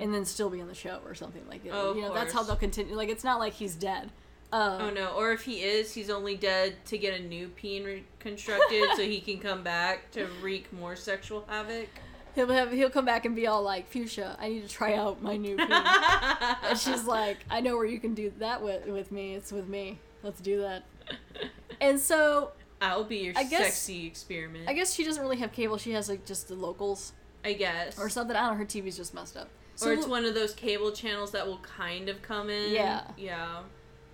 and 0.00 0.14
then 0.14 0.24
still 0.24 0.48
be 0.48 0.62
on 0.62 0.68
the 0.68 0.74
show 0.74 1.00
or 1.04 1.14
something 1.14 1.46
like 1.46 1.62
that. 1.64 1.72
Mm-hmm. 1.74 1.86
Oh, 1.88 1.94
you 1.94 2.00
know, 2.00 2.14
that's 2.14 2.32
how 2.32 2.42
they'll 2.42 2.56
continue. 2.56 2.96
Like, 2.96 3.10
it's 3.10 3.22
not 3.24 3.38
like 3.38 3.52
he's 3.52 3.74
dead. 3.74 4.10
Uh, 4.52 4.78
Oh 4.82 4.90
no! 4.90 5.08
Or 5.16 5.32
if 5.32 5.42
he 5.42 5.62
is, 5.62 5.94
he's 5.94 6.10
only 6.10 6.36
dead 6.36 6.74
to 6.86 6.98
get 6.98 7.18
a 7.18 7.22
new 7.22 7.48
peen 7.48 7.84
reconstructed, 7.84 8.84
so 8.96 9.02
he 9.02 9.20
can 9.20 9.38
come 9.38 9.62
back 9.62 10.10
to 10.12 10.26
wreak 10.42 10.70
more 10.72 10.94
sexual 10.94 11.44
havoc. 11.48 11.88
He'll 12.34 12.48
have 12.48 12.70
he'll 12.72 12.90
come 12.90 13.04
back 13.04 13.24
and 13.24 13.34
be 13.34 13.46
all 13.46 13.62
like, 13.62 13.90
"Fuchsia, 13.90 14.36
I 14.38 14.48
need 14.48 14.62
to 14.62 14.68
try 14.68 14.94
out 14.94 15.22
my 15.22 15.36
new 15.36 15.56
peen." 15.56 15.68
and 15.70 16.78
she's 16.78 17.04
like, 17.04 17.38
"I 17.50 17.60
know 17.60 17.76
where 17.76 17.86
you 17.86 17.98
can 17.98 18.14
do 18.14 18.32
that 18.38 18.62
with 18.62 18.86
with 18.86 19.10
me. 19.10 19.34
It's 19.34 19.52
with 19.52 19.68
me. 19.68 19.98
Let's 20.22 20.40
do 20.40 20.60
that." 20.60 20.84
And 21.80 21.98
so 21.98 22.52
I'll 22.80 23.02
be 23.02 23.16
your 23.18 23.32
I 23.36 23.42
guess- 23.42 23.64
sexy 23.64 24.06
experiment. 24.06 24.68
I 24.68 24.72
guess 24.72 24.94
she 24.94 25.02
doesn't 25.02 25.20
really 25.20 25.38
have 25.38 25.50
cable. 25.50 25.78
She 25.78 25.90
has 25.92 26.08
like 26.08 26.24
just 26.24 26.46
the 26.46 26.54
locals 26.54 27.12
I 27.44 27.54
guess. 27.54 27.98
or 27.98 28.08
something. 28.08 28.36
I 28.36 28.42
don't 28.42 28.52
know. 28.52 28.58
Her 28.58 28.64
TV's 28.64 28.96
just 28.96 29.12
messed 29.14 29.36
up. 29.36 29.48
So 29.74 29.90
or 29.90 29.94
it's 29.94 30.06
one 30.06 30.24
of 30.24 30.34
those 30.34 30.52
cable 30.54 30.92
channels 30.92 31.32
that 31.32 31.44
will 31.44 31.58
kind 31.58 32.08
of 32.08 32.22
come 32.22 32.50
in. 32.50 32.72
Yeah. 32.72 33.02
Yeah. 33.16 33.62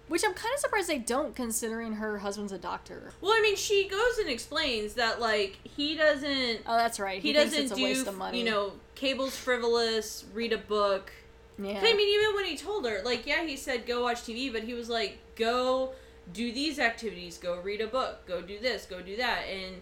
Which 0.08 0.24
I'm 0.24 0.34
kind 0.34 0.52
of 0.54 0.60
surprised 0.60 0.88
they 0.88 0.98
don't, 0.98 1.34
considering 1.34 1.94
her 1.94 2.18
husband's 2.18 2.52
a 2.52 2.58
doctor. 2.58 3.12
Well, 3.20 3.32
I 3.32 3.40
mean, 3.40 3.56
she 3.56 3.88
goes 3.88 4.18
and 4.18 4.28
explains 4.28 4.94
that 4.94 5.20
like 5.20 5.58
he 5.64 5.94
doesn't. 5.96 6.60
Oh, 6.66 6.76
that's 6.76 6.98
right. 6.98 7.22
he, 7.22 7.32
thinks 7.32 7.50
doesn't 7.52 7.64
it's 7.64 7.72
a 7.72 7.76
do. 7.76 7.84
waste 7.84 8.06
of 8.06 8.16
money. 8.16 8.38
You 8.38 8.44
know, 8.50 8.72
cable's 8.94 9.36
frivolous. 9.36 10.24
Read 10.34 10.52
a 10.52 10.58
book. 10.58 11.12
Yeah. 11.58 11.78
I 11.82 11.94
mean, 11.94 12.20
even 12.20 12.36
when 12.36 12.44
he 12.44 12.56
told 12.56 12.86
her, 12.86 13.00
like, 13.04 13.26
yeah, 13.26 13.44
he 13.44 13.56
said 13.56 13.86
go 13.86 14.02
watch 14.02 14.18
TV, 14.22 14.52
but 14.52 14.62
he 14.62 14.74
was 14.74 14.88
like, 14.88 15.18
go 15.36 15.92
do 16.32 16.52
these 16.52 16.78
activities, 16.78 17.38
go 17.38 17.58
read 17.60 17.80
a 17.80 17.86
book, 17.86 18.26
go 18.26 18.40
do 18.42 18.58
this, 18.58 18.86
go 18.86 19.00
do 19.00 19.16
that, 19.16 19.42
and. 19.50 19.76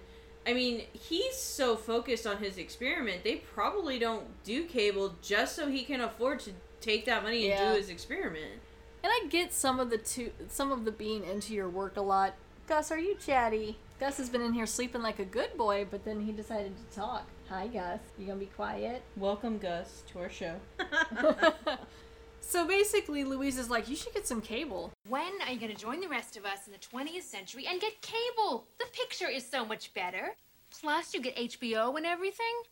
I 0.48 0.52
mean, 0.52 0.82
he's 0.92 1.34
so 1.36 1.74
focused 1.74 2.24
on 2.24 2.36
his 2.36 2.56
experiment, 2.56 3.24
they 3.24 3.34
probably 3.52 3.98
don't 3.98 4.26
do 4.44 4.64
cable 4.64 5.16
just 5.20 5.56
so 5.56 5.68
he 5.68 5.82
can 5.82 6.00
afford 6.00 6.38
to 6.38 6.52
take 6.80 7.04
that 7.06 7.24
money 7.24 7.50
and 7.50 7.58
Yeah. 7.58 7.72
do 7.72 7.78
his 7.78 7.88
experiment. 7.88 8.60
And 9.06 9.12
I 9.14 9.28
get 9.28 9.52
some 9.52 9.78
of 9.78 9.88
the 9.88 9.98
two, 9.98 10.32
some 10.48 10.72
of 10.72 10.84
the 10.84 10.90
being 10.90 11.22
into 11.22 11.54
your 11.54 11.68
work 11.68 11.96
a 11.96 12.00
lot. 12.00 12.34
Gus, 12.66 12.90
are 12.90 12.98
you 12.98 13.14
chatty? 13.14 13.78
Gus 14.00 14.16
has 14.16 14.28
been 14.28 14.40
in 14.40 14.52
here 14.52 14.66
sleeping 14.66 15.00
like 15.00 15.20
a 15.20 15.24
good 15.24 15.56
boy, 15.56 15.86
but 15.88 16.04
then 16.04 16.18
he 16.18 16.32
decided 16.32 16.72
to 16.76 16.96
talk. 16.96 17.24
Hi, 17.48 17.68
Gus. 17.68 18.00
You 18.18 18.26
gonna 18.26 18.40
be 18.40 18.46
quiet? 18.46 19.02
Welcome, 19.16 19.58
Gus, 19.58 20.02
to 20.10 20.18
our 20.18 20.28
show. 20.28 20.56
So 22.40 22.66
basically, 22.66 23.22
Louise 23.22 23.58
is 23.58 23.70
like, 23.70 23.88
you 23.88 23.96
should 23.96 24.14
get 24.14 24.26
some 24.26 24.40
cable. 24.40 24.92
When 25.08 25.32
are 25.44 25.52
you 25.52 25.58
going 25.58 25.74
to 25.74 25.80
join 25.80 26.00
the 26.00 26.08
rest 26.08 26.36
of 26.36 26.44
us 26.44 26.66
in 26.66 26.72
the 26.72 26.78
20th 26.78 27.24
century 27.24 27.66
and 27.68 27.80
get 27.80 28.00
cable? 28.02 28.66
The 28.78 28.86
picture 28.92 29.28
is 29.28 29.44
so 29.44 29.64
much 29.64 29.92
better. 29.94 30.36
Plus, 30.70 31.12
you 31.12 31.20
get 31.20 31.34
HBO 31.34 31.96
and 31.96 32.06
everything. 32.06 32.62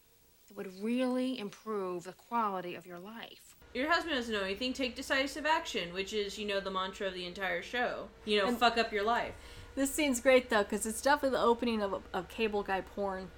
It 0.48 0.56
would 0.56 0.80
really 0.80 1.40
improve 1.40 2.04
the 2.04 2.12
quality 2.12 2.76
of 2.76 2.86
your 2.86 3.00
life. 3.00 3.43
Your 3.74 3.90
husband 3.90 4.14
doesn't 4.14 4.32
know 4.32 4.42
anything. 4.42 4.72
Take 4.72 4.94
decisive 4.94 5.44
action, 5.44 5.92
which 5.92 6.12
is, 6.12 6.38
you 6.38 6.46
know, 6.46 6.60
the 6.60 6.70
mantra 6.70 7.08
of 7.08 7.14
the 7.14 7.26
entire 7.26 7.60
show. 7.62 8.08
You 8.24 8.38
know, 8.38 8.46
And- 8.46 8.58
fuck 8.58 8.78
up 8.78 8.92
your 8.92 9.02
life. 9.02 9.34
This 9.74 9.90
scene's 9.92 10.20
great 10.20 10.48
though, 10.50 10.62
because 10.62 10.86
it's 10.86 11.02
definitely 11.02 11.36
the 11.36 11.42
opening 11.44 11.82
of, 11.82 12.00
of 12.12 12.28
cable 12.28 12.62
guy 12.62 12.80
porn. 12.82 13.28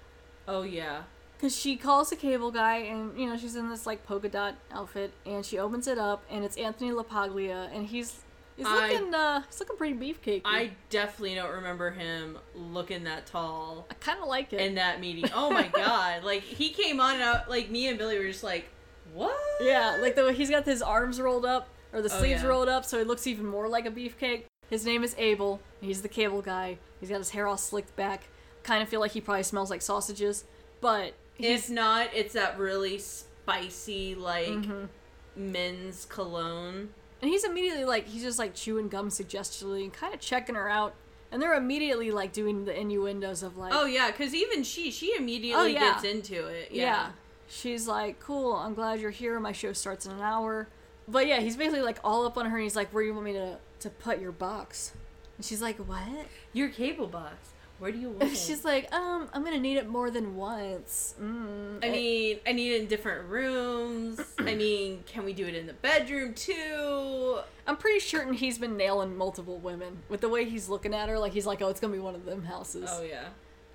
Oh 0.47 0.63
yeah. 0.63 1.05
Because 1.37 1.57
she 1.57 1.77
calls 1.77 2.11
the 2.11 2.17
cable 2.17 2.51
guy, 2.51 2.77
and 2.77 3.19
you 3.19 3.27
know 3.27 3.37
she's 3.39 3.57
in 3.57 3.71
this 3.71 3.87
like 3.87 4.07
polka 4.07 4.29
dot 4.29 4.55
outfit, 4.71 5.13
and 5.25 5.45
she 5.45 5.59
opens 5.59 5.87
it 5.89 5.97
up, 5.99 6.23
and 6.31 6.45
it's 6.45 6.57
Anthony 6.59 6.91
LaPaglia, 6.91 7.75
and 7.75 7.87
he's 7.87 8.21
he's 8.57 8.67
I- 8.67 8.93
looking 8.93 9.15
uh 9.15 9.43
he's 9.47 9.59
looking 9.61 9.77
pretty 9.79 9.95
beefcake. 9.95 10.43
I 10.45 10.73
definitely 10.91 11.35
don't 11.37 11.51
remember 11.53 11.91
him 11.91 12.37
looking 12.55 13.05
that 13.05 13.27
tall 13.27 13.87
I 13.91 13.95
kind 13.95 14.21
of 14.21 14.29
like 14.29 14.53
it. 14.53 14.61
in 14.61 14.75
that 14.75 15.01
meeting. 15.01 15.31
Oh 15.35 15.51
my 15.51 15.69
god! 15.75 16.23
Like 16.23 16.43
he 16.43 16.69
came 16.71 17.01
on 17.01 17.15
and 17.15 17.23
out. 17.23 17.49
Like 17.51 17.71
me 17.71 17.89
and 17.89 17.97
Billy 17.99 18.19
were 18.19 18.27
just 18.29 18.45
like, 18.45 18.69
what? 19.15 19.37
Yeah, 19.61 19.99
like 20.01 20.15
the 20.17 20.33
he's 20.33 20.51
got 20.51 20.65
his 20.65 20.83
arms 20.83 21.21
rolled 21.21 21.45
up 21.47 21.69
or 21.93 22.03
the 22.03 22.13
Oh, 22.13 22.19
sleeves 22.19 22.43
yeah. 22.43 22.49
rolled 22.49 22.69
up, 22.69 22.85
so 22.85 22.99
he 22.99 23.05
looks 23.05 23.27
even 23.27 23.47
more 23.47 23.69
like 23.69 23.87
a 23.87 23.91
beefcake. 23.91 24.45
His 24.69 24.85
name 24.85 25.03
is 25.05 25.15
Abel. 25.19 25.61
He's 25.81 26.03
the 26.03 26.09
cable 26.09 26.43
guy. 26.43 26.79
He's 27.01 27.09
got 27.09 27.19
his 27.19 27.31
hair 27.31 27.47
all 27.47 27.57
slicked 27.57 27.95
back. 27.97 28.25
Kind 28.65 28.83
of 28.83 28.89
feel 28.89 29.01
like 29.01 29.13
he 29.13 29.21
probably 29.21 29.45
smells 29.45 29.71
like 29.71 29.81
sausages, 29.83 30.45
but 30.81 31.15
If 31.39 31.71
not, 31.71 32.09
it's 32.15 32.35
that 32.35 32.59
really 32.59 32.99
spicy 32.99 34.15
like 34.15 34.49
Mm-hmm. 34.49 34.85
men's 35.37 36.05
cologne. 36.07 36.89
and 37.23 37.31
he's 37.31 37.45
immediately 37.45 37.85
like 37.85 38.07
he's 38.07 38.23
just 38.23 38.39
like 38.39 38.55
chewing 38.55 38.89
gum 38.89 39.11
suggestively 39.11 39.85
and 39.85 39.93
kind 39.93 40.13
of 40.15 40.21
checking 40.21 40.55
her 40.55 40.69
out. 40.69 40.95
And 41.33 41.43
they're 41.43 41.55
immediately 41.55 42.11
like 42.13 42.33
doing 42.33 42.65
the 42.65 42.79
innuendos 42.79 43.43
of 43.43 43.57
like, 43.57 43.73
Oh 43.75 43.85
yeah, 43.85 44.11
because 44.11 44.35
even 44.35 44.63
she, 44.63 44.91
she 44.91 45.15
immediately 45.17 45.63
Oh, 45.63 45.67
yeah. 45.67 45.93
gets 45.93 46.05
into 46.05 46.47
it. 46.47 46.69
yeah. 46.73 46.83
Yeah. 46.85 47.09
She's 47.49 47.87
like, 47.87 48.21
cool. 48.21 48.55
I'm 48.55 48.75
glad 48.75 49.01
you're 49.01 49.11
here. 49.11 49.39
My 49.41 49.53
show 49.53 49.73
starts 49.73 50.07
in 50.07 50.13
an 50.13 50.21
hour. 50.21 50.69
But 51.09 51.27
yeah, 51.27 51.41
he's 51.41 51.57
basically 51.57 51.83
like 51.83 51.99
all 52.03 52.27
up 52.27 52.37
on 52.37 52.47
her, 52.47 52.57
and 52.57 52.65
he's 52.65 52.75
like, 52.77 52.91
where 52.93 53.03
do 53.03 53.07
you 53.09 53.13
want 53.15 53.25
me 53.27 53.33
to 53.35 53.59
to 53.81 53.91
put 53.91 54.21
your 54.21 54.33
box? 54.33 54.93
And 55.37 55.45
she's 55.45 55.63
like, 55.63 55.77
what? 55.79 56.27
Your 56.53 56.69
cable 56.69 57.07
box. 57.07 57.51
Where 57.79 57.93
do 57.93 57.99
you 57.99 58.09
want 58.09 58.23
it? 58.33 58.37
She's 58.37 58.65
like, 58.65 58.93
um, 58.93 59.29
I'm 59.35 59.45
gonna 59.45 59.61
need 59.61 59.77
it 59.77 59.87
more 59.87 60.11
than 60.11 60.35
once. 60.35 61.15
Mm. 61.23 61.85
I 61.85 61.91
mean, 61.91 62.39
I 62.47 62.53
need 62.53 62.73
it 62.73 62.81
in 62.83 62.87
different 62.89 63.29
rooms. 63.29 64.19
I 64.39 64.55
mean, 64.57 65.05
can 65.07 65.25
we 65.25 65.33
do 65.35 65.47
it 65.47 65.55
in 65.55 65.67
the 65.67 65.75
bedroom 65.75 66.33
too? 66.35 67.39
I'm 67.67 67.77
pretty 67.77 68.01
certain 68.01 68.33
he's 68.33 68.59
been 68.59 68.77
nailing 68.77 69.17
multiple 69.17 69.59
women 69.59 69.99
with 70.09 70.23
the 70.23 70.29
way 70.29 70.47
he's 70.47 70.69
looking 70.69 70.95
at 70.95 71.09
her. 71.09 71.19
Like 71.19 71.33
he's 71.35 71.47
like, 71.47 71.61
oh, 71.63 71.69
it's 71.69 71.79
gonna 71.79 71.93
be 71.93 71.99
one 72.01 72.15
of 72.17 72.25
them 72.25 72.45
houses, 72.47 72.89
Oh 72.93 73.03
yeah. 73.03 73.27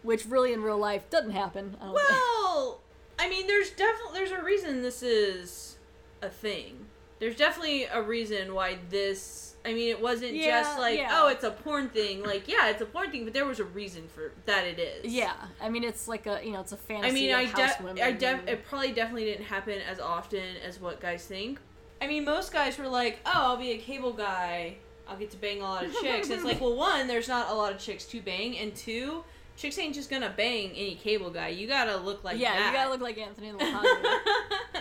which 0.01 0.25
really 0.25 0.51
in 0.51 0.63
real 0.63 0.79
life 0.79 1.09
doesn't 1.11 1.31
happen. 1.31 1.77
I 1.79 1.85
don't 1.85 1.95
think. 1.95 2.09
Well, 2.09 2.81
I 3.21 3.29
mean, 3.29 3.47
there's 3.47 3.69
definitely 3.69 4.19
there's 4.19 4.31
a 4.31 4.41
reason 4.43 4.81
this 4.81 5.03
is 5.03 5.77
a 6.21 6.29
thing. 6.29 6.85
there's 7.19 7.35
definitely 7.35 7.85
a 7.85 8.01
reason 8.01 8.53
why 8.53 8.77
this. 8.89 9.47
I 9.63 9.73
mean, 9.73 9.89
it 9.89 10.01
wasn't 10.01 10.33
Yeah, 10.33 10.61
just 10.63 10.79
like, 10.79 10.97
yeah. 10.97 11.09
oh, 11.11 11.27
it's 11.27 11.43
a 11.43 11.51
porn 11.51 11.89
thing. 11.89 12.23
Like, 12.23 12.47
yeah, 12.47 12.69
it's 12.69 12.81
a 12.81 12.85
porn 12.85 13.11
thing, 13.11 13.25
but 13.25 13.33
there 13.33 13.45
was 13.45 13.59
a 13.59 13.63
reason 13.63 14.07
for 14.07 14.31
that. 14.47 14.65
It 14.65 14.79
is. 14.79 15.13
Yeah, 15.13 15.33
I 15.61 15.69
mean 15.69 15.83
it's 15.83 16.07
like 16.07 16.25
a 16.25 16.41
you 16.43 16.51
know 16.51 16.61
it's 16.61 16.71
a 16.71 16.77
fantasy. 16.77 17.09
I 17.09 17.13
mean, 17.13 17.35
I 17.35 17.45
de- 17.93 18.03
I 18.03 18.11
def- 18.11 18.47
it 18.47 18.65
probably 18.65 18.91
definitely 18.91 19.25
didn't 19.25 19.45
happen 19.45 19.77
as 19.89 19.99
often 19.99 20.43
as 20.67 20.79
what 20.81 20.99
guys 20.99 21.25
think. 21.25 21.59
I 22.01 22.07
mean, 22.07 22.25
most 22.25 22.51
guys 22.51 22.79
were 22.79 22.87
like, 22.87 23.19
"Oh, 23.27 23.31
I'll 23.35 23.57
be 23.57 23.71
a 23.73 23.77
cable 23.77 24.13
guy. 24.13 24.77
I'll 25.07 25.17
get 25.17 25.29
to 25.31 25.37
bang 25.37 25.61
a 25.61 25.63
lot 25.63 25.85
of 25.85 25.93
chicks." 26.01 26.31
it's 26.31 26.43
like, 26.43 26.59
well, 26.59 26.75
one, 26.75 27.05
there's 27.07 27.27
not 27.27 27.49
a 27.51 27.53
lot 27.53 27.71
of 27.71 27.77
chicks 27.79 28.05
to 28.05 28.19
bang, 28.21 28.57
and 28.57 28.73
two, 28.75 29.23
chicks 29.61 29.77
ain't 29.77 29.93
just 29.93 30.09
gonna 30.09 30.33
bang 30.35 30.71
any 30.71 30.95
cable 30.95 31.29
guy. 31.29 31.49
You 31.49 31.67
gotta 31.67 31.97
look 31.97 32.23
like 32.23 32.39
yeah, 32.39 32.53
that. 32.53 32.67
you 32.67 32.73
gotta 32.73 32.89
look 32.89 33.01
like 33.01 33.17
Anthony 33.17 33.51
LaPaglia. 33.51 34.19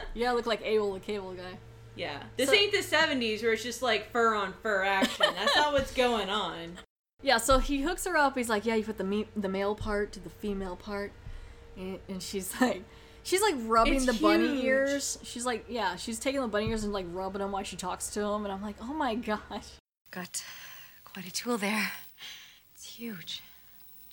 you 0.14 0.25
gotta 0.25 0.37
look 0.37 0.47
like 0.47 0.62
Abel 0.64 0.95
the 0.95 1.01
Cable 1.01 1.35
Guy. 1.35 1.59
yeah, 1.97 2.23
this 2.37 2.49
So- 2.49 2.55
ain't 2.55 2.73
the 2.73 2.79
'70s 2.79 3.43
where 3.43 3.53
it's 3.53 3.62
just 3.62 3.83
like 3.83 4.11
fur 4.11 4.35
on 4.35 4.55
fur 4.62 4.83
action. 4.85 5.27
That's 5.37 5.55
not 5.57 5.73
what's 5.73 5.93
going 5.93 6.31
on. 6.31 6.79
Yeah, 7.23 7.37
so 7.37 7.59
he 7.59 7.83
hooks 7.83 8.07
her 8.07 8.16
up. 8.16 8.35
He's 8.35 8.49
like, 8.49 8.64
"Yeah, 8.64 8.77
you 8.77 8.83
put 8.83 8.97
the 8.97 9.05
me- 9.05 9.29
the 9.37 9.51
male 9.51 9.75
part 9.75 10.11
to 10.12 10.21
the 10.21 10.31
female 10.31 10.75
part," 10.75 11.12
and, 11.77 11.99
and 12.09 12.23
she's 12.23 12.59
like, 12.62 12.83
she's 13.23 13.43
like 13.43 13.57
rubbing 13.59 13.97
It's 13.97 14.07
the 14.07 14.14
bunny 14.14 14.64
ears. 14.64 15.19
She's 15.23 15.45
like, 15.45 15.66
yeah, 15.69 15.97
she's 15.97 16.19
taking 16.19 16.40
the 16.40 16.49
bunny 16.49 16.71
ears 16.71 16.83
and 16.83 16.95
like 16.95 17.05
rubbing 17.12 17.40
them 17.40 17.53
while 17.53 17.62
she 17.62 17.77
talks 17.77 18.09
to 18.14 18.23
him, 18.23 18.45
and 18.45 18.53
I'm 18.55 18.62
like, 18.62 18.77
oh 18.81 18.95
my 18.95 19.16
gosh. 19.16 19.38
Got 20.11 20.43
quite 21.05 21.27
a 21.27 21.31
tool 21.31 21.59
there. 21.59 21.93
It's 22.75 22.87
huge. 22.95 23.43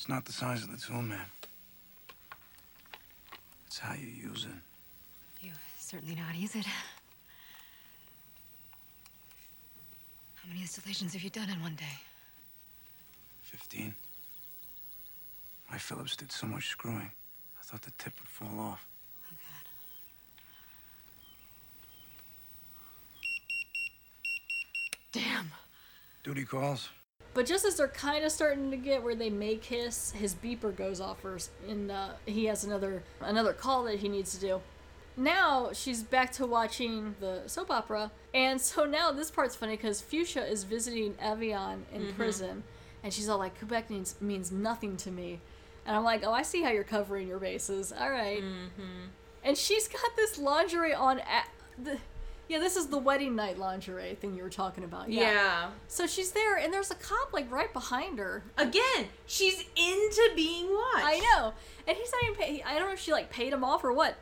It's 0.08 0.14
not 0.14 0.24
the 0.24 0.32
size 0.32 0.64
of 0.64 0.72
the 0.72 0.78
tool, 0.78 1.02
man. 1.02 1.20
It's 3.66 3.78
how 3.78 3.94
you 3.94 4.08
use 4.08 4.46
it. 4.46 5.46
You 5.46 5.52
certainly 5.78 6.16
know 6.16 6.22
how 6.22 6.32
to 6.32 6.38
use 6.38 6.56
it. 6.56 6.66
How 10.36 10.48
many 10.48 10.62
installations 10.62 11.12
have 11.12 11.24
you 11.24 11.30
done 11.30 11.50
in 11.50 11.62
one 11.62 11.76
day? 11.76 12.00
Fifteen. 13.42 13.94
My 15.70 15.78
Phillips 15.78 16.16
did 16.16 16.32
so 16.32 16.48
much 16.48 16.70
screwing. 16.70 17.12
I 17.60 17.64
thought 17.64 17.82
the 17.82 17.92
tip 17.98 18.14
would 18.22 18.30
fall 18.30 18.62
off. 18.62 18.88
Oh, 19.30 19.36
God. 25.12 25.22
Damn. 25.22 25.52
Duty 26.24 26.46
calls. 26.46 26.88
But 27.38 27.46
just 27.46 27.66
as 27.66 27.76
they're 27.76 27.88
kind 27.88 28.26
of 28.26 28.32
starting 28.32 28.72
to 28.72 28.78
get 28.78 29.04
where 29.04 29.14
they 29.14 29.30
may 29.30 29.58
kiss, 29.58 30.10
his 30.10 30.34
beeper 30.34 30.76
goes 30.76 31.00
off 31.00 31.22
first, 31.22 31.52
and 31.70 31.92
uh, 31.92 32.08
he 32.26 32.46
has 32.46 32.64
another 32.64 33.04
another 33.22 33.54
call 33.54 33.84
that 33.84 34.00
he 34.00 34.10
needs 34.10 34.34
to 34.34 34.40
do. 34.40 34.62
Now 35.16 35.70
she's 35.72 36.02
back 36.02 36.32
to 36.32 36.48
watching 36.48 37.14
the 37.20 37.44
soap 37.46 37.70
opera, 37.70 38.10
and 38.34 38.60
so 38.60 38.86
now 38.86 39.12
this 39.12 39.30
part's 39.30 39.56
funny 39.56 39.76
because 39.76 40.02
Fuchsia 40.02 40.48
is 40.48 40.64
visiting 40.64 41.14
Evian 41.22 41.86
in 41.94 42.12
prison, 42.14 42.64
and 43.04 43.14
she's 43.14 43.30
all 43.30 43.38
like, 43.38 43.56
"Quebec 43.60 43.92
means 43.92 44.16
means 44.20 44.52
nothing 44.52 44.98
to 44.98 45.12
me," 45.12 45.40
and 45.86 45.96
I'm 45.96 46.04
like, 46.04 46.24
"Oh, 46.26 46.34
I 46.34 46.42
see 46.42 46.64
how 46.64 46.72
you're 46.72 46.84
covering 46.84 47.28
your 47.28 47.38
bases. 47.38 47.94
All 47.94 48.10
right." 48.10 48.42
And 49.44 49.56
she's 49.56 49.88
got 49.88 50.16
this 50.16 50.40
lingerie 50.40 50.96
on. 50.96 51.20
At 51.20 51.48
the, 51.78 52.00
yeah, 52.48 52.60
this 52.60 52.78
is 52.78 52.88
the 52.88 52.98
wedding 52.98 53.36
night 53.36 53.58
lingerie 53.58 54.16
thing 54.16 54.36
you 54.36 54.44
were 54.44 54.50
talking 54.50 54.84
about. 54.84 55.10
Yeah. 55.10 55.70
So 55.88 56.08
she's 56.08 56.32
there, 56.32 56.56
and 56.58 56.74
there's 56.74 56.92
a 56.92 56.96
cop 56.96 57.34
like 57.34 57.52
right 57.52 57.72
behind 57.74 58.20
her. 58.20 58.44
Again, 58.58 59.08
she's 59.26 59.66
into 59.76 60.32
being 60.36 60.70
watched. 60.70 61.06
I 61.06 61.20
know, 61.20 61.54
and 61.88 61.98
he's 61.98 62.12
not 62.12 62.24
even. 62.24 62.36
Pay- 62.36 62.64
I 62.64 62.78
don't 62.80 62.88
know 62.88 62.94
if 62.94 63.00
she 63.00 63.12
like 63.12 63.30
paid 63.30 63.52
him 63.52 63.64
off 63.64 63.84
or 63.84 63.92
what, 63.92 64.16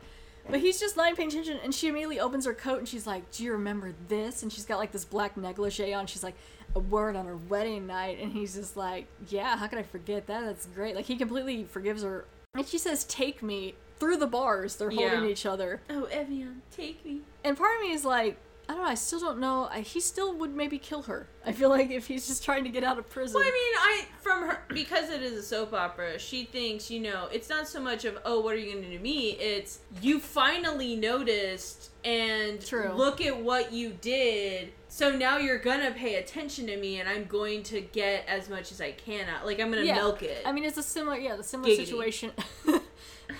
but 0.50 0.60
he's 0.60 0.80
just 0.80 0.96
not 0.96 1.06
even 1.06 1.16
paying 1.16 1.28
attention. 1.28 1.58
And 1.62 1.74
she 1.74 1.88
immediately 1.88 2.18
opens 2.20 2.46
her 2.46 2.54
coat, 2.54 2.78
and 2.80 2.88
she's 2.88 3.06
like, 3.06 3.30
"Do 3.30 3.44
you 3.44 3.52
remember 3.52 3.94
this?" 4.08 4.42
And 4.42 4.52
she's 4.52 4.64
got 4.64 4.78
like 4.78 4.92
this 4.92 5.04
black 5.04 5.36
negligee 5.36 5.94
on. 5.94 6.06
She's 6.06 6.24
like, 6.24 6.34
"A 6.74 6.80
word 6.80 7.14
on 7.14 7.26
her 7.26 7.36
wedding 7.36 7.86
night," 7.86 8.18
and 8.20 8.32
he's 8.32 8.54
just 8.54 8.76
like, 8.76 9.06
"Yeah, 9.28 9.56
how 9.56 9.68
could 9.68 9.78
I 9.78 9.84
forget 9.84 10.26
that? 10.26 10.44
That's 10.44 10.66
great." 10.66 10.96
Like 10.96 11.04
he 11.06 11.16
completely 11.16 11.64
forgives 11.64 12.02
her, 12.02 12.24
and 12.54 12.66
she 12.66 12.78
says, 12.78 13.04
"Take 13.04 13.40
me." 13.42 13.74
Through 13.98 14.18
the 14.18 14.26
bars, 14.26 14.76
they're 14.76 14.90
holding 14.90 15.24
Yeah. 15.24 15.28
each 15.28 15.46
other. 15.46 15.80
Oh, 15.88 16.04
Evian, 16.04 16.62
take 16.70 17.04
me. 17.04 17.20
And 17.44 17.56
part 17.56 17.76
of 17.76 17.82
me 17.82 17.92
is 17.92 18.04
like, 18.04 18.36
I 18.68 18.72
don't 18.74 18.82
know, 18.82 18.88
I 18.90 18.94
still 18.94 19.20
don't 19.20 19.38
know. 19.38 19.68
I, 19.70 19.80
he 19.80 20.00
still 20.00 20.34
would 20.38 20.52
maybe 20.54 20.76
kill 20.78 21.02
her. 21.02 21.28
I 21.44 21.52
feel 21.52 21.68
like 21.68 21.90
if 21.90 22.08
he's 22.08 22.26
just 22.26 22.44
trying 22.44 22.64
to 22.64 22.70
get 22.70 22.82
out 22.82 22.98
of 22.98 23.08
prison. 23.08 23.36
Well, 23.40 23.44
I 23.46 23.52
mean, 23.52 23.74
I 23.78 24.04
from 24.20 24.48
her 24.48 24.58
because 24.68 25.08
it 25.08 25.22
is 25.22 25.34
a 25.34 25.42
soap 25.42 25.72
opera. 25.72 26.18
She 26.18 26.44
thinks, 26.44 26.90
you 26.90 26.98
know, 26.98 27.28
it's 27.32 27.48
not 27.48 27.68
so 27.68 27.80
much 27.80 28.04
of 28.04 28.18
oh, 28.24 28.40
what 28.40 28.54
are 28.54 28.58
you 28.58 28.72
going 28.72 28.82
to 28.84 28.90
do 28.90 28.96
to 28.96 29.02
me? 29.02 29.30
It's 29.32 29.78
you 30.02 30.18
finally 30.18 30.96
noticed 30.96 31.90
and 32.04 32.60
True. 32.60 32.92
look 32.92 33.20
at 33.20 33.40
what 33.40 33.72
you 33.72 33.90
did. 34.00 34.72
So 34.88 35.14
now 35.16 35.38
you're 35.38 35.58
gonna 35.58 35.90
pay 35.92 36.16
attention 36.16 36.66
to 36.68 36.76
me, 36.76 36.98
and 37.00 37.08
I'm 37.08 37.26
going 37.26 37.62
to 37.64 37.80
get 37.82 38.26
as 38.26 38.48
much 38.48 38.72
as 38.72 38.80
I 38.80 38.92
can. 38.92 39.28
out. 39.28 39.46
Like 39.46 39.60
I'm 39.60 39.70
gonna 39.70 39.82
yeah. 39.82 39.94
milk 39.94 40.22
it. 40.24 40.42
I 40.44 40.50
mean, 40.52 40.64
it's 40.64 40.78
a 40.78 40.82
similar, 40.82 41.16
yeah, 41.18 41.36
the 41.36 41.44
similar 41.44 41.70
Giggity. 41.70 41.84
situation. 41.86 42.32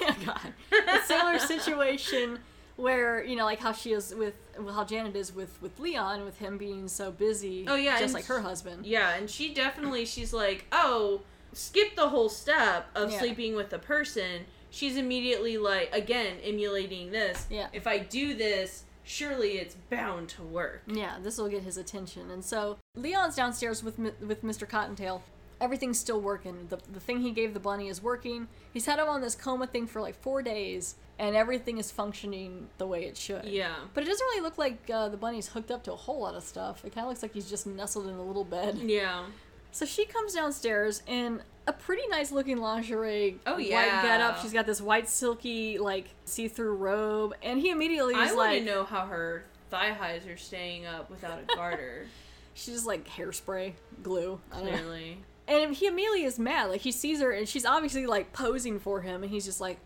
yeah, 0.01 0.15
oh, 0.19 0.25
God. 0.27 0.53
A 0.89 1.03
similar 1.07 1.39
situation 1.39 2.39
where, 2.77 3.25
you 3.25 3.37
know, 3.37 3.45
like 3.45 3.59
how 3.61 3.73
she 3.73 3.93
is 3.93 4.15
with, 4.15 4.35
well, 4.59 4.75
how 4.75 4.85
Janet 4.85 5.17
is 5.17 5.35
with, 5.35 5.61
with 5.63 5.79
Leon, 5.81 6.25
with 6.25 6.39
him 6.39 6.59
being 6.59 6.89
so 6.89 7.11
busy. 7.11 7.65
Oh, 7.69 7.75
yeah, 7.77 7.99
Just 7.99 8.15
like 8.15 8.27
her 8.27 8.41
husband. 8.41 8.85
yeah, 8.87 9.15
and 9.15 9.29
she 9.31 9.55
definitely 9.55 10.05
she's 10.05 10.33
like, 10.33 10.67
oh, 10.73 11.23
skip 11.53 11.97
the 11.97 12.09
whole 12.09 12.29
step 12.29 12.89
of 12.95 13.11
Yeah. 13.11 13.19
sleeping 13.19 13.55
with 13.57 13.73
a 13.73 13.79
person. 13.79 14.45
She's 14.71 14.97
immediately 14.99 15.57
like, 15.57 15.89
again, 15.95 16.37
emulating 16.45 17.11
this. 17.13 17.47
Yeah. 17.49 17.69
If 17.73 17.87
I 17.87 17.97
do 17.99 18.35
this, 18.35 18.85
surely 19.05 19.53
it's 19.53 19.75
bound 19.89 20.29
to 20.31 20.43
work. 20.43 20.83
Yeah, 20.87 21.15
this 21.23 21.39
will 21.39 21.49
get 21.49 21.63
his 21.63 21.79
attention. 21.79 22.31
And 22.31 22.45
so 22.45 22.77
Leon's 22.95 23.37
downstairs 23.37 23.83
with 23.83 23.99
with 23.99 24.43
Mr. 24.45 24.69
Cottontail. 24.69 25.23
Everything's 25.61 25.99
still 25.99 26.21
working. 26.21 26.67
The, 26.69 26.79
the 26.93 27.01
thing 27.01 27.21
he 27.21 27.31
gave 27.31 27.55
the 27.55 27.61
bunny 27.61 27.89
is 27.89 28.03
working. 28.03 28.49
He's 28.73 28.87
had 28.87 28.99
him 28.99 29.09
on 29.09 29.21
this 29.21 29.35
coma 29.35 29.67
thing 29.67 29.87
for 29.87 30.01
like 30.03 30.15
four 30.15 30.43
days, 30.43 30.97
and 31.19 31.35
everything 31.35 31.79
is 31.79 31.91
functioning 31.91 32.69
the 32.79 32.87
way 32.87 33.05
it 33.05 33.17
should. 33.17 33.45
Yeah. 33.47 33.75
But 33.95 34.05
it 34.05 34.07
doesn't 34.07 34.25
really 34.27 34.43
look 34.43 34.59
like 34.59 34.91
uh, 34.93 35.09
the 35.09 35.17
bunny's 35.17 35.49
hooked 35.49 35.71
up 35.71 35.83
to 35.85 35.93
a 35.93 35.97
whole 35.97 36.21
lot 36.21 36.35
of 36.35 36.43
stuff. 36.43 36.85
It 36.85 36.95
kind 36.95 37.07
of 37.07 37.09
looks 37.11 37.23
like 37.23 37.33
he's 37.33 37.49
just 37.49 37.67
nestled 37.67 38.07
in 38.07 38.15
a 38.15 38.23
little 38.23 38.45
bed. 38.45 38.79
Yeah. 38.79 39.25
So 39.73 39.85
she 39.85 40.05
comes 40.05 40.35
downstairs 40.35 41.03
in 41.07 41.43
a 41.67 41.73
pretty 41.73 42.07
nice 42.09 42.33
looking 42.33 42.59
lingerie. 42.59 43.39
Oh, 43.47 43.59
yeah, 43.59 43.77
White 43.77 43.87
yeah. 43.87 44.03
getup. 44.03 44.41
She's 44.41 44.53
got 44.53 44.67
this 44.67 44.81
white 44.81 45.09
silky 45.09 45.79
like 45.79 46.09
see 46.25 46.49
through 46.49 46.77
robe, 46.77 47.35
and 47.43 47.61
he 47.61 47.71
immediately 47.71 48.15
I 48.15 48.27
is 48.27 48.37
want 48.37 48.53
to 48.53 48.65
know 48.65 48.85
how 48.85 49.07
her 49.07 49.45
thigh 49.71 49.93
highs 49.93 50.27
are 50.27 50.37
staying 50.37 50.87
up 50.87 51.11
without 51.11 51.39
a 51.39 51.57
garter. 51.57 52.07
she's 52.55 52.75
just 52.75 52.87
like 52.87 53.07
hairspray 53.07 53.73
glue. 54.03 54.41
I 54.53 54.61
don't 54.61 54.67
know. 54.67 54.99
Clearly. 55.47 55.65
And 55.65 55.75
he 55.75 55.87
immediately 55.87 56.25
is 56.25 56.39
mad. 56.39 56.71
Like 56.71 56.81
he 56.81 56.93
sees 56.93 57.21
her, 57.21 57.31
and 57.31 57.49
she's 57.49 57.65
obviously 57.65 58.07
like 58.07 58.33
posing 58.33 58.79
for 58.79 59.01
him, 59.01 59.23
and 59.23 59.31
he's 59.31 59.45
just 59.45 59.61
like, 59.61 59.79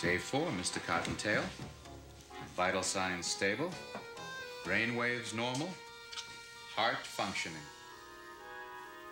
Day 0.00 0.18
four, 0.18 0.46
Mr. 0.60 0.84
Cottontail. 0.86 1.42
Vital 2.56 2.82
signs 2.82 3.26
stable. 3.26 3.70
Brain 4.64 4.96
waves 4.96 5.34
normal. 5.34 5.68
Heart 6.76 6.98
functioning. 7.02 7.58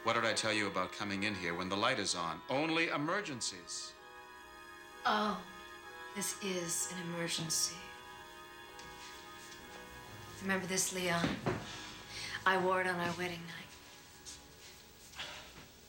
What 0.05 0.15
did 0.15 0.25
I 0.25 0.33
tell 0.33 0.53
you 0.53 0.69
about 0.69 0.93
coming 0.93 1.25
in 1.25 1.35
here 1.35 1.55
when 1.55 1.69
the 1.69 1.77
light 1.77 1.99
is 1.99 2.15
on? 2.15 2.41
Only 2.49 2.89
emergencies. 2.89 3.93
Oh, 5.05 5.37
this 6.15 6.37
is 6.43 6.93
an 6.93 7.15
emergency. 7.15 7.75
Remember 10.43 10.67
this, 10.67 10.95
Leon? 10.95 11.27
I 12.45 12.59
wore 12.59 12.81
it 12.81 12.87
on 12.87 12.95
our 12.95 13.13
wedding 13.19 13.41
night. 13.49 13.65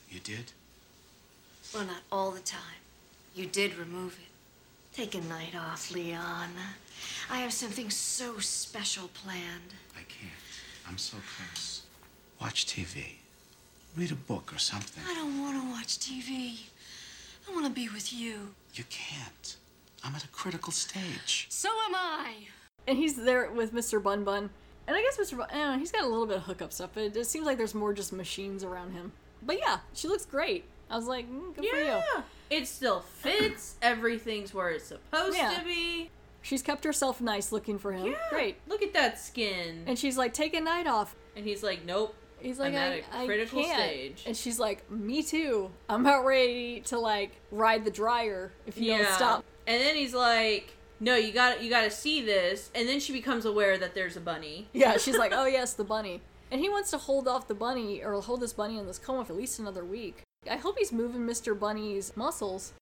You 0.09 0.19
did? 0.19 0.51
Well, 1.73 1.85
not 1.85 2.01
all 2.11 2.31
the 2.31 2.39
time. 2.39 2.61
You 3.35 3.45
did 3.45 3.77
remove 3.77 4.17
it. 4.19 4.95
Take 4.95 5.15
a 5.15 5.21
night 5.21 5.53
off, 5.55 5.91
Leon. 5.91 6.49
I 7.29 7.39
have 7.39 7.53
something 7.53 7.89
so 7.89 8.39
special 8.39 9.09
planned. 9.09 9.73
I 9.95 10.01
can't. 10.03 10.31
I'm 10.87 10.97
so 10.97 11.17
close. 11.35 11.83
Watch 12.41 12.65
TV. 12.65 13.15
Read 13.95 14.11
a 14.11 14.15
book 14.15 14.53
or 14.53 14.57
something. 14.59 15.03
I 15.07 15.13
don't 15.13 15.39
want 15.41 15.61
to 15.61 15.69
watch 15.69 15.99
TV. 15.99 16.61
I 17.47 17.53
want 17.53 17.65
to 17.65 17.71
be 17.71 17.89
with 17.89 18.13
you. 18.13 18.55
You 18.73 18.85
can't. 18.89 19.57
I'm 20.03 20.15
at 20.15 20.23
a 20.23 20.27
critical 20.29 20.71
stage. 20.71 21.47
So 21.49 21.69
am 21.87 21.95
I. 21.95 22.33
and 22.87 22.97
he's 22.97 23.15
there 23.17 23.51
with 23.51 23.73
Mr. 23.73 24.01
Bun 24.01 24.23
Bun. 24.23 24.49
And 24.87 24.95
I 24.95 25.01
guess 25.01 25.17
Mr. 25.17 25.37
Bun, 25.37 25.47
I 25.51 25.55
don't 25.57 25.73
know, 25.73 25.79
he's 25.79 25.91
got 25.91 26.03
a 26.03 26.07
little 26.07 26.25
bit 26.25 26.37
of 26.37 26.43
hookup 26.43 26.71
stuff, 26.71 26.91
but 26.93 27.03
it, 27.03 27.17
it 27.17 27.25
seems 27.27 27.45
like 27.45 27.57
there's 27.57 27.75
more 27.75 27.93
just 27.93 28.13
machines 28.13 28.63
around 28.63 28.93
him. 28.93 29.11
But 29.47 29.57
yeah, 29.59 29.79
she 29.93 30.07
looks 30.07 30.25
great. 30.25 30.65
I 30.91 30.95
was 30.95 31.07
like, 31.07 31.27
mm, 31.29 31.55
good 31.55 31.65
for 31.67 31.75
you. 31.77 31.85
Yeah. 31.85 32.21
It 32.51 32.67
still 32.67 32.99
fits. 32.99 33.75
Everything's 33.81 34.53
where 34.53 34.69
it's 34.69 34.85
supposed 34.85 35.35
Yeah. 35.37 35.57
to 35.57 35.65
be. 35.65 36.11
She's 36.43 36.61
kept 36.61 36.83
herself 36.83 37.19
nice 37.19 37.51
looking 37.51 37.79
for 37.79 37.91
him. 37.91 38.07
Yeah. 38.11 38.17
Great. 38.29 38.57
Look 38.67 38.81
at 38.83 38.93
that 38.93 39.19
skin. 39.19 39.83
And 39.87 39.97
she's 39.97 40.17
like, 40.17 40.33
take 40.33 40.53
a 40.53 40.61
night 40.61 40.85
off. 40.87 41.15
And 41.35 41.43
he's 41.45 41.63
like, 41.63 41.83
nope. 41.83 42.15
He's 42.39 42.59
like, 42.59 42.69
I'm 42.69 42.75
at 42.75 43.03
I, 43.11 43.23
a 43.23 43.25
critical 43.25 43.63
stage. 43.63 44.23
And 44.27 44.37
she's 44.37 44.59
like, 44.59 44.89
me 44.91 45.23
too. 45.23 45.71
I'm 45.89 46.01
about 46.05 46.23
ready 46.23 46.81
to 46.81 46.99
like 46.99 47.31
ride 47.51 47.83
the 47.83 47.91
dryer 47.91 48.51
if 48.67 48.77
you 48.77 48.95
don't 48.95 49.07
stop. 49.13 49.43
And 49.65 49.81
then 49.81 49.95
he's 49.95 50.13
like, 50.13 50.73
no, 50.99 51.15
you 51.15 51.33
got 51.33 51.61
you 51.63 51.69
got 51.69 51.81
to 51.83 51.91
see 51.91 52.21
this, 52.21 52.71
and 52.73 52.87
then 52.87 52.99
she 52.99 53.13
becomes 53.13 53.45
aware 53.45 53.77
that 53.77 53.93
there's 53.93 54.17
a 54.17 54.19
bunny. 54.19 54.67
Yeah, 54.73 54.97
she's 54.97 55.17
like, 55.23 55.31
oh 55.33 55.45
yes, 55.45 55.73
the 55.73 55.83
bunny. 55.83 56.21
And 56.51 56.61
he 56.61 56.69
wants 56.69 56.91
to 56.91 56.97
hold 56.97 57.27
off 57.27 57.47
the 57.47 57.53
bunny 57.53 58.03
or 58.03 58.19
hold 58.21 58.41
this 58.41 58.53
bunny 58.53 58.77
in 58.77 58.87
this 58.87 58.99
coma 58.99 59.25
for 59.25 59.33
at 59.33 59.39
least 59.39 59.59
another 59.59 59.83
week. 59.83 60.21
I 60.49 60.55
hope 60.55 60.77
he's 60.77 60.91
moving 60.91 61.21
Mr. 61.21 61.57
Bunny's 61.57 62.15
muscles. 62.15 62.73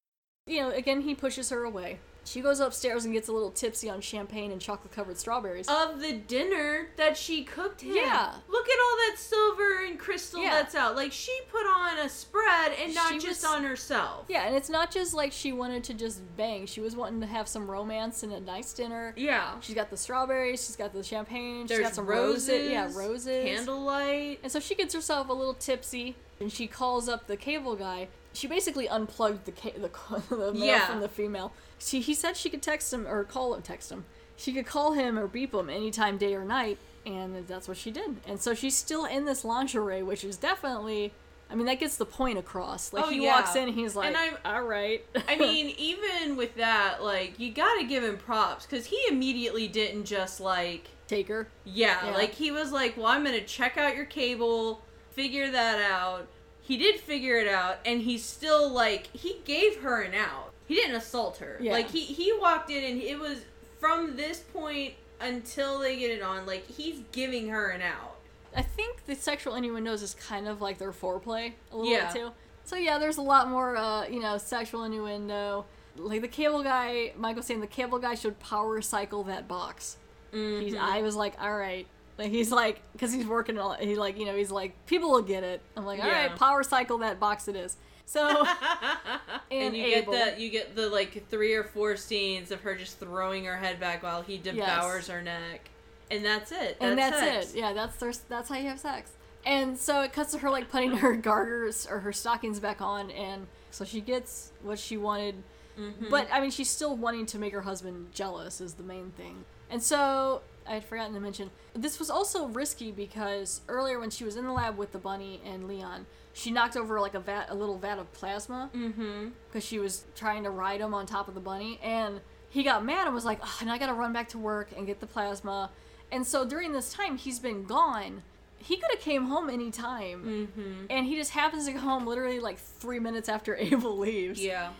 You 0.45 0.61
know, 0.61 0.69
again, 0.69 1.01
he 1.01 1.15
pushes 1.15 1.49
her 1.49 1.63
away. 1.63 1.99
She 2.25 2.41
goes 2.41 2.59
upstairs 2.59 3.05
and 3.05 3.13
gets 3.13 3.27
a 3.27 3.31
little 3.31 3.51
tipsy 3.51 3.89
on 3.89 4.01
champagne 4.01 4.51
and 4.51 4.59
chocolate 4.59 4.91
covered 4.91 5.17
strawberries. 5.17 5.67
Of 5.69 6.01
the 6.01 6.13
dinner 6.13 6.87
that 6.97 7.15
she 7.17 7.43
cooked 7.43 7.81
him. 7.81 7.95
Yeah. 7.95 8.33
Look 8.49 8.67
at 8.67 8.77
all 8.79 8.97
that 9.09 9.15
silver 9.17 9.85
and 9.85 9.99
crystal 9.99 10.41
Yeah. 10.41 10.49
that's 10.51 10.73
out. 10.75 10.95
Like 10.95 11.11
she 11.11 11.31
put 11.51 11.65
on 11.67 11.99
a 11.99 12.09
spread 12.09 12.73
and 12.81 12.93
not 12.95 13.11
She 13.11 13.19
just 13.19 13.43
was- 13.43 13.45
on 13.51 13.63
herself. 13.63 14.25
yeah, 14.27 14.45
and 14.47 14.55
it's 14.55 14.69
not 14.69 14.91
just 14.91 15.13
like 15.13 15.31
she 15.31 15.53
wanted 15.53 15.83
to 15.85 15.93
just 15.93 16.19
bang. 16.35 16.65
She 16.65 16.81
was 16.81 16.95
wanting 16.95 17.21
to 17.21 17.27
have 17.27 17.47
some 17.47 17.69
romance 17.69 18.23
and 18.23 18.33
a 18.33 18.39
nice 18.39 18.73
dinner. 18.73 19.13
Yeah. 19.15 19.59
She's 19.61 19.75
got 19.75 19.89
the 19.91 19.97
strawberries, 19.97 20.65
she's 20.65 20.75
got 20.75 20.93
the 20.93 21.03
champagne, 21.03 21.63
she's 21.67 21.69
There's 21.77 21.83
got 21.87 21.95
some 21.95 22.07
roses. 22.07 22.49
roses. 22.49 22.71
Yeah, 22.71 22.91
roses. 22.95 23.45
Candlelight. 23.45 24.39
And 24.43 24.51
so 24.51 24.59
she 24.59 24.73
gets 24.75 24.93
herself 24.93 25.29
a 25.29 25.33
little 25.33 25.53
tipsy, 25.53 26.15
and 26.39 26.51
she 26.51 26.67
calls 26.67 27.07
up 27.07 27.27
the 27.27 27.37
cable 27.37 27.75
guy. 27.75 28.07
She 28.33 28.47
basically 28.47 28.89
unplugged 28.89 29.45
the 29.45 29.51
ca- 29.53 29.71
the, 29.77 29.89
the 30.35 30.53
male 30.53 30.65
Yeah. 30.65 30.87
from 30.87 30.99
the 31.01 31.07
female. 31.07 31.53
She 31.79 31.99
he 32.01 32.13
said 32.13 32.37
she 32.37 32.49
could 32.49 32.61
text 32.61 32.93
him 32.93 33.07
or 33.07 33.23
call 33.23 33.53
him, 33.53 33.61
text 33.61 33.91
him. 33.91 34.05
She 34.37 34.51
could 34.53 34.65
call 34.65 34.93
him 34.93 35.17
or 35.17 35.27
beep 35.27 35.53
him 35.53 35.69
anytime, 35.69 36.17
day 36.17 36.33
or 36.35 36.43
night, 36.43 36.77
and 37.05 37.47
that's 37.47 37.67
what 37.67 37.77
she 37.77 37.91
did. 37.91 38.17
And 38.27 38.41
so 38.41 38.53
she's 38.53 38.75
still 38.75 39.05
in 39.05 39.25
this 39.25 39.45
lingerie, 39.45 40.03
which 40.03 40.23
is 40.23 40.37
definitely. 40.37 41.13
I 41.47 41.53
mean, 41.53 41.67
that 41.67 41.79
gets 41.79 41.97
the 41.97 42.07
point 42.07 42.39
across. 42.39 42.91
Like 42.91 43.05
Oh, 43.05 43.09
he 43.09 43.23
yeah. 43.23 43.35
walks 43.35 43.55
in, 43.55 43.67
he's 43.69 43.95
like, 43.95 44.07
And 44.07 44.17
I'm- 44.17 44.37
"All 44.43 44.63
right." 44.63 45.05
I 45.27 45.35
mean, 45.39 45.75
even 45.77 46.35
with 46.37 46.55
that, 46.55 47.03
like, 47.03 47.39
you 47.39 47.51
gotta 47.51 47.83
give 47.85 48.03
him 48.03 48.17
props 48.17 48.65
because 48.65 48.87
he 48.87 48.99
immediately 49.07 49.67
didn't 49.67 50.05
just 50.05 50.39
like 50.39 50.87
take 51.07 51.27
her. 51.27 51.47
Yeah, 51.63 52.07
Yeah. 52.07 52.13
like 52.13 52.31
he 52.33 52.49
was 52.49 52.71
like, 52.71 52.97
"Well, 52.97 53.05
I'm 53.05 53.23
gonna 53.23 53.41
check 53.41 53.77
out 53.77 53.95
your 53.95 54.05
cable, 54.05 54.81
figure 55.11 55.51
that 55.51 55.79
out." 55.79 56.27
He 56.61 56.77
did 56.77 56.99
figure 56.99 57.37
it 57.37 57.47
out, 57.47 57.77
and 57.85 58.01
he's 58.01 58.25
still 58.25 58.67
like 58.67 59.07
he 59.15 59.39
gave 59.45 59.81
her 59.81 60.01
an 60.01 60.15
out. 60.15 60.51
He 60.67 60.75
didn't 60.75 60.95
assault 60.95 61.37
her. 61.37 61.57
Yeah. 61.59 61.73
Like 61.73 61.89
he 61.89 62.01
he 62.01 62.33
walked 62.39 62.69
in, 62.71 62.83
and 62.83 63.01
it 63.01 63.19
was 63.19 63.39
from 63.79 64.15
this 64.15 64.39
point 64.39 64.93
until 65.21 65.79
they 65.79 65.97
get 65.97 66.11
it 66.11 66.21
on. 66.21 66.45
Like 66.45 66.65
he's 66.67 67.01
giving 67.11 67.49
her 67.49 67.69
an 67.69 67.81
out. 67.81 68.15
I 68.55 68.61
think 68.61 69.05
the 69.05 69.15
sexual 69.15 69.55
innuendos 69.55 70.01
is 70.01 70.13
kind 70.15 70.47
of 70.47 70.61
like 70.61 70.77
their 70.77 70.91
foreplay 70.93 71.53
a 71.71 71.77
little 71.77 71.91
Yeah. 71.91 72.11
bit 72.11 72.19
too. 72.21 72.31
So 72.63 72.77
yeah, 72.77 72.97
there's 72.97 73.17
a 73.17 73.21
lot 73.21 73.49
more, 73.49 73.75
uh, 73.77 74.07
you 74.07 74.19
know, 74.21 74.37
sexual 74.37 74.83
innuendo. 74.85 75.65
Like 75.97 76.21
the 76.21 76.27
cable 76.27 76.63
guy, 76.63 77.13
Michael's 77.17 77.45
saying 77.45 77.59
the 77.61 77.67
cable 77.67 77.99
guy 77.99 78.15
should 78.15 78.39
power 78.39 78.81
cycle 78.81 79.23
that 79.25 79.47
box. 79.47 79.97
He's, 80.31 80.73
Mhm. 80.73 80.79
I 80.79 81.01
was 81.01 81.15
like, 81.15 81.35
all 81.41 81.55
right. 81.55 81.85
Like 82.17 82.31
he's 82.31 82.51
like, 82.51 82.81
because 82.93 83.13
he's 83.13 83.25
working 83.27 83.57
on, 83.59 83.77
he 83.79 83.95
like, 83.95 84.17
you 84.17 84.25
know, 84.25 84.35
he's 84.35 84.51
like, 84.51 84.73
people 84.87 85.11
will 85.11 85.21
get 85.21 85.43
it. 85.43 85.61
I'm 85.77 85.85
like, 85.85 85.99
all 86.01 86.09
right, 86.09 86.31
Yeah. 86.31 86.35
power 86.37 86.63
cycle 86.63 86.97
that 86.99 87.19
box 87.19 87.47
it 87.47 87.55
is. 87.55 87.77
So, 88.05 88.45
And, 88.45 89.19
and, 89.51 89.75
you 89.77 89.83
Abel. 89.85 90.13
get 90.13 90.35
the 90.35 90.41
you 90.41 90.49
get 90.49 90.75
the 90.75 90.89
like 90.89 91.27
three 91.29 91.53
or 91.53 91.63
four 91.63 91.95
scenes 91.97 92.51
of 92.51 92.61
her 92.61 92.75
just 92.75 92.99
throwing 92.99 93.45
her 93.45 93.57
head 93.57 93.79
back 93.79 94.03
while 94.03 94.21
he 94.21 94.37
devours 94.37 95.07
her 95.07 95.21
neck, 95.21 95.69
and 96.11 96.23
that's 96.23 96.51
it. 96.51 96.77
and 96.79 96.97
that's 96.97 97.19
sex. 97.19 97.53
it. 97.53 97.57
Yeah, 97.59 97.73
that's 97.73 97.95
their, 97.97 98.13
that's 98.29 98.49
how 98.49 98.55
you 98.57 98.69
have 98.69 98.79
sex. 98.79 99.11
And 99.45 99.77
so 99.77 100.01
it 100.01 100.11
cuts 100.13 100.31
to 100.31 100.39
her 100.39 100.49
like 100.49 100.69
putting 100.71 100.91
her 100.97 101.15
garters 101.15 101.87
or 101.89 101.99
her 101.99 102.13
stockings 102.13 102.59
back 102.59 102.81
on, 102.81 103.11
and 103.11 103.47
so 103.71 103.85
she 103.85 104.01
gets 104.01 104.51
what 104.63 104.79
she 104.79 104.97
wanted. 104.97 105.35
Mhm. 105.79 106.09
But 106.09 106.27
I 106.31 106.39
mean, 106.39 106.51
she's 106.51 106.69
still 106.69 106.95
wanting 106.95 107.25
to 107.27 107.37
make 107.39 107.53
her 107.53 107.61
husband 107.61 108.07
jealous 108.13 108.61
is 108.61 108.75
the 108.75 108.83
main 108.83 109.11
thing. 109.17 109.45
And 109.69 109.81
so 109.83 110.41
I 110.67 110.75
had 110.75 110.85
forgotten 110.85 111.13
to 111.15 111.19
mention 111.19 111.49
this 111.73 111.99
was 111.99 112.09
also 112.09 112.47
risky 112.47 112.91
because 112.91 113.61
earlier 113.67 113.99
when 113.99 114.09
she 114.09 114.23
was 114.23 114.35
in 114.35 114.45
the 114.45 114.51
lab 114.53 114.77
with 114.77 114.91
the 114.93 114.97
bunny 114.99 115.41
and 115.45 115.67
Leon, 115.67 116.05
she 116.37 116.51
knocked 116.51 116.75
over 116.77 116.99
like 116.99 117.15
a 117.15 117.19
vat, 117.19 117.45
a 117.49 117.55
little 117.55 117.77
vat 117.79 117.97
of 117.97 118.11
plasma, 118.13 118.69
Mm-hmm. 118.75 119.29
because 119.47 119.63
she 119.65 119.79
was 119.79 120.03
trying 120.15 120.43
to 120.43 120.49
ride 120.51 120.81
him 120.81 120.93
on 120.93 121.05
top 121.05 121.27
of 121.27 121.33
the 121.33 121.39
bunny, 121.39 121.79
and 121.81 122.19
he 122.49 122.61
got 122.61 122.85
mad 122.85 123.05
and 123.07 123.15
was 123.15 123.25
like, 123.25 123.39
"Oh, 123.41 123.59
now 123.65 123.73
I 123.73 123.77
gotta 123.77 123.93
run 123.93 124.11
back 124.13 124.29
to 124.29 124.37
work 124.37 124.69
and 124.77 124.85
get 124.85 124.99
the 124.99 125.07
plasma." 125.07 125.71
And 126.11 126.27
so 126.27 126.45
during 126.45 126.71
this 126.73 126.93
time, 126.93 127.17
he's 127.17 127.39
been 127.39 127.63
gone. 127.63 128.21
He 128.57 128.77
could 128.77 128.91
have 128.91 128.99
came 128.99 129.25
home 129.25 129.49
anytime, 129.49 130.23
Mm-hmm. 130.57 130.85
and 130.89 131.05
he 131.05 131.15
just 131.15 131.31
happens 131.31 131.65
to 131.67 131.71
go 131.73 131.79
home 131.79 132.05
literally 132.05 132.39
like 132.39 132.57
three 132.59 132.99
minutes 132.99 133.29
after 133.29 133.55
Abel 133.59 133.97
leaves. 133.97 134.41
Yeah, 134.43 134.71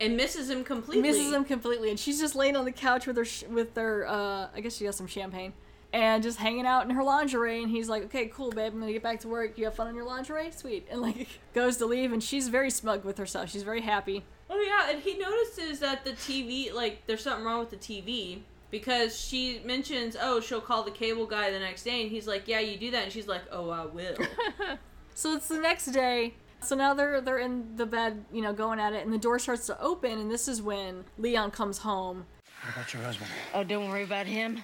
and 0.00 0.16
misses 0.16 0.48
him 0.50 0.64
completely. 0.64 1.02
Misses 1.02 1.32
him 1.32 1.44
completely, 1.44 1.90
and 1.90 1.98
she's 1.98 2.18
just 2.20 2.34
laying 2.34 2.56
on 2.56 2.64
the 2.64 2.72
couch 2.72 3.06
with 3.06 3.16
her 3.16 3.24
sh- 3.24 3.44
with 3.50 3.76
her. 3.76 4.06
Uh, 4.08 4.48
I 4.54 4.60
guess 4.62 4.76
she 4.76 4.84
got 4.84 4.94
some 4.94 5.06
champagne, 5.06 5.52
and 5.92 6.22
just 6.22 6.38
hanging 6.38 6.66
out 6.66 6.84
in 6.84 6.90
her 6.90 7.02
lingerie. 7.02 7.62
And 7.62 7.70
he's 7.70 7.88
like, 7.88 8.04
"Okay, 8.04 8.26
cool, 8.26 8.50
babe. 8.50 8.72
I'm 8.72 8.80
gonna 8.80 8.92
get 8.92 9.02
back 9.02 9.20
to 9.20 9.28
work. 9.28 9.58
You 9.58 9.64
have 9.66 9.74
fun 9.74 9.88
in 9.88 9.94
your 9.94 10.06
lingerie, 10.06 10.50
sweet." 10.50 10.86
And 10.90 11.00
like 11.00 11.28
goes 11.54 11.76
to 11.78 11.86
leave, 11.86 12.12
and 12.12 12.22
she's 12.22 12.48
very 12.48 12.70
smug 12.70 13.04
with 13.04 13.18
herself. 13.18 13.50
She's 13.50 13.62
very 13.62 13.82
happy. 13.82 14.24
Oh 14.50 14.60
yeah, 14.60 14.90
and 14.90 15.02
he 15.02 15.16
notices 15.16 15.80
that 15.80 16.04
the 16.04 16.12
TV, 16.12 16.72
like, 16.72 17.06
there's 17.06 17.22
something 17.22 17.44
wrong 17.44 17.60
with 17.60 17.70
the 17.70 17.76
TV 17.76 18.40
because 18.70 19.18
she 19.18 19.60
mentions, 19.64 20.16
oh, 20.20 20.40
she'll 20.40 20.60
call 20.60 20.82
the 20.82 20.90
cable 20.90 21.26
guy 21.26 21.50
the 21.50 21.58
next 21.58 21.84
day, 21.84 22.02
and 22.02 22.10
he's 22.10 22.26
like, 22.26 22.46
yeah, 22.46 22.60
you 22.60 22.76
do 22.76 22.90
that, 22.90 23.04
and 23.04 23.12
she's 23.12 23.26
like, 23.26 23.42
oh, 23.50 23.70
I 23.70 23.86
will. 23.86 24.16
So 25.14 25.34
it's 25.34 25.48
the 25.48 25.58
next 25.58 25.86
day. 25.86 26.34
So 26.60 26.76
now 26.76 26.94
they're 26.94 27.20
they're 27.20 27.38
in 27.38 27.76
the 27.76 27.86
bed, 27.86 28.24
you 28.32 28.40
know, 28.40 28.52
going 28.52 28.78
at 28.78 28.92
it, 28.92 29.04
and 29.04 29.12
the 29.12 29.18
door 29.18 29.38
starts 29.38 29.66
to 29.66 29.80
open, 29.80 30.12
and 30.12 30.30
this 30.30 30.48
is 30.48 30.62
when 30.62 31.04
Leon 31.18 31.50
comes 31.50 31.78
home. 31.78 32.24
What 32.62 32.74
about 32.74 32.94
your 32.94 33.02
husband? 33.02 33.28
Oh, 33.52 33.64
don't 33.64 33.88
worry 33.88 34.04
about 34.04 34.26
him. 34.26 34.62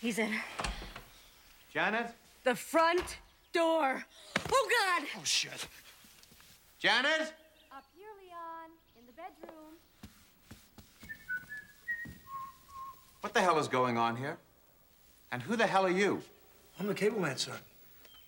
He's 0.00 0.18
in 0.18 0.32
Janet? 1.72 2.14
the 2.44 2.54
front 2.54 3.18
door. 3.52 4.04
Oh, 4.50 4.68
God! 4.70 5.08
Oh, 5.16 5.24
shit. 5.24 5.66
Janet? 6.78 7.32
Up 7.72 7.84
here, 7.96 8.06
Leon, 8.22 8.70
in 8.96 9.04
the 9.06 9.12
bedroom. 9.12 9.74
What 13.20 13.34
the 13.34 13.40
hell 13.40 13.58
is 13.58 13.66
going 13.66 13.98
on 13.98 14.16
here? 14.16 14.38
And 15.32 15.42
who 15.42 15.56
the 15.56 15.66
hell 15.66 15.84
are 15.84 15.90
you? 15.90 16.22
I'm 16.78 16.86
the 16.86 16.94
cable 16.94 17.20
man, 17.20 17.36
sir. 17.36 17.52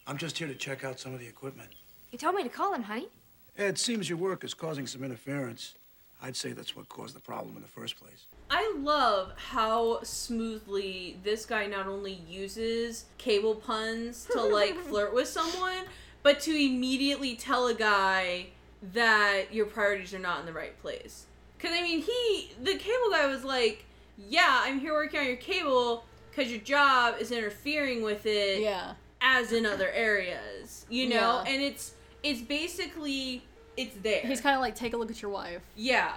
I'm 0.06 0.18
just 0.18 0.36
here 0.36 0.48
to 0.48 0.54
check 0.54 0.84
out 0.84 0.98
some 0.98 1.14
of 1.14 1.20
the 1.20 1.26
equipment. 1.26 1.70
You 2.10 2.18
told 2.18 2.34
me 2.34 2.42
to 2.42 2.48
call 2.48 2.74
him, 2.74 2.82
honey. 2.82 3.08
It 3.56 3.78
seems 3.78 4.08
your 4.08 4.18
work 4.18 4.42
is 4.42 4.54
causing 4.54 4.88
some 4.88 5.04
interference. 5.04 5.74
I'd 6.22 6.36
say 6.36 6.52
that's 6.52 6.76
what 6.76 6.88
caused 6.88 7.16
the 7.16 7.20
problem 7.20 7.56
in 7.56 7.62
the 7.62 7.68
first 7.68 7.98
place. 7.98 8.26
I 8.50 8.74
love 8.78 9.32
how 9.36 10.02
smoothly 10.02 11.18
this 11.22 11.46
guy 11.46 11.66
not 11.66 11.86
only 11.86 12.20
uses 12.28 13.06
cable 13.18 13.54
puns 13.54 14.26
to 14.32 14.42
like 14.42 14.74
flirt 14.76 15.14
with 15.14 15.28
someone, 15.28 15.84
but 16.22 16.40
to 16.40 16.50
immediately 16.54 17.36
tell 17.36 17.66
a 17.68 17.74
guy 17.74 18.46
that 18.92 19.52
your 19.52 19.66
priorities 19.66 20.12
are 20.14 20.18
not 20.18 20.40
in 20.40 20.46
the 20.46 20.52
right 20.52 20.78
place. 20.80 21.26
Cause 21.58 21.70
I 21.74 21.82
mean, 21.82 22.00
he 22.02 22.52
the 22.62 22.76
cable 22.76 23.10
guy 23.10 23.26
was 23.26 23.44
like, 23.44 23.84
"Yeah, 24.16 24.60
I'm 24.64 24.80
here 24.80 24.94
working 24.94 25.20
on 25.20 25.26
your 25.26 25.36
cable 25.36 26.04
because 26.30 26.50
your 26.50 26.60
job 26.60 27.16
is 27.20 27.30
interfering 27.32 28.02
with 28.02 28.24
it, 28.24 28.60
Yeah. 28.60 28.94
as 29.20 29.52
in 29.52 29.66
other 29.66 29.90
areas, 29.90 30.86
you 30.88 31.08
know." 31.10 31.42
Yeah. 31.44 31.52
And 31.52 31.62
it's 31.62 31.92
it's 32.22 32.40
basically 32.40 33.42
it's 33.80 33.96
there. 34.02 34.20
He's 34.22 34.40
kind 34.40 34.54
of 34.54 34.60
like, 34.60 34.74
take 34.74 34.92
a 34.92 34.96
look 34.96 35.10
at 35.10 35.20
your 35.22 35.30
wife. 35.30 35.62
Yeah. 35.76 36.12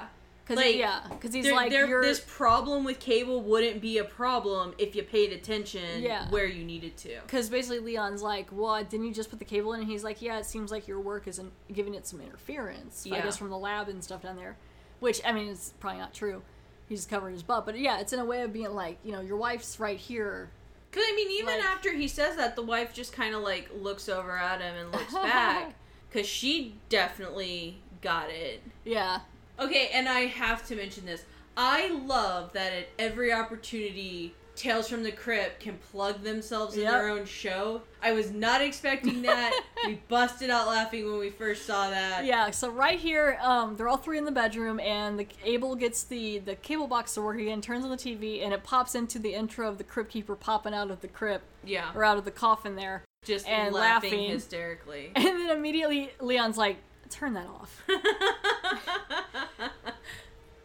'Cause 0.45 0.59
he- 0.59 0.77
yeah, 0.79 1.07
'cause 1.21 1.33
he's 1.33 1.45
there- 1.45 1.55
like, 1.55 1.71
there- 1.71 2.01
this 2.01 2.19
problem 2.19 2.83
with 2.83 2.99
cable 2.99 3.41
wouldn't 3.41 3.79
be 3.81 3.97
a 3.97 4.03
problem 4.03 4.73
if 4.77 4.93
you 4.93 5.01
paid 5.01 5.31
attention 5.31 6.01
Yeah. 6.03 6.29
where 6.31 6.45
you 6.45 6.65
needed 6.65 6.97
to. 6.97 7.21
Because 7.21 7.49
basically 7.49 7.79
Leon's 7.79 8.21
like, 8.21 8.47
well, 8.51 8.83
didn't 8.83 9.05
you 9.05 9.13
just 9.13 9.29
put 9.29 9.39
the 9.39 9.45
cable 9.45 9.71
in? 9.71 9.79
And 9.79 9.89
he's 9.89 10.03
like, 10.03 10.21
yeah, 10.21 10.37
it 10.39 10.45
seems 10.45 10.69
like 10.69 10.85
your 10.85 10.99
work 10.99 11.29
isn't 11.29 11.53
giving 11.71 11.95
it 11.95 12.05
some 12.05 12.19
interference. 12.19 13.05
yeah. 13.05 13.15
I 13.15 13.21
guess 13.21 13.37
from 13.37 13.51
the 13.51 13.57
lab 13.57 13.87
and 13.87 14.03
stuff 14.03 14.21
down 14.23 14.35
there. 14.35 14.57
Which, 14.99 15.21
I 15.25 15.31
mean, 15.31 15.47
it's 15.47 15.73
probably 15.79 15.99
not 15.99 16.13
true. 16.13 16.41
He's 16.89 16.99
just 16.99 17.09
covering 17.09 17.33
his 17.35 17.43
butt. 17.43 17.65
But 17.65 17.79
yeah, 17.79 17.99
it's 18.01 18.11
in 18.11 18.19
a 18.19 18.25
way 18.25 18.41
of 18.41 18.51
being 18.51 18.73
like, 18.75 18.97
you 19.05 19.13
know, 19.13 19.21
your 19.21 19.37
wife's 19.37 19.79
right 19.79 19.97
here. 19.97 20.49
Because, 20.91 21.05
I 21.07 21.15
mean, 21.15 21.31
even 21.31 21.55
Like- 21.55 21.63
after 21.63 21.93
he 21.93 22.09
says 22.09 22.35
that, 22.35 22.57
the 22.57 22.61
wife 22.63 22.93
just 22.93 23.13
kind 23.13 23.33
of, 23.33 23.41
like, 23.43 23.69
looks 23.73 24.09
over 24.09 24.37
at 24.37 24.59
him 24.59 24.75
and 24.75 24.91
looks 24.91 25.13
back. 25.13 25.73
Because 26.13 26.27
she 26.27 26.75
definitely 26.89 27.77
got 28.01 28.29
it. 28.29 28.61
Yeah. 28.85 29.21
Okay, 29.59 29.89
and 29.93 30.07
I 30.07 30.21
have 30.27 30.65
to 30.67 30.75
mention 30.75 31.05
this. 31.07 31.25
I 31.57 31.89
love 31.89 32.53
that 32.53 32.71
at 32.71 32.87
every 32.99 33.33
opportunity, 33.33 34.35
Tales 34.55 34.87
from 34.87 35.01
the 35.03 35.11
Crypt 35.11 35.59
can 35.59 35.77
plug 35.91 36.21
themselves 36.21 36.75
in 36.75 36.83
Yep. 36.83 36.91
their 36.91 37.09
own 37.09 37.25
show. 37.25 37.81
I 38.03 38.11
was 38.11 38.29
not 38.31 38.61
expecting 38.61 39.23
that. 39.23 39.59
we 39.87 39.95
busted 40.07 40.51
out 40.51 40.67
laughing 40.67 41.05
when 41.09 41.17
we 41.17 41.31
first 41.31 41.65
saw 41.65 41.89
that. 41.89 42.25
Yeah, 42.25 42.51
so 42.51 42.69
right 42.69 42.99
here, 42.99 43.39
um, 43.41 43.75
they're 43.75 43.87
all 43.89 43.97
three 43.97 44.19
in 44.19 44.25
the 44.25 44.31
bedroom, 44.31 44.79
and 44.79 45.19
the 45.19 45.27
Abel 45.43 45.75
gets 45.75 46.03
the 46.03 46.37
the 46.39 46.55
cable 46.55 46.85
box 46.87 47.15
to 47.15 47.21
work 47.23 47.39
again, 47.39 47.61
turns 47.61 47.83
on 47.83 47.89
the 47.89 47.97
TV, 47.97 48.43
and 48.43 48.53
it 48.53 48.63
pops 48.63 48.93
into 48.93 49.17
the 49.17 49.33
intro 49.33 49.67
of 49.67 49.79
the 49.79 49.83
Crypt 49.83 50.11
Keeper 50.11 50.35
popping 50.35 50.75
out 50.75 50.91
of 50.91 51.01
the 51.01 51.07
crypt, 51.07 51.45
Yeah. 51.63 51.91
or 51.95 52.03
out 52.03 52.17
of 52.19 52.25
the 52.25 52.31
coffin 52.31 52.75
there, 52.75 53.03
Just 53.25 53.47
and 53.47 53.73
laughing, 53.73 54.11
laughing. 54.11 54.29
hysterically. 54.29 55.11
And 55.15 55.25
then 55.25 55.49
immediately 55.49 56.11
Leon's 56.19 56.57
like, 56.57 56.77
"Turn 57.09 57.33
that 57.33 57.47
off." 57.47 57.81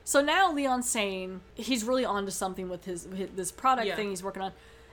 So 0.04 0.22
now 0.22 0.50
Leon's 0.52 0.88
saying 0.88 1.42
he's 1.54 1.84
really 1.84 2.06
onto 2.06 2.30
something 2.30 2.70
with 2.70 2.86
his, 2.86 3.06
his 3.14 3.28
this 3.36 3.52
product 3.52 3.86
Yeah. 3.88 3.94
thing 3.96 4.08
he's 4.08 4.22
working 4.22 4.40
on. 4.42 4.52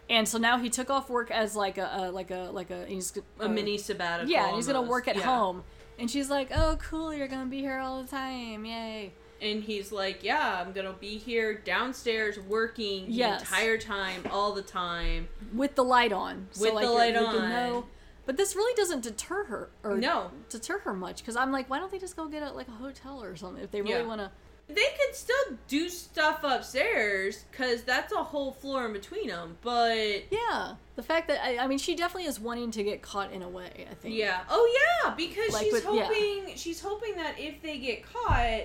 And 0.10 0.28
so 0.28 0.38
now 0.38 0.58
he 0.58 0.70
took 0.70 0.90
off 0.90 1.10
work 1.10 1.32
as 1.32 1.56
like 1.56 1.78
a, 1.78 1.90
a 1.94 2.12
like 2.12 2.32
a 2.32 2.50
like 2.52 2.70
a 2.70 2.86
he's 2.86 3.14
A 3.40 3.48
mini 3.48 3.76
uh, 3.76 3.78
sabbatical 3.78 4.30
Yeah, 4.30 4.48
and 4.48 4.58
he's 4.58 4.68
gonna 4.68 4.80
almost. 4.80 4.92
work 4.92 5.08
at 5.08 5.16
Yeah. 5.16 5.24
home. 5.24 5.64
And 5.98 6.12
she's 6.12 6.30
like, 6.30 6.50
"Oh, 6.54 6.78
cool! 6.82 7.14
You're 7.14 7.30
gonna 7.30 7.46
be 7.50 7.60
here 7.62 7.80
all 7.80 8.04
the 8.04 8.10
time! 8.10 8.66
Yay!" 8.66 9.14
And 9.42 9.64
he's 9.64 9.92
like, 9.92 10.24
"Yeah, 10.24 10.62
I'm 10.66 10.72
gonna 10.72 10.94
be 10.94 11.18
here 11.18 11.54
downstairs 11.56 12.40
working 12.40 13.08
the 13.12 13.22
entire 13.34 13.78
time, 13.78 14.24
all 14.32 14.54
the 14.54 14.62
time." 14.62 15.28
with 15.54 15.76
the 15.76 15.84
light 15.84 16.12
on. 16.14 16.48
With 16.60 16.74
like, 16.74 16.86
the 16.86 16.92
light 16.92 17.16
on. 17.16 17.50
know- 17.50 17.86
But 18.26 18.38
this 18.38 18.56
really 18.56 18.74
doesn't 18.76 19.02
deter 19.04 19.44
her, 19.46 19.70
or 19.84 19.98
No. 19.98 20.32
deter 20.50 20.80
her 20.80 20.94
much. 20.94 21.18
Because 21.18 21.36
I'm 21.36 21.52
like, 21.52 21.70
why 21.70 21.78
don't 21.80 21.92
they 21.92 22.00
just 22.00 22.16
go 22.16 22.28
get 22.28 22.42
a, 22.42 22.52
like 22.52 22.68
a 22.68 22.72
hotel 22.72 23.22
or 23.22 23.36
something 23.36 23.64
if 23.64 23.70
they 23.72 23.82
really 23.82 23.96
Yeah. 24.02 24.08
want 24.08 24.20
to? 24.22 24.32
They 24.68 24.74
could 24.84 25.16
still 25.16 25.58
do 25.68 25.90
stuff 25.90 26.40
upstairs 26.44 27.46
because 27.52 27.84
that's 27.84 28.12
a 28.12 28.24
whole 28.24 28.52
floor 28.52 28.86
in 28.88 28.94
between 28.94 29.28
them. 29.28 29.58
But 29.62 30.24
Yeah, 30.32 30.74
the 30.96 31.04
fact 31.04 31.28
that 31.28 31.44
I, 31.46 31.60
I 31.60 31.68
mean, 31.68 31.78
she 31.78 31.96
definitely 31.96 32.28
is 32.28 32.40
wanting 32.40 32.72
to 32.72 32.84
get 32.84 33.04
caught 33.04 33.32
in 33.32 33.44
a 33.44 33.50
way. 33.50 33.86
I 33.90 33.94
think. 33.94 34.16
yeah, 34.16 34.42
oh 34.50 35.02
yeah, 35.06 35.14
because 35.16 35.54
Like 35.54 35.66
she's 35.66 35.74
with- 35.74 35.88
yeah. 35.94 36.06
hoping 36.06 36.56
she's 36.56 36.82
hoping 36.82 37.16
that 37.18 37.40
if 37.40 37.62
they 37.62 37.78
get 37.78 38.12
caught, 38.12 38.62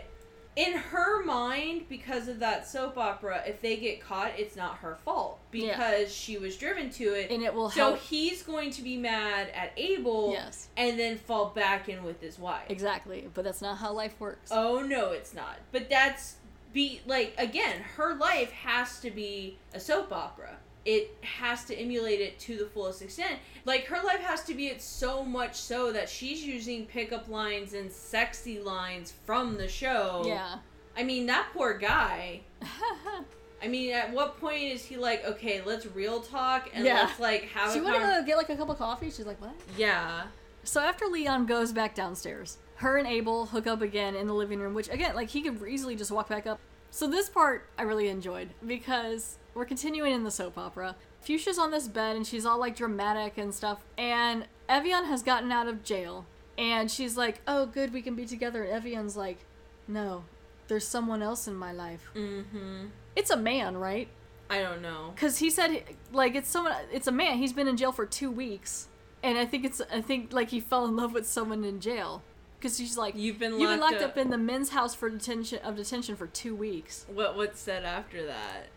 in 0.60 0.72
her 0.74 1.24
mind, 1.24 1.86
because 1.88 2.28
of 2.28 2.38
that 2.40 2.68
soap 2.68 2.98
opera, 2.98 3.42
if 3.46 3.60
they 3.62 3.76
get 3.76 4.00
caught, 4.00 4.32
it's 4.38 4.56
not 4.56 4.76
her 4.78 4.96
fault 4.96 5.38
Yeah. 5.52 5.72
because 5.76 6.12
she 6.14 6.36
was 6.38 6.56
driven 6.56 6.90
to 6.90 7.04
it, 7.14 7.30
And 7.30 7.42
it 7.42 7.54
will 7.54 7.70
So 7.70 7.90
help- 7.90 7.98
he's 8.00 8.42
going 8.42 8.70
to 8.72 8.82
be 8.82 8.96
mad 8.96 9.48
at 9.54 9.72
Abel, 9.76 10.32
Yes. 10.32 10.68
and 10.76 10.98
then 10.98 11.16
fall 11.16 11.46
back 11.46 11.88
in 11.88 12.04
with 12.04 12.20
his 12.20 12.38
wife. 12.38 12.68
Exactly, 12.68 13.28
but 13.32 13.44
that's 13.44 13.62
not 13.62 13.78
how 13.78 13.92
life 13.92 14.18
works. 14.20 14.50
Oh 14.52 14.80
no, 14.80 15.12
it's 15.12 15.32
not. 15.32 15.56
But 15.72 15.88
that's 15.88 16.36
be 16.72 17.00
like 17.06 17.34
again, 17.38 17.80
her 17.96 18.14
life 18.14 18.52
has 18.52 19.00
to 19.00 19.10
be 19.10 19.58
a 19.74 19.80
soap 19.80 20.12
opera. 20.12 20.58
It 20.84 21.14
has 21.22 21.64
to 21.66 21.76
emulate 21.76 22.20
it 22.20 22.38
to 22.40 22.56
the 22.56 22.64
fullest 22.66 23.02
extent. 23.02 23.38
Like 23.66 23.84
her 23.86 24.02
life 24.02 24.20
has 24.20 24.42
to 24.44 24.54
be 24.54 24.68
it 24.68 24.80
so 24.80 25.24
much 25.24 25.54
so 25.54 25.92
that 25.92 26.08
she's 26.08 26.44
using 26.44 26.86
pickup 26.86 27.28
lines 27.28 27.74
and 27.74 27.92
sexy 27.92 28.58
lines 28.60 29.12
from 29.26 29.56
the 29.58 29.68
show. 29.68 30.22
Yeah. 30.26 30.56
I 30.96 31.02
mean, 31.04 31.26
that 31.26 31.48
poor 31.52 31.76
guy. 31.76 32.40
I 33.62 33.68
mean, 33.68 33.92
at 33.92 34.12
what 34.12 34.40
point 34.40 34.62
is 34.62 34.82
he 34.84 34.96
like, 34.96 35.24
okay, 35.24 35.60
let's 35.64 35.84
real 35.94 36.20
talk 36.20 36.70
and 36.72 36.84
Yeah. 36.84 37.02
let's 37.02 37.20
like 37.20 37.42
have 37.50 37.70
So 37.70 37.74
a 37.74 37.78
you 37.78 37.84
want 37.84 38.02
con- 38.02 38.20
to 38.20 38.26
get 38.26 38.36
like 38.38 38.48
a 38.48 38.56
cup 38.56 38.70
of 38.70 38.78
coffee? 38.78 39.10
She's 39.10 39.26
like, 39.26 39.40
what? 39.40 39.52
Yeah. 39.76 40.22
So 40.64 40.80
after 40.80 41.06
Leon 41.06 41.46
goes 41.46 41.72
back 41.72 41.94
downstairs, 41.94 42.56
her 42.76 42.96
and 42.96 43.06
Abel 43.06 43.46
hook 43.46 43.66
up 43.66 43.82
again 43.82 44.14
in 44.14 44.26
the 44.26 44.34
living 44.34 44.60
room, 44.60 44.72
which 44.74 44.88
again, 44.88 45.14
like 45.14 45.28
he 45.28 45.42
could 45.42 45.62
easily 45.68 45.94
just 45.94 46.10
walk 46.10 46.28
back 46.30 46.46
up. 46.46 46.58
So 46.90 47.06
this 47.06 47.28
part 47.28 47.68
I 47.78 47.82
really 47.82 48.08
enjoyed 48.08 48.48
because 48.66 49.36
we're 49.54 49.64
continuing 49.64 50.12
in 50.12 50.24
the 50.24 50.30
soap 50.30 50.56
opera. 50.58 50.96
Fuchsia's 51.20 51.58
on 51.58 51.70
this 51.70 51.88
bed 51.88 52.16
and 52.16 52.26
she's 52.26 52.46
all 52.46 52.58
like 52.58 52.76
dramatic 52.76 53.36
and 53.38 53.54
stuff, 53.54 53.84
and 53.98 54.46
Evian 54.68 55.04
has 55.06 55.22
gotten 55.22 55.50
out 55.52 55.66
of 55.68 55.82
jail, 55.82 56.26
and 56.56 56.90
she's 56.90 57.16
like, 57.16 57.40
"Oh, 57.46 57.66
good, 57.66 57.92
we 57.92 58.02
can 58.02 58.14
be 58.14 58.26
together." 58.26 58.62
And 58.64 58.72
Evian's 58.72 59.16
like, 59.16 59.44
"No, 59.88 60.24
there's 60.68 60.86
someone 60.86 61.22
else 61.22 61.46
in 61.48 61.54
my 61.54 61.72
life." 61.72 62.10
Mm-hmm. 62.14 62.86
It's 63.16 63.30
a 63.30 63.36
man, 63.36 63.76
right? 63.76 64.08
I 64.48 64.60
don't 64.62 64.82
know. 64.82 65.12
Because 65.14 65.38
he 65.38 65.50
said, 65.50 65.84
like, 66.12 66.34
it's 66.34 66.48
someone. 66.48 66.74
It's 66.92 67.06
a 67.06 67.12
man. 67.12 67.38
He's 67.38 67.52
been 67.52 67.68
in 67.68 67.76
jail 67.76 67.92
for 67.92 68.06
two 68.06 68.30
weeks, 68.30 68.88
and 69.22 69.38
I 69.38 69.44
think 69.46 69.64
it's. 69.64 69.80
I 69.92 70.00
think 70.00 70.32
like 70.32 70.50
he 70.50 70.60
fell 70.60 70.84
in 70.86 70.96
love 70.96 71.12
with 71.12 71.26
someone 71.26 71.64
in 71.64 71.80
jail. 71.80 72.22
Because 72.58 72.76
she's 72.76 72.98
like, 72.98 73.14
You've 73.16 73.38
been 73.38 73.52
you've 73.52 73.70
been 73.70 73.80
locked 73.80 73.92
locked 73.92 74.04
up." 74.04 74.10
up 74.10 74.18
in 74.18 74.28
the 74.28 74.36
men's 74.36 74.68
house 74.70 74.94
for 74.94 75.08
detention 75.08 75.60
of 75.64 75.76
detention 75.76 76.14
for 76.14 76.26
two 76.26 76.54
weeks. 76.54 77.06
What 77.08 77.36
what's 77.36 77.58
said 77.60 77.84
after 77.84 78.26
that? 78.26 78.68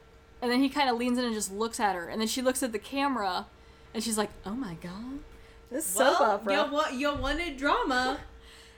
And 0.43 0.51
then 0.51 0.59
he 0.61 0.67
kind 0.69 0.89
of 0.89 0.97
leans 0.97 1.17
in 1.17 1.23
and 1.23 1.33
just 1.33 1.51
looks 1.53 1.79
at 1.79 1.95
her, 1.95 2.07
and 2.09 2.19
then 2.19 2.27
she 2.27 2.41
looks 2.41 2.61
at 2.61 2.73
the 2.73 2.77
camera, 2.79 3.45
and 3.93 4.03
she's 4.03 4.17
like, 4.17 4.29
"Oh 4.45 4.51
my 4.55 4.73
god, 4.75 5.19
this 5.71 5.85
soap 5.85 6.19
well, 6.19 6.31
opera." 6.31 6.53
You, 6.65 6.71
wa- 6.73 6.89
you 6.89 7.15
wanted 7.15 7.57
drama. 7.57 8.19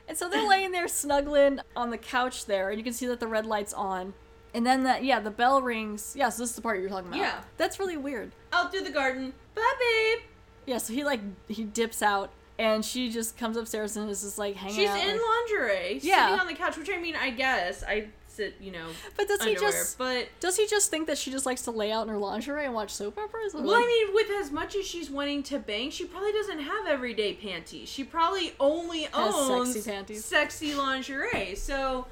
And 0.08 0.16
so 0.16 0.30
they're 0.30 0.48
laying 0.48 0.72
there 0.72 0.88
snuggling 0.88 1.62
on 1.76 1.90
the 1.90 1.98
couch 1.98 2.46
there, 2.46 2.70
and 2.70 2.78
you 2.78 2.84
can 2.84 2.94
see 2.94 3.08
that 3.08 3.20
the 3.20 3.26
red 3.26 3.48
light's 3.48 3.74
on. 3.74 4.14
And 4.54 4.64
then 4.64 4.84
that, 4.84 5.04
yeah, 5.04 5.20
the 5.20 5.32
bell 5.32 5.64
rings. 5.64 6.14
Yeah, 6.16 6.30
so 6.30 6.44
this 6.44 6.52
is 6.52 6.56
the 6.56 6.62
part 6.62 6.80
you're 6.80 6.90
talking 6.90 7.08
about. 7.08 7.18
Yeah. 7.20 7.42
That's 7.58 7.80
really 7.80 7.98
weird. 7.98 8.32
Out 8.54 8.70
through 8.72 8.82
the 8.84 8.92
garden. 8.92 9.34
Bye, 9.56 9.74
babe. 9.80 10.20
Yeah, 10.68 10.78
so 10.78 10.94
he 10.94 11.04
like 11.04 11.22
he 11.48 11.64
dips 11.64 12.04
out, 12.04 12.30
and 12.60 12.86
she 12.86 13.10
just 13.10 13.36
comes 13.36 13.58
upstairs 13.58 13.98
and 13.98 14.08
is 14.08 14.22
just 14.22 14.38
like 14.38 14.56
hanging 14.56 14.76
She's 14.76 14.90
out. 14.90 15.00
in 15.00 15.08
like- 15.18 15.22
lingerie, 15.50 16.00
Yeah. 16.04 16.28
sitting 16.28 16.40
on 16.40 16.46
the 16.46 16.54
couch, 16.54 16.78
which 16.78 16.92
I 16.94 17.00
mean, 17.00 17.16
I 17.16 17.32
guess 17.32 17.84
I 17.84 18.10
sit, 18.36 18.56
you 18.60 18.72
know. 18.72 18.88
But 19.18 19.28
does 19.28 19.44
he 19.44 19.56
just? 19.56 19.98
But 19.98 20.28
does 20.40 20.58
he 20.58 20.68
just 20.68 20.92
think 20.92 21.08
that 21.08 21.18
she 21.18 21.32
just 21.32 21.46
likes 21.46 21.62
to 21.64 21.72
lay 21.72 21.92
out 21.92 22.04
in 22.04 22.10
her 22.10 22.18
lingerie 22.18 22.66
and 22.66 22.74
watch 22.74 22.92
soap 22.92 23.18
operas? 23.18 23.54
Well, 23.54 23.74
I 23.76 23.82
mean, 23.86 24.14
with 24.14 24.28
as 24.40 24.52
much 24.52 24.76
as 24.76 24.86
she's 24.86 25.10
wanting 25.10 25.44
to 25.44 25.60
bang, 25.60 25.90
she 25.90 26.06
probably 26.06 26.32
doesn't 26.32 26.60
have 26.60 26.88
everyday 26.88 27.34
panties. 27.34 27.90
She 27.90 28.04
probably 28.04 28.54
only 28.60 29.08
owns 29.14 29.74
sexy 29.74 29.90
panties. 29.92 30.26
sexy 30.26 30.74
lingerie. 30.76 31.56
So 31.56 32.08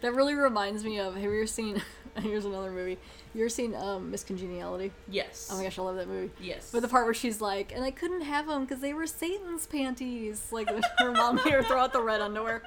that 0.00 0.14
really 0.14 0.34
reminds 0.34 0.84
me 0.84 0.98
of. 0.98 1.14
Have 1.14 1.22
you 1.22 1.34
ever 1.38 1.46
seen? 1.46 1.82
here's 2.22 2.44
another 2.44 2.70
movie. 2.70 2.98
You 3.34 3.42
ever 3.42 3.48
seen 3.50 3.74
um, 3.74 4.10
Miss 4.10 4.24
Congeniality? 4.24 4.90
yes, 5.10 5.50
Oh 5.52 5.58
my 5.58 5.64
gosh, 5.64 5.78
I 5.78 5.82
love 5.82 5.96
that 5.96 6.08
movie. 6.08 6.30
yes. 6.40 6.70
But 6.72 6.80
the 6.80 6.88
part 6.88 7.04
where 7.04 7.12
she's 7.12 7.42
like, 7.42 7.72
and 7.74 7.84
I 7.84 7.90
couldn't 7.90 8.22
have 8.22 8.46
them 8.46 8.64
because 8.64 8.80
they 8.80 8.94
were 8.94 9.06
Satan's 9.06 9.66
panties. 9.66 10.46
Like 10.50 10.68
her 10.98 11.12
mom 11.12 11.36
made 11.36 11.52
her 11.52 11.62
throw 11.62 11.78
out 11.78 11.92
the 11.92 12.00
red 12.02 12.20
underwear. 12.22 12.62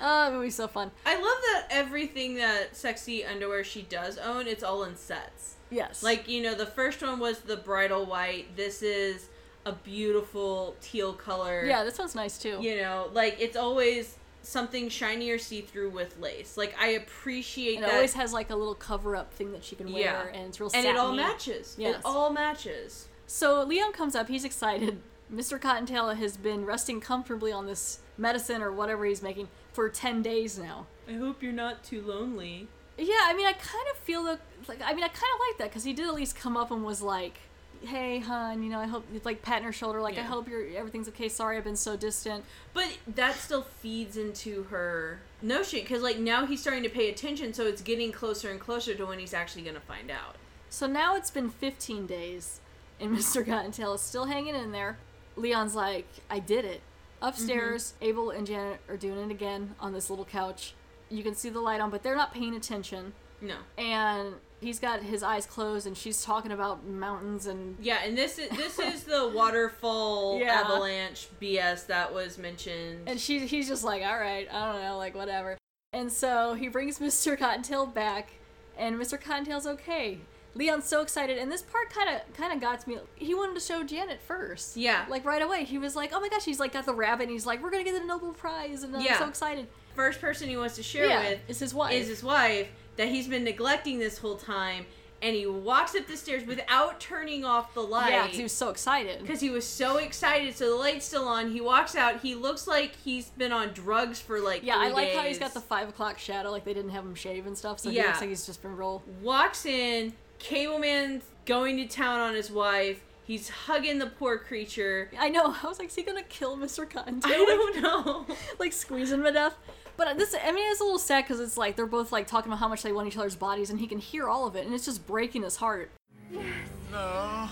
Oh, 0.00 0.28
it 0.32 0.36
would 0.36 0.44
be 0.44 0.50
so 0.50 0.68
fun. 0.68 0.90
I 1.06 1.14
love 1.14 1.22
that 1.24 1.66
everything 1.70 2.34
that 2.36 2.76
sexy 2.76 3.24
underwear 3.24 3.64
she 3.64 3.82
does 3.82 4.18
own, 4.18 4.46
it's 4.46 4.62
all 4.62 4.84
in 4.84 4.96
sets. 4.96 5.56
Yes. 5.70 6.02
Like, 6.02 6.28
you 6.28 6.42
know, 6.42 6.54
the 6.54 6.66
first 6.66 7.02
one 7.02 7.18
was 7.18 7.40
the 7.40 7.56
bridal 7.56 8.06
white. 8.06 8.56
This 8.56 8.82
is 8.82 9.28
a 9.66 9.72
beautiful 9.72 10.76
teal 10.80 11.12
color. 11.12 11.64
yeah, 11.66 11.84
this 11.84 11.98
one's 11.98 12.14
nice 12.14 12.38
too. 12.38 12.58
You 12.60 12.76
know, 12.76 13.10
like 13.12 13.36
it's 13.40 13.56
always 13.56 14.16
something 14.42 14.88
shiny 14.88 15.28
or 15.30 15.38
see 15.38 15.60
through 15.60 15.90
with 15.90 16.18
lace. 16.20 16.56
Like 16.56 16.74
I 16.80 16.88
appreciate 16.90 17.74
And 17.74 17.84
that. 17.84 17.90
it 17.90 17.94
always 17.94 18.14
has 18.14 18.32
like 18.32 18.48
a 18.50 18.56
little 18.56 18.74
cover 18.76 19.14
up 19.16 19.34
thing 19.34 19.52
that 19.52 19.62
she 19.64 19.76
can 19.76 19.92
wear, 19.92 20.00
yeah, 20.02 20.26
and 20.32 20.48
it's 20.48 20.58
real. 20.60 20.70
and 20.74 20.86
it 20.86 20.96
all 20.96 21.12
matches. 21.12 21.74
Yes. 21.78 21.96
It 21.96 22.02
all 22.04 22.30
matches. 22.30 23.08
So 23.26 23.62
Leon 23.64 23.92
comes 23.92 24.14
up. 24.14 24.28
He's 24.28 24.44
excited. 24.44 25.00
Mr. 25.32 25.60
Cottontail 25.60 26.08
has 26.10 26.36
been 26.36 26.64
resting 26.64 27.00
comfortably 27.00 27.52
on 27.52 27.66
this 27.66 28.00
medicine 28.16 28.62
or 28.62 28.72
whatever 28.72 29.04
he's 29.04 29.22
making 29.22 29.48
for 29.72 29.88
ten 29.88 30.22
days 30.22 30.58
now. 30.58 30.86
I 31.08 31.12
hope 31.12 31.42
you're 31.42 31.52
not 31.52 31.84
too 31.84 32.02
lonely. 32.02 32.68
Yeah, 32.96 33.14
I 33.26 33.34
mean, 33.34 33.46
I 33.46 33.52
kind 33.52 33.86
of 33.92 33.98
feel 33.98 34.24
that. 34.24 34.40
Like, 34.66 34.80
I 34.84 34.92
mean, 34.92 35.04
I 35.04 35.08
kind 35.08 35.32
of 35.34 35.40
like 35.48 35.58
that 35.58 35.68
because 35.68 35.84
he 35.84 35.92
did 35.92 36.06
at 36.06 36.14
least 36.14 36.34
come 36.34 36.56
up 36.56 36.70
and 36.70 36.84
was 36.84 37.00
like, 37.00 37.38
"Hey, 37.82 38.18
hon, 38.18 38.62
you 38.62 38.70
know, 38.70 38.80
I 38.80 38.86
hope 38.86 39.06
it's 39.14 39.24
like 39.24 39.42
patting 39.42 39.64
her 39.64 39.72
shoulder, 39.72 40.00
like 40.00 40.18
I 40.18 40.22
hope 40.22 40.48
you're 40.48 40.66
everything's 40.76 41.08
okay. 41.08 41.28
Sorry, 41.28 41.56
I've 41.56 41.64
been 41.64 41.76
so 41.76 41.96
distant." 41.96 42.44
But 42.74 42.88
that 43.14 43.36
still 43.36 43.62
feeds 43.62 44.16
into 44.16 44.64
her 44.64 45.20
notion 45.42 45.80
because, 45.80 46.02
like, 46.02 46.18
now 46.18 46.46
he's 46.46 46.60
starting 46.60 46.82
to 46.82 46.88
pay 46.90 47.08
attention, 47.08 47.52
so 47.52 47.66
it's 47.66 47.82
getting 47.82 48.10
closer 48.12 48.50
and 48.50 48.58
closer 48.58 48.94
to 48.94 49.06
when 49.06 49.18
he's 49.18 49.34
actually 49.34 49.62
going 49.62 49.76
to 49.76 49.80
find 49.80 50.10
out. 50.10 50.36
So 50.70 50.86
now 50.86 51.14
it's 51.16 51.30
been 51.30 51.50
15 51.50 52.06
days, 52.06 52.60
and 52.98 53.10
Mr. 53.16 53.46
Cottontail 53.46 53.94
is 53.94 54.00
still 54.00 54.24
hanging 54.24 54.56
in 54.56 54.72
there. 54.72 54.98
Leon's 55.38 55.74
like, 55.74 56.06
I 56.30 56.38
did 56.38 56.64
it. 56.64 56.80
Upstairs, 57.20 57.94
mm-hmm. 57.94 58.04
Abel 58.10 58.30
and 58.30 58.46
Janet 58.46 58.80
are 58.88 58.96
doing 58.96 59.18
it 59.18 59.30
again 59.32 59.74
on 59.80 59.92
this 59.92 60.08
little 60.08 60.24
couch. 60.24 60.74
You 61.10 61.22
can 61.22 61.34
see 61.34 61.48
the 61.48 61.60
light 61.60 61.80
on, 61.80 61.90
but 61.90 62.02
they're 62.02 62.14
not 62.16 62.32
paying 62.32 62.54
attention. 62.54 63.12
No. 63.40 63.56
And 63.76 64.34
he's 64.60 64.78
got 64.78 65.02
his 65.02 65.22
eyes 65.22 65.46
closed, 65.46 65.86
and 65.86 65.96
she's 65.96 66.22
talking 66.22 66.52
about 66.52 66.86
mountains 66.86 67.46
and. 67.46 67.76
Yeah, 67.80 67.98
and 68.04 68.16
this 68.16 68.38
is 68.38 68.50
this 68.50 68.78
is 68.78 69.04
the 69.04 69.28
waterfall 69.34 70.38
Yeah. 70.38 70.62
avalanche 70.64 71.28
BS 71.40 71.86
that 71.86 72.12
was 72.12 72.38
mentioned. 72.38 73.08
And 73.08 73.20
she, 73.20 73.46
he's 73.46 73.68
just 73.68 73.84
like, 73.84 74.02
all 74.02 74.18
right, 74.18 74.46
I 74.52 74.72
don't 74.72 74.82
know, 74.82 74.96
like, 74.96 75.14
whatever. 75.14 75.56
And 75.92 76.12
so 76.12 76.54
he 76.54 76.68
brings 76.68 76.98
Mr. 77.00 77.36
Cottontail 77.38 77.86
back, 77.86 78.32
and 78.76 78.96
Mr. 78.96 79.20
Cottontail's 79.20 79.66
okay. 79.66 80.20
Leon's 80.58 80.84
so 80.86 81.00
excited, 81.02 81.38
and 81.38 81.50
this 81.52 81.62
part 81.62 81.88
kind 81.90 82.08
of 82.10 82.34
kind 82.36 82.52
of 82.52 82.60
got 82.60 82.80
to 82.80 82.88
me. 82.88 82.98
He 83.14 83.32
wanted 83.34 83.54
to 83.54 83.60
show 83.60 83.82
Janet 83.84 84.20
first. 84.20 84.76
Yeah. 84.76 85.06
Like 85.08 85.24
right 85.24 85.40
away, 85.40 85.64
he 85.64 85.78
was 85.78 85.94
like, 85.94 86.10
"Oh 86.12 86.20
my 86.20 86.28
gosh!" 86.28 86.44
He's 86.44 86.58
like 86.60 86.72
got 86.72 86.84
the 86.84 86.94
rabbit, 86.94 87.24
and 87.24 87.32
he's 87.32 87.46
like, 87.46 87.62
"We're 87.62 87.70
gonna 87.70 87.84
get 87.84 87.98
the 87.98 88.04
Nobel 88.06 88.32
Prize," 88.32 88.82
and 88.82 88.94
I'm 88.96 89.02
Yeah. 89.02 89.18
so 89.20 89.28
excited. 89.28 89.68
First 89.94 90.20
person 90.20 90.48
he 90.48 90.56
wants 90.56 90.74
to 90.76 90.82
share 90.82 91.06
Yeah, 91.06 91.28
with 91.30 91.40
is 91.48 91.58
his 91.60 91.72
wife. 91.72 91.92
Is 91.94 92.08
his 92.08 92.22
wife 92.22 92.68
that 92.96 93.08
he's 93.08 93.28
been 93.28 93.44
neglecting 93.44 93.98
this 94.00 94.18
whole 94.18 94.36
time, 94.36 94.86
and 95.22 95.34
he 95.36 95.46
walks 95.46 95.94
up 95.94 96.06
the 96.08 96.16
stairs 96.16 96.44
without 96.46 96.98
turning 97.00 97.44
off 97.44 97.72
the 97.74 97.82
light. 97.82 98.10
Yeah, 98.10 98.26
he 98.26 98.42
was 98.42 98.52
so 98.52 98.70
excited. 98.70 99.20
Because 99.20 99.40
he 99.40 99.50
was 99.50 99.64
so 99.66 99.96
excited, 99.98 100.56
so 100.56 100.68
the 100.70 100.74
light's 100.76 101.06
still 101.06 101.26
on. 101.28 101.50
He 101.52 101.60
walks 101.60 101.94
out. 101.96 102.20
He 102.20 102.34
looks 102.34 102.66
like 102.66 102.96
he's 103.04 103.26
been 103.30 103.52
on 103.52 103.72
drugs 103.72 104.20
for 104.20 104.40
like 104.40 104.62
Yeah, 104.64 104.76
I 104.76 104.88
like 104.90 105.12
how 105.12 105.22
he's 105.22 105.38
got 105.38 105.54
the 105.54 105.60
five 105.60 105.88
o'clock 105.88 106.18
shadow, 106.18 106.50
like 106.50 106.64
they 106.64 106.74
didn't 106.74 106.90
have 106.90 107.04
him 107.04 107.14
shave 107.14 107.46
and 107.46 107.56
stuff, 107.56 107.78
so 107.80 107.90
he 107.90 108.02
looks 108.02 108.20
like 108.20 108.30
he's 108.30 108.44
just 108.46 108.60
been 108.62 108.76
roll. 108.76 109.02
walks 109.22 109.64
in. 109.66 110.14
Cable 110.38 110.78
Man's 110.78 111.24
going 111.44 111.76
to 111.78 111.86
town 111.86 112.20
on 112.20 112.34
his 112.34 112.50
wife. 112.50 113.02
He's 113.24 113.48
hugging 113.48 113.98
the 113.98 114.06
poor 114.06 114.38
creature. 114.38 115.10
I 115.18 115.28
know. 115.28 115.54
I 115.62 115.66
was 115.66 115.78
like, 115.78 115.88
is 115.88 115.94
he 115.94 116.02
gonna 116.02 116.22
kill 116.22 116.56
Mr. 116.56 116.88
Cottontail? 116.88 117.30
I 117.30 117.34
don't 117.34 117.82
know. 117.82 118.26
like 118.58 118.72
squeeze 118.72 119.12
him 119.12 119.22
to 119.22 119.32
death. 119.32 119.54
But 119.98 120.16
this, 120.16 120.34
I 120.34 120.52
mean, 120.52 120.70
it's 120.70 120.80
a 120.80 120.84
little 120.84 120.98
sad 120.98 121.24
because 121.24 121.40
it's 121.40 121.56
like 121.58 121.76
they're 121.76 121.84
both 121.84 122.12
like 122.12 122.26
talking 122.26 122.50
about 122.50 122.60
how 122.60 122.68
much 122.68 122.82
they 122.82 122.92
want 122.92 123.08
each 123.08 123.18
other's 123.18 123.36
bodies, 123.36 123.68
and 123.68 123.80
he 123.80 123.86
can 123.86 123.98
hear 123.98 124.28
all 124.28 124.46
of 124.46 124.56
it, 124.56 124.64
and 124.64 124.74
it's 124.74 124.86
just 124.86 125.06
breaking 125.06 125.42
his 125.42 125.56
heart. 125.56 125.90
Yes. 126.30 126.44
No. 126.90 127.48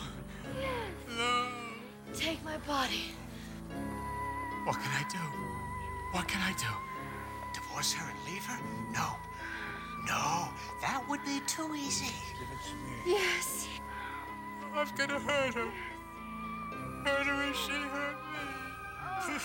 Yes. 0.58 1.16
No. 1.18 1.48
Take 2.14 2.42
my 2.44 2.56
body. 2.58 3.10
What 4.64 4.76
can 4.76 4.90
I 4.92 5.04
do? 5.10 5.18
What 6.12 6.26
can 6.28 6.40
I 6.40 6.52
do? 6.56 6.72
Divorce 7.52 7.92
her 7.92 8.10
and 8.10 8.32
leave 8.32 8.44
her? 8.46 8.58
No. 8.92 9.16
No. 10.06 10.48
That 10.80 11.02
would 11.08 11.24
be 11.24 11.40
too 11.46 11.74
easy. 11.74 12.06
Give 12.38 12.48
it 12.52 12.58
to 12.68 12.74
me. 12.76 13.12
Yes. 13.18 13.66
I'm 14.74 14.88
gonna 14.96 15.18
hurt 15.18 15.54
her. 15.54 15.68
Hurt 17.04 17.26
her 17.26 17.42
as 17.50 17.56
she 17.56 17.72
hurt 17.72 18.16
me. 18.32 19.36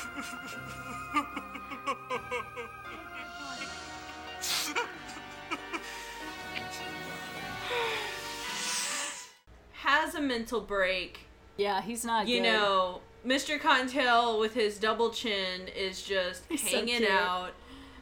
Has 9.74 10.16
a 10.16 10.22
mental 10.22 10.62
break. 10.62 11.22
Yeah, 11.57 11.82
he's 11.82 12.05
not. 12.05 12.28
You 12.28 12.38
good. 12.41 12.43
know, 12.43 13.01
Mr. 13.26 13.59
Cottontail 13.59 14.39
with 14.39 14.53
his 14.53 14.78
double 14.78 15.09
chin 15.12 15.68
is 15.76 16.01
just 16.01 16.43
He's 16.49 16.62
hanging 16.72 16.97
cute. 16.99 17.09
out. 17.09 17.51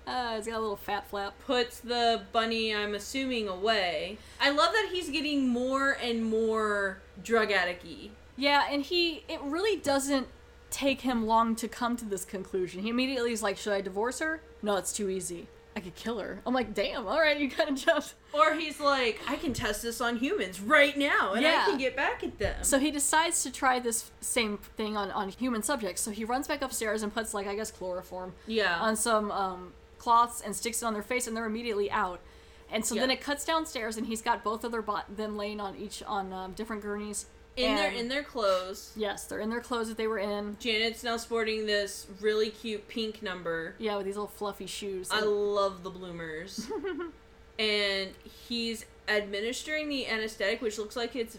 Uh, 0.10 0.36
he's 0.36 0.48
got 0.48 0.58
a 0.58 0.60
little 0.60 0.76
fat 0.76 1.08
flap. 1.10 1.34
Puts 1.46 1.80
the 1.80 2.24
bunny, 2.32 2.74
I'm 2.76 2.96
assuming, 2.96 3.48
away. 3.48 4.18
I 4.42 4.50
love 4.50 4.72
that 4.74 4.90
he's 4.92 5.10
getting 5.10 5.48
more 5.48 5.92
and 6.02 6.26
more 6.26 7.02
drug 7.24 7.52
addict-y. 7.52 8.10
Yeah, 8.36 8.66
and 8.70 8.82
he 8.84 9.24
it 9.28 9.40
really 9.42 9.78
doesn't 9.78 10.28
take 10.72 11.02
him 11.02 11.26
long 11.26 11.56
to 11.58 11.68
come 11.68 11.98
to 11.98 12.06
this 12.06 12.24
conclusion. 12.26 12.82
He 12.84 12.90
immediately 12.90 13.32
is 13.34 13.44
like, 13.44 13.58
"Should 13.58 13.74
I 13.74 13.82
divorce 13.82 14.20
her? 14.20 14.42
No, 14.62 14.78
it's 14.78 14.94
too 14.94 15.10
easy. 15.10 15.48
I 15.76 15.82
could 15.82 15.96
kill 15.96 16.20
her." 16.20 16.42
I'm 16.46 16.54
like, 16.54 16.74
"Damn, 16.74 17.06
all 17.08 17.20
right, 17.20 17.38
you 17.38 17.50
kind 17.50 17.70
of 17.70 17.76
jumped." 17.76 18.14
Or 18.34 18.54
he's 18.54 18.80
like, 18.80 19.20
I 19.28 19.36
can 19.36 19.54
test 19.54 19.82
this 19.82 20.00
on 20.02 20.18
humans 20.18 20.62
right 20.62 20.96
now, 20.98 21.34
and 21.34 21.42
Yeah. 21.42 21.64
I 21.66 21.70
can 21.70 21.78
get 21.80 21.96
back 21.96 22.24
at 22.24 22.38
them. 22.40 22.64
So 22.64 22.78
he 22.80 22.92
decides 22.92 23.42
to 23.44 23.52
try 23.52 23.80
this 23.80 24.10
same 24.22 24.58
thing 24.78 24.96
on 24.96 25.12
on 25.12 25.30
human 25.30 25.64
subjects. 25.64 26.02
So 26.02 26.12
he 26.12 26.24
runs 26.24 26.48
back 26.48 26.62
upstairs 26.62 27.04
and 27.04 27.14
puts 27.14 27.34
like 27.34 27.48
I 27.48 27.56
guess 27.56 27.72
chloroform 27.72 28.34
Yeah. 28.48 28.80
on 28.80 28.96
some 28.96 29.32
um, 29.32 29.74
cloths 30.00 30.42
and 30.42 30.56
sticks 30.56 30.82
it 30.82 30.86
on 30.86 30.94
their 30.94 31.04
face, 31.04 31.28
and 31.28 31.36
they're 31.36 31.46
immediately 31.46 31.92
out. 31.92 32.20
And 32.72 32.86
so 32.86 32.96
then 32.96 33.10
it 33.10 33.22
cuts 33.22 33.46
downstairs, 33.46 33.98
and 33.98 34.06
he's 34.06 34.22
got 34.22 34.44
both 34.44 34.64
of 34.64 34.72
their 34.72 34.82
bot 34.82 35.16
them 35.16 35.38
laying 35.38 35.60
on 35.60 35.76
each 35.76 36.04
on 36.04 36.32
um, 36.32 36.54
different 36.54 36.82
gurneys. 36.82 37.26
in 37.58 37.76
their 37.76 37.92
in 37.92 38.08
their 38.08 38.24
clothes. 38.24 38.94
Yes, 38.96 39.26
they're 39.26 39.40
in 39.40 39.50
their 39.50 39.60
clothes 39.60 39.90
that 39.90 39.98
they 39.98 40.08
were 40.08 40.20
in. 40.20 40.56
Janet's 40.60 41.04
now 41.04 41.18
sporting 41.18 41.66
this 41.66 42.08
really 42.22 42.50
cute 42.50 42.88
pink 42.88 43.24
number. 43.24 43.76
Yeah, 43.80 43.98
with 43.98 44.06
these 44.06 44.16
little 44.16 44.28
fluffy 44.28 44.68
shoes. 44.68 45.10
I 45.12 45.22
love 45.22 45.84
the 45.84 45.90
bloomers. 45.90 46.70
and 47.60 48.10
he's 48.48 48.86
administering 49.08 49.90
the 49.90 50.08
anesthetic, 50.08 50.62
which 50.62 50.78
looks 50.78 50.96
like 50.96 51.16
it's 51.16 51.38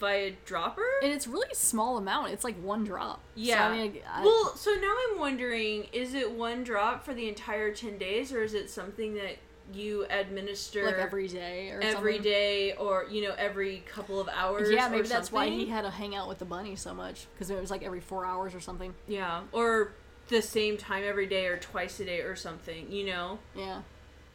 via 0.00 0.32
dropper. 0.46 0.82
and 1.02 1.12
it's 1.12 1.26
really 1.28 1.52
small 1.52 1.96
amount. 1.98 2.32
It's 2.32 2.42
like 2.44 2.56
one 2.62 2.82
drop. 2.84 3.16
So, 3.36 3.42
Yeah. 3.42 3.68
I 3.68 3.72
mean, 3.76 4.00
I- 4.10 4.24
well, 4.24 4.56
so 4.56 4.72
now 4.72 4.94
I'm 5.10 5.18
wondering: 5.20 5.84
is 5.92 6.14
it 6.14 6.32
one 6.32 6.64
drop 6.64 7.04
for 7.04 7.14
the 7.14 7.28
entire 7.28 7.72
ten 7.72 7.98
days, 7.98 8.32
or 8.32 8.42
is 8.42 8.54
it 8.54 8.70
something 8.70 9.14
that 9.14 9.36
you 9.72 10.04
administer 10.10 10.84
like 10.84 10.96
every 10.96 11.28
day 11.28 11.70
or 11.70 11.80
every 11.80 12.18
day, 12.18 12.74
or 12.74 13.06
you 13.08 13.22
know, 13.22 13.34
every 13.38 13.84
couple 13.86 14.18
of 14.18 14.28
hours? 14.28 14.70
Yeah, 14.70 14.88
maybe 14.88 15.06
that's 15.06 15.30
why 15.30 15.48
he 15.48 15.66
had 15.66 15.82
to 15.82 15.90
hang 15.90 16.16
out 16.16 16.28
with 16.28 16.38
the 16.40 16.44
bunny 16.44 16.74
so 16.74 16.92
much 16.94 17.26
because 17.34 17.50
it 17.50 17.60
was 17.60 17.70
like 17.70 17.82
every 17.84 18.00
four 18.00 18.24
hours 18.26 18.54
or 18.54 18.60
something. 18.60 18.94
Yeah, 19.06 19.42
or 19.52 19.92
the 20.28 20.42
same 20.42 20.76
time 20.76 21.04
every 21.06 21.26
day, 21.26 21.46
or 21.46 21.56
twice 21.58 22.00
a 22.00 22.04
day, 22.04 22.20
or 22.22 22.34
something. 22.34 22.90
You 22.90 23.04
know. 23.06 23.38
Yeah. 23.54 23.82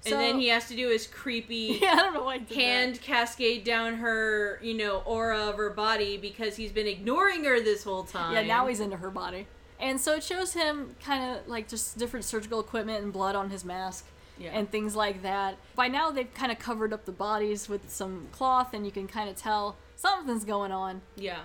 And 0.06 0.22
then 0.22 0.40
he 0.40 0.48
has 0.50 0.68
to 0.68 0.76
do 0.76 0.90
his 0.90 1.08
creepy 1.08 1.80
Yeah, 1.82 1.94
I 1.94 1.96
don't 1.98 2.14
know 2.14 2.24
why 2.24 2.40
hand 2.54 3.02
cascade 3.02 3.64
down 3.64 3.96
her, 3.96 4.60
you 4.62 4.74
know, 4.74 5.00
aura 5.06 5.48
of 5.50 5.56
her 5.58 5.70
body 5.70 6.18
because 6.18 6.56
he's 6.56 6.72
been 6.72 6.88
ignoring 6.88 7.44
her 7.46 7.60
this 7.62 7.84
whole 7.84 8.04
time. 8.04 8.34
Yeah, 8.34 8.44
now 8.44 8.68
he's 8.68 8.80
into 8.80 8.98
her 8.98 9.10
body. 9.10 9.48
And 9.80 10.00
so 10.00 10.16
it 10.16 10.24
shows 10.24 10.54
him 10.54 10.96
kind 11.04 11.36
of 11.38 11.48
like 11.48 11.68
just 11.68 11.98
different 11.98 12.26
surgical 12.26 12.60
equipment 12.60 13.04
and 13.04 13.12
blood 13.12 13.36
on 13.36 13.50
his 13.50 13.66
mask 13.66 14.06
Yeah. 14.38 14.52
and 14.54 14.70
things 14.72 14.96
like 14.96 15.22
that. 15.24 15.58
By 15.76 15.88
now, 15.90 16.12
they've 16.12 16.34
kind 16.34 16.52
of 16.52 16.60
covered 16.60 16.94
up 16.94 17.06
the 17.06 17.12
bodies 17.12 17.68
with 17.68 17.90
some 17.90 18.28
cloth, 18.32 18.74
and 18.74 18.86
you 18.86 18.92
can 18.92 19.08
kind 19.08 19.30
of 19.30 19.36
tell 19.36 19.76
something's 19.96 20.46
going 20.46 20.72
on. 20.72 21.02
Yeah. 21.16 21.40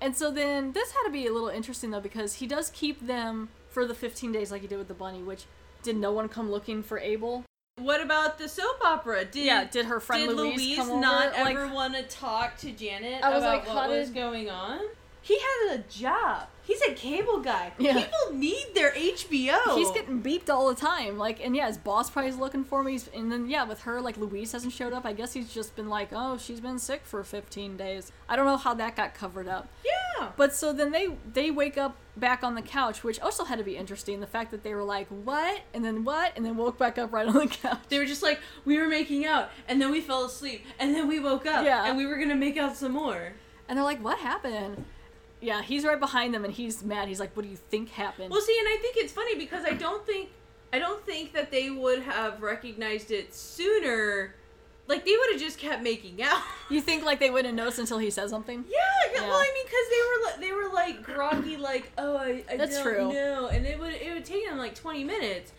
And 0.00 0.16
so 0.16 0.30
then 0.30 0.72
this 0.72 0.90
had 0.92 1.04
to 1.04 1.10
be 1.10 1.26
a 1.26 1.32
little 1.32 1.48
interesting 1.48 1.92
though 1.92 2.00
because 2.00 2.34
he 2.34 2.46
does 2.46 2.70
keep 2.70 3.06
them 3.06 3.48
for 3.70 3.86
the 3.86 3.94
15 3.94 4.32
days 4.32 4.50
like 4.50 4.60
he 4.62 4.66
did 4.68 4.76
with 4.78 4.88
the 4.88 4.94
bunny, 4.94 5.22
which 5.22 5.44
did 5.82 5.96
no 5.96 6.12
one 6.12 6.28
come 6.28 6.50
looking 6.50 6.82
for 6.82 6.98
Abel? 6.98 7.44
What 7.82 8.00
about 8.00 8.38
the 8.38 8.48
soap 8.48 8.80
opera? 8.84 9.24
Did 9.24 9.44
Yeah, 9.44 9.64
did 9.64 9.86
her 9.86 10.00
friend 10.00 10.28
did 10.28 10.36
Louise 10.36 10.56
Louise 10.56 10.76
come 10.78 10.90
over? 10.92 11.00
not 11.00 11.32
Like- 11.32 11.56
ever 11.56 11.68
want 11.68 11.94
to 11.94 12.02
talk 12.04 12.56
to 12.58 12.70
Janet 12.70 13.22
I 13.24 13.30
was 13.30 13.42
about 13.42 13.66
like, 13.66 13.74
what 13.74 13.90
was 13.90 14.10
going 14.10 14.50
on? 14.50 14.80
He 15.24 15.38
has 15.38 15.78
a 15.78 15.82
job. 15.88 16.48
He's 16.64 16.80
a 16.82 16.92
cable 16.94 17.40
guy. 17.40 17.72
Yeah. 17.78 17.94
People 17.94 18.36
need 18.36 18.66
their 18.74 18.90
HBO. 18.92 19.76
He's 19.76 19.90
getting 19.92 20.22
beeped 20.22 20.48
all 20.48 20.68
the 20.68 20.74
time. 20.80 21.16
Like, 21.18 21.44
and 21.44 21.54
yeah, 21.56 21.66
his 21.68 21.78
boss 21.78 22.10
probably 22.10 22.30
is 22.30 22.36
looking 22.36 22.64
for 22.64 22.82
me. 22.82 22.92
He's, 22.92 23.08
and 23.14 23.30
then 23.30 23.48
yeah, 23.48 23.64
with 23.64 23.82
her, 23.82 24.00
like 24.00 24.16
Louise 24.16 24.52
hasn't 24.52 24.72
showed 24.72 24.92
up. 24.92 25.04
I 25.04 25.12
guess 25.12 25.32
he's 25.32 25.52
just 25.52 25.74
been 25.76 25.88
like, 25.88 26.08
oh, 26.12 26.38
she's 26.38 26.60
been 26.60 26.78
sick 26.78 27.02
for 27.04 27.22
15 27.24 27.76
days. 27.76 28.10
I 28.28 28.36
don't 28.36 28.46
know 28.46 28.56
how 28.56 28.74
that 28.74 28.96
got 28.96 29.14
covered 29.14 29.48
up. 29.48 29.68
Yeah. 29.84 30.30
But 30.36 30.54
so 30.54 30.72
then 30.72 30.92
they 30.92 31.08
they 31.32 31.50
wake 31.50 31.76
up 31.78 31.96
back 32.16 32.44
on 32.44 32.54
the 32.54 32.62
couch, 32.62 33.02
which 33.02 33.18
also 33.20 33.44
had 33.44 33.58
to 33.58 33.64
be 33.64 33.76
interesting. 33.76 34.20
The 34.20 34.26
fact 34.26 34.50
that 34.52 34.62
they 34.62 34.74
were 34.74 34.84
like, 34.84 35.08
what, 35.08 35.60
and 35.74 35.84
then 35.84 36.04
what, 36.04 36.32
and 36.36 36.44
then 36.44 36.56
woke 36.56 36.78
back 36.78 36.98
up 36.98 37.12
right 37.12 37.26
on 37.26 37.34
the 37.34 37.46
couch. 37.46 37.78
They 37.88 37.98
were 37.98 38.06
just 38.06 38.22
like, 38.22 38.38
we 38.64 38.78
were 38.78 38.88
making 38.88 39.24
out, 39.24 39.50
and 39.68 39.80
then 39.80 39.90
we 39.90 40.00
fell 40.00 40.24
asleep, 40.24 40.64
and 40.78 40.94
then 40.94 41.08
we 41.08 41.18
woke 41.20 41.46
up, 41.46 41.64
Yeah. 41.64 41.86
and 41.86 41.96
we 41.96 42.06
were 42.06 42.16
gonna 42.18 42.34
make 42.36 42.56
out 42.56 42.76
some 42.76 42.92
more. 42.92 43.32
And 43.68 43.78
they're 43.78 43.84
like, 43.84 44.02
what 44.04 44.18
happened? 44.18 44.84
Yeah, 45.42 45.60
he's 45.60 45.84
right 45.84 45.98
behind 45.98 46.32
them, 46.32 46.44
and 46.44 46.54
he's 46.54 46.84
mad. 46.84 47.08
He's 47.08 47.20
like, 47.20 47.36
what 47.36 47.42
do 47.42 47.48
you 47.50 47.56
think 47.56 47.90
happened? 47.90 48.30
Well, 48.30 48.40
see, 48.40 48.56
and 48.58 48.68
I 48.68 48.78
think 48.80 48.96
it's 48.96 49.12
funny 49.12 49.34
because 49.34 49.64
I 49.64 49.74
don't 49.74 50.06
think 50.06 50.30
I 50.72 50.78
don't 50.78 51.04
think 51.04 51.32
that 51.34 51.50
they 51.50 51.70
would 51.70 52.02
have 52.02 52.40
recognized 52.40 53.10
it 53.10 53.34
sooner. 53.34 54.34
Like 54.88 55.04
they 55.04 55.12
would 55.12 55.32
have 55.32 55.40
just 55.40 55.58
kept 55.58 55.82
making 55.82 56.22
out. 56.22 56.42
you 56.70 56.80
think 56.80 57.04
like 57.04 57.20
they 57.20 57.30
wouldn't 57.30 57.54
notice 57.54 57.78
until 57.78 57.98
he 57.98 58.10
says 58.10 58.30
something? 58.30 58.64
Yeah, 58.68 58.78
yeah. 59.14 59.28
well, 59.28 59.36
I 59.36 59.50
mean, 59.54 59.64
because 59.66 59.88
they 59.90 60.52
were 60.52 60.60
they 60.60 60.64
were 60.68 60.72
like 60.72 61.02
groggy, 61.02 61.56
like 61.56 61.92
oh, 61.98 62.16
I, 62.16 62.44
I 62.50 62.56
That's 62.56 62.76
don't 62.76 62.82
true. 62.82 63.12
know, 63.12 63.48
and 63.48 63.66
it 63.66 63.78
would 63.78 63.94
it 63.94 64.14
would 64.14 64.24
take 64.24 64.48
them 64.48 64.58
like 64.58 64.74
twenty 64.74 65.04
minutes, 65.04 65.52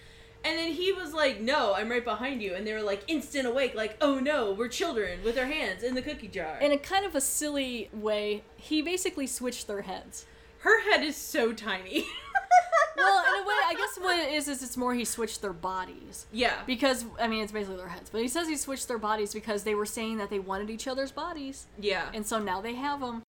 and 0.44 0.58
then 0.58 0.74
he 0.74 0.92
was 0.92 1.14
like, 1.14 1.40
no, 1.40 1.74
I'm 1.74 1.90
right 1.90 2.04
behind 2.04 2.42
you, 2.42 2.54
and 2.56 2.66
they 2.66 2.74
were 2.74 2.82
like 2.82 3.04
instant 3.08 3.48
awake, 3.48 3.76
like 3.76 3.98
oh 4.02 4.20
no, 4.20 4.54
we're 4.54 4.68
children 4.68 5.24
with 5.24 5.38
our 5.38 5.46
hands 5.46 5.84
in 5.84 5.96
the 5.96 6.02
cookie 6.02 6.28
jar. 6.28 6.60
In 6.60 6.72
a 6.72 6.78
kind 6.78 7.06
of 7.06 7.16
a 7.16 7.22
silly 7.22 7.90
way, 7.94 8.44
he 8.58 8.82
basically 8.82 9.28
switched 9.28 9.68
their 9.68 9.82
heads. 9.82 10.26
Her 10.60 10.82
head 10.90 11.04
is 11.04 11.18
so 11.18 11.52
tiny. 11.52 12.06
well, 12.98 13.24
in 13.26 13.44
a 13.44 13.46
way, 13.46 13.56
I 13.68 13.74
guess 13.74 13.98
what 14.00 14.18
it 14.18 14.34
is 14.34 14.48
is 14.48 14.64
it's 14.64 14.78
more 14.78 14.94
he 14.94 15.04
switched 15.04 15.42
their 15.42 15.54
bodies. 15.54 16.26
Yeah. 16.32 16.62
Because 16.66 17.06
I 17.20 17.28
mean, 17.28 17.44
it's 17.44 17.52
basically 17.52 17.78
their 17.78 17.90
heads, 17.90 18.10
but 18.10 18.22
he 18.22 18.28
says 18.28 18.48
he 18.48 18.56
switched 18.56 18.88
their 18.88 18.98
bodies 18.98 19.34
because 19.34 19.64
they 19.64 19.76
were 19.76 19.86
saying 19.86 20.18
that 20.18 20.30
they 20.30 20.40
wanted 20.40 20.70
each 20.70 20.88
other's 20.88 21.12
bodies. 21.12 21.68
Yeah. 21.80 22.10
And 22.14 22.26
so 22.26 22.40
now 22.40 22.62
they 22.62 22.76
have 22.76 23.02
them. 23.02 23.23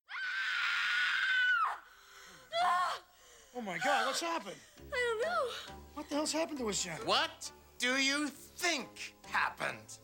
Oh 3.57 3.61
my 3.61 3.79
god, 3.79 4.07
what's 4.07 4.21
happened? 4.21 4.57
I 4.93 4.97
don't 4.97 5.23
know. 5.23 5.77
What 5.95 6.09
the 6.09 6.17
hell's 6.17 6.33
happened 6.33 6.59
to 6.59 6.69
us, 6.69 6.83
Jen? 6.83 6.97
What 7.05 7.53
do 7.79 7.95
you 7.97 8.27
think 8.57 9.15
happened? 9.29 9.99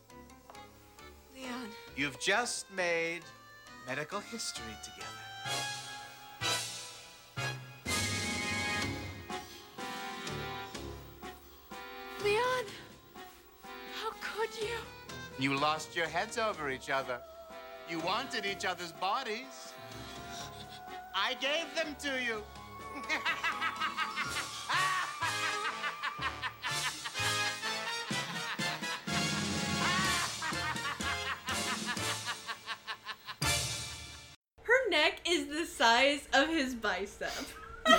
Leon. 1.34 1.68
You've 1.96 2.20
just 2.20 2.66
made 2.72 3.22
medical 3.88 4.20
history 4.20 4.62
together. 4.84 5.09
Leon. 12.22 12.64
How 14.01 14.11
could 14.20 14.51
you? 14.61 14.76
You 15.40 15.59
lost 15.59 15.96
your 15.96 16.07
heads 16.07 16.38
over 16.38 16.70
each 16.70 16.88
other. 16.88 17.18
You 17.88 17.98
wanted 18.01 18.46
each 18.46 18.64
other's 18.64 18.92
bodies. 18.92 19.72
I 21.16 21.34
gave 21.40 21.66
them 21.74 21.96
to 22.01 22.22
you. 22.22 22.42
Her 34.62 34.91
neck 34.91 35.20
is 35.26 35.47
the 35.49 35.66
size 35.66 36.28
of 36.32 36.49
his 36.49 36.74
bicep. 36.74 37.32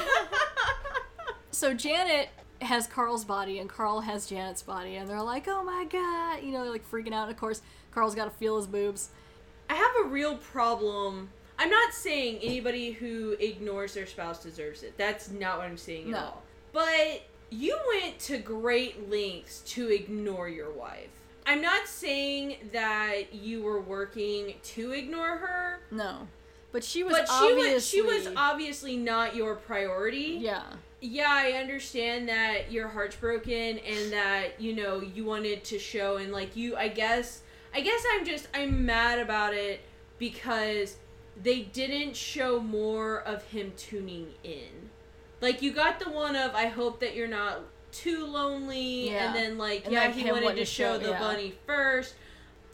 So 1.61 1.75
Janet 1.75 2.29
has 2.63 2.87
Carl's 2.87 3.23
body 3.23 3.59
and 3.59 3.69
Carl 3.69 4.01
has 4.01 4.25
Janet's 4.25 4.63
body, 4.63 4.95
and 4.95 5.07
they're 5.07 5.21
like, 5.21 5.47
"Oh 5.47 5.63
my 5.63 5.85
god!" 5.85 6.41
You 6.43 6.53
know, 6.53 6.63
they're 6.63 6.71
like 6.71 6.89
freaking 6.89 7.13
out. 7.13 7.23
And 7.27 7.31
of 7.31 7.37
course, 7.37 7.61
Carl's 7.91 8.15
got 8.15 8.25
to 8.25 8.31
feel 8.31 8.57
his 8.57 8.65
boobs. 8.65 9.09
I 9.69 9.75
have 9.75 9.91
a 10.03 10.07
real 10.07 10.37
problem. 10.37 11.29
I'm 11.61 11.69
not 11.69 11.93
saying 11.93 12.39
anybody 12.41 12.91
who 12.91 13.33
ignores 13.39 13.93
their 13.93 14.07
spouse 14.07 14.41
deserves 14.41 14.81
it. 14.81 14.97
That's 14.97 15.29
not 15.29 15.59
what 15.59 15.67
I'm 15.67 15.77
saying 15.77 16.09
No. 16.09 16.17
at 16.17 16.23
all. 16.23 16.43
But 16.73 17.21
you 17.51 17.77
went 17.93 18.17
to 18.21 18.39
great 18.39 19.11
lengths 19.11 19.59
to 19.73 19.89
ignore 19.89 20.49
your 20.49 20.71
wife. 20.71 21.09
I'm 21.45 21.61
not 21.61 21.87
saying 21.87 22.55
that 22.73 23.33
you 23.33 23.61
were 23.61 23.79
working 23.81 24.55
to 24.63 24.91
ignore 24.91 25.37
her, 25.37 25.81
No, 25.91 26.27
but 26.71 26.83
she 26.83 27.03
was 27.03 27.13
but 27.13 27.27
she 27.27 27.33
obviously 27.33 27.73
was 27.73 27.87
she 27.87 28.01
was 28.01 28.27
obviously 28.35 28.97
not 28.97 29.35
your 29.35 29.55
priority. 29.55 30.37
yeah. 30.41 30.63
Yeah, 31.03 31.27
I 31.29 31.53
understand 31.53 32.29
that 32.29 32.71
your 32.71 32.87
heart's 32.87 33.15
broken 33.15 33.79
and 33.79 34.11
that 34.13 34.59
you 34.61 34.75
know 34.75 35.01
you 35.01 35.25
wanted 35.25 35.63
to 35.65 35.77
show 35.79 36.17
and 36.17 36.31
like 36.31 36.55
you 36.55 36.75
I 36.75 36.87
guess 36.89 37.41
I 37.73 37.81
guess 37.81 38.03
I'm 38.13 38.23
just 38.25 38.47
I'm 38.53 38.85
mad 38.85 39.17
about 39.19 39.53
it 39.55 39.81
because 40.19 40.97
they 41.41 41.61
didn't 41.61 42.15
show 42.15 42.59
more 42.59 43.21
of 43.21 43.43
him 43.45 43.73
tuning 43.77 44.27
in. 44.43 44.89
Like 45.41 45.61
you 45.61 45.71
got 45.71 45.99
the 45.99 46.09
one 46.09 46.35
of 46.35 46.53
I 46.53 46.67
hope 46.67 46.99
that 46.99 47.15
you're 47.15 47.27
not 47.27 47.61
too 47.91 48.25
lonely 48.25 49.09
Yeah. 49.09 49.27
and 49.27 49.35
then 49.35 49.57
like 49.57 49.83
And 49.85 49.93
yeah 49.93 50.09
he 50.11 50.29
wanted 50.31 50.49
to 50.49 50.55
to 50.55 50.65
show 50.65 50.93
show- 50.93 50.97
the 50.99 51.09
yeah. 51.09 51.19
bunny 51.19 51.53
first. 51.65 52.15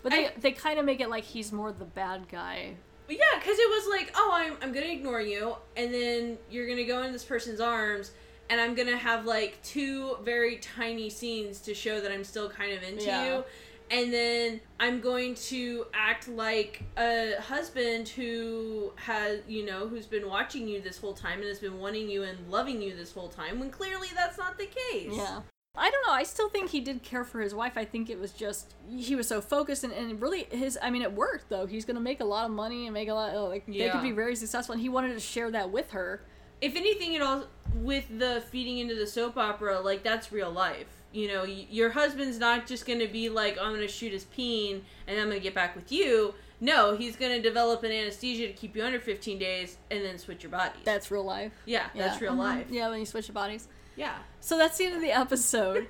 But 0.03 0.13
I- 0.13 0.15
they 0.15 0.31
they 0.39 0.51
kind 0.51 0.79
of 0.79 0.85
make 0.85 0.99
it 0.99 1.09
like 1.09 1.23
he's 1.23 1.51
more 1.51 1.71
the 1.71 1.85
bad 1.85 2.27
guy. 2.29 2.75
Yeah, 3.09 3.17
because 3.39 3.57
it 3.57 3.69
was 3.69 3.87
like, 3.89 4.11
oh, 4.17 4.31
I'm, 4.33 4.57
I'm 4.61 4.73
gonna 4.73 4.87
ignore 4.87 5.21
you, 5.21 5.55
and 5.77 5.93
then 5.93 6.37
you're 6.51 6.67
gonna 6.67 6.83
go 6.83 7.03
in 7.03 7.13
this 7.13 7.23
person's 7.23 7.61
arms, 7.61 8.11
and 8.49 8.59
I'm 8.59 8.75
gonna 8.75 8.97
have 8.97 9.25
like 9.25 9.63
two 9.63 10.17
very 10.23 10.57
tiny 10.57 11.09
scenes 11.09 11.61
to 11.61 11.73
show 11.73 12.01
that 12.01 12.11
I'm 12.11 12.25
still 12.25 12.49
kind 12.49 12.73
of 12.73 12.83
into 12.83 13.05
Yeah. 13.05 13.25
you, 13.37 13.43
and 13.89 14.13
then 14.13 14.61
I'm 14.79 14.99
going 14.99 15.35
to 15.35 15.85
act 15.93 16.27
like 16.27 16.83
a 16.97 17.35
husband 17.41 18.09
who 18.09 18.93
has, 18.95 19.39
you 19.47 19.65
know, 19.65 19.87
who's 19.87 20.05
been 20.05 20.27
watching 20.27 20.67
you 20.67 20.81
this 20.81 20.97
whole 20.97 21.13
time 21.13 21.39
and 21.39 21.47
has 21.47 21.59
been 21.59 21.79
wanting 21.79 22.09
you 22.09 22.23
and 22.23 22.37
loving 22.49 22.81
you 22.81 22.95
this 22.95 23.13
whole 23.13 23.29
time, 23.29 23.59
when 23.59 23.69
clearly 23.69 24.07
that's 24.15 24.37
not 24.37 24.57
the 24.57 24.65
case. 24.67 25.13
Yeah. 25.13 25.41
I 25.79 25.91
don't 25.91 26.07
know. 26.07 26.13
I 26.13 26.23
still 26.23 26.49
think 26.49 26.71
he 26.71 26.79
did 26.79 27.03
care 27.03 27.23
for 27.23 27.39
his 27.39 27.53
wife. 27.53 27.73
I 27.77 27.85
think 27.85 28.09
it 28.09 28.19
was 28.19 28.31
just 28.31 28.73
he 28.89 29.15
was 29.15 29.27
so 29.27 29.41
focused 29.41 29.83
and, 29.83 29.93
and 29.93 30.19
really 30.19 30.45
his. 30.45 30.75
I 30.81 30.89
mean, 30.89 31.03
it 31.03 31.13
worked 31.13 31.49
though. 31.49 31.67
He's 31.67 31.85
gonna 31.85 31.99
make 31.99 32.19
a 32.19 32.25
lot 32.25 32.45
of 32.45 32.51
money 32.51 32.87
and 32.87 32.95
make 32.95 33.09
a 33.09 33.13
lot. 33.13 33.35
Like 33.35 33.67
they 33.67 33.87
could 33.89 34.01
be 34.01 34.11
very 34.11 34.35
successful, 34.35 34.73
and 34.73 34.81
he 34.81 34.89
wanted 34.89 35.13
to 35.13 35.19
share 35.19 35.51
that 35.51 35.69
with 35.69 35.91
her. 35.91 36.21
if 36.61 36.75
anything 36.75 37.15
at 37.15 37.21
all 37.21 37.45
with 37.75 38.05
the 38.17 38.43
feeding 38.49 38.79
into 38.79 38.95
the 38.95 39.05
soap 39.05 39.37
opera 39.37 39.79
like 39.79 40.01
that's 40.03 40.31
real 40.31 40.49
life 40.51 40.96
you 41.13 41.27
know 41.27 41.43
y- 41.43 41.67
your 41.69 41.89
husband's 41.91 42.37
not 42.39 42.67
just 42.67 42.85
gonna 42.85 43.07
be 43.07 43.29
like 43.29 43.57
i'm 43.61 43.73
gonna 43.73 43.87
shoot 43.87 44.11
his 44.11 44.25
peen 44.25 44.83
and 45.07 45.19
i'm 45.19 45.27
gonna 45.27 45.39
get 45.39 45.53
back 45.55 45.75
with 45.75 45.91
you 45.91 46.33
no 46.59 46.95
he's 46.97 47.15
gonna 47.15 47.41
develop 47.41 47.83
an 47.83 47.91
anesthesia 47.91 48.47
to 48.47 48.53
keep 48.53 48.75
you 48.75 48.83
under 48.83 48.99
15 48.99 49.37
days 49.39 49.77
and 49.91 50.03
then 50.03 50.17
switch 50.17 50.43
your 50.43 50.51
bodies 50.51 50.81
That's 50.83 51.09
real 51.11 51.23
life. 51.23 51.53
yeah 51.65 51.87
that's 51.95 52.19
real 52.21 52.33
Mhm. 52.33 52.37
life 52.37 52.67
Yeah, 52.69 52.89
when 52.89 52.99
you 52.99 53.05
switch 53.05 53.27
your 53.27 53.33
bodies. 53.35 53.67
yeah 53.95 54.17
So 54.41 54.57
that's 54.57 54.77
the 54.77 54.85
end 54.85 54.95
of 54.95 55.01
the 55.01 55.11
episode. 55.11 55.87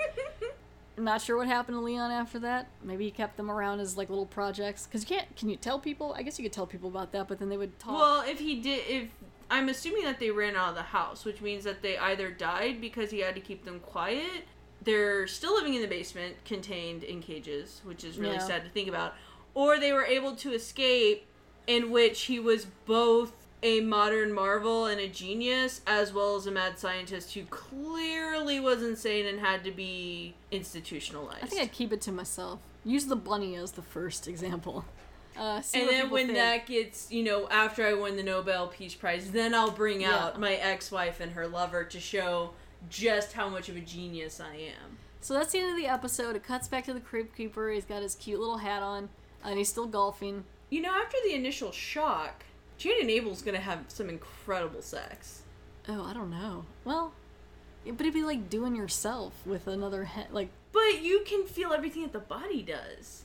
I'm 0.97 1.03
not 1.03 1.21
sure 1.21 1.37
what 1.37 1.47
happened 1.47 1.77
to 1.77 1.81
Leon 1.81 2.09
after 2.11 2.39
that. 2.39 2.67
Maybe 2.83 3.05
he 3.05 3.11
kept 3.11 3.37
them 3.37 3.51
around 3.51 3.79
as 3.81 3.97
like 3.97 4.09
little 4.09 4.25
projects. 4.25 4.87
Cause 4.91 5.01
you 5.07 5.15
can't. 5.15 5.35
Can 5.35 5.47
you 5.49 5.55
tell 5.55 5.77
people? 5.77 6.13
I 6.17 6.23
guess 6.23 6.39
you 6.39 6.43
could 6.43 6.53
tell 6.53 6.65
people 6.65 6.89
about 6.89 7.11
that, 7.11 7.27
but 7.27 7.37
then 7.39 7.49
they 7.49 7.57
would 7.57 7.77
talk. 7.79 7.93
well 7.93 8.21
if 8.27 8.39
he 8.39 8.59
did 8.61 8.81
if 8.87 9.09
i'm 9.49 9.69
assuming 9.69 10.03
that 10.03 10.19
they 10.19 10.29
ran 10.29 10.57
out 10.57 10.69
of 10.69 10.75
the 10.75 10.81
house 10.81 11.23
which 11.23 11.39
means 11.39 11.63
that 11.63 11.81
they 11.81 11.97
either 11.97 12.29
died 12.29 12.81
because 12.81 13.11
he 13.11 13.19
had 13.21 13.33
to 13.33 13.39
keep 13.39 13.63
them 13.63 13.79
quiet 13.79 14.43
they're 14.87 15.27
still 15.27 15.53
living 15.55 15.73
in 15.75 15.81
the 15.81 15.87
basement 15.87 16.33
contained 16.45 17.03
in 17.03 17.21
cages 17.21 17.81
which 17.83 18.03
is 18.03 18.17
really 18.17 18.35
Yeah. 18.35 18.39
sad 18.47 18.63
to 18.63 18.69
think 18.69 18.87
about 18.87 19.13
or 19.53 19.79
they 19.79 19.91
were 19.93 20.05
able 20.05 20.35
to 20.37 20.53
escape 20.53 21.25
in 21.67 21.91
which 21.91 22.21
he 22.23 22.39
was 22.39 22.65
both 22.85 23.33
a 23.63 23.81
modern 23.81 24.31
marvel 24.31 24.85
and 24.85 24.99
a 25.01 25.07
genius 25.07 25.81
as 25.85 26.13
well 26.13 26.35
as 26.35 26.45
a 26.47 26.51
mad 26.51 26.79
scientist 26.79 27.33
who 27.33 27.43
clearly 27.45 28.59
was 28.59 28.81
insane 28.83 29.25
and 29.25 29.39
had 29.39 29.63
to 29.63 29.71
be 29.71 30.33
institutionalized 30.51 31.43
I 31.43 31.47
think 31.47 31.61
I'd 31.61 31.71
keep 31.71 31.91
it 31.91 32.01
to 32.01 32.11
myself. 32.11 32.59
Use 32.85 33.05
the 33.07 33.15
bunny 33.15 33.55
as 33.55 33.71
the 33.73 33.81
first 33.81 34.27
example. 34.27 34.85
Uh, 35.35 35.61
and 35.73 35.87
then 35.89 36.09
when 36.09 36.27
think. 36.27 36.37
that 36.37 36.65
gets, 36.65 37.11
you 37.11 37.23
know, 37.23 37.47
after 37.49 37.85
I 37.85 37.93
win 37.93 38.15
the 38.15 38.23
Nobel 38.23 38.67
Peace 38.69 38.95
Prize, 38.95 39.31
then 39.31 39.53
I'll 39.53 39.69
bring 39.71 40.01
Yeah. 40.01 40.15
out 40.17 40.39
my 40.39 40.53
ex-wife 40.53 41.19
and 41.19 41.33
her 41.33 41.47
lover 41.47 41.83
to 41.83 41.99
show 41.99 42.53
just 42.89 43.33
how 43.33 43.49
much 43.49 43.69
of 43.69 43.75
a 43.75 43.81
genius 43.81 44.39
I 44.39 44.55
am. 44.55 44.97
So 45.21 45.33
that's 45.33 45.51
the 45.51 45.59
end 45.59 45.71
of 45.71 45.77
the 45.77 45.87
episode. 45.87 46.35
It 46.35 46.43
cuts 46.43 46.67
back 46.67 46.85
to 46.85 46.93
the 46.93 46.99
Crypt 46.99 47.35
Keeper. 47.35 47.69
He's 47.69 47.85
got 47.85 48.01
his 48.01 48.15
cute 48.15 48.39
little 48.39 48.57
hat 48.57 48.83
on, 48.83 49.09
and 49.43 49.57
he's 49.57 49.69
still 49.69 49.87
golfing. 49.87 50.45
You 50.69 50.81
know, 50.81 50.91
after 50.91 51.17
the 51.25 51.33
initial 51.33 51.71
shock, 51.71 52.45
Jane 52.77 53.01
and 53.01 53.09
Abel's 53.09 53.41
gonna 53.41 53.59
have 53.59 53.85
some 53.87 54.09
incredible 54.09 54.81
sex. 54.81 55.41
Oh, 55.89 56.03
I 56.03 56.13
don't 56.13 56.29
know. 56.29 56.65
Well, 56.83 57.13
but 57.85 58.01
it'd 58.01 58.13
be 58.13 58.23
like 58.23 58.49
doing 58.49 58.75
yourself 58.75 59.33
with 59.45 59.67
another 59.67 60.03
head. 60.05 60.27
Like 60.31 60.49
But 60.71 61.01
you 61.01 61.23
can 61.25 61.45
feel 61.45 61.73
everything 61.73 62.03
that 62.03 62.13
the 62.13 62.19
body 62.19 62.61
does. 62.61 63.23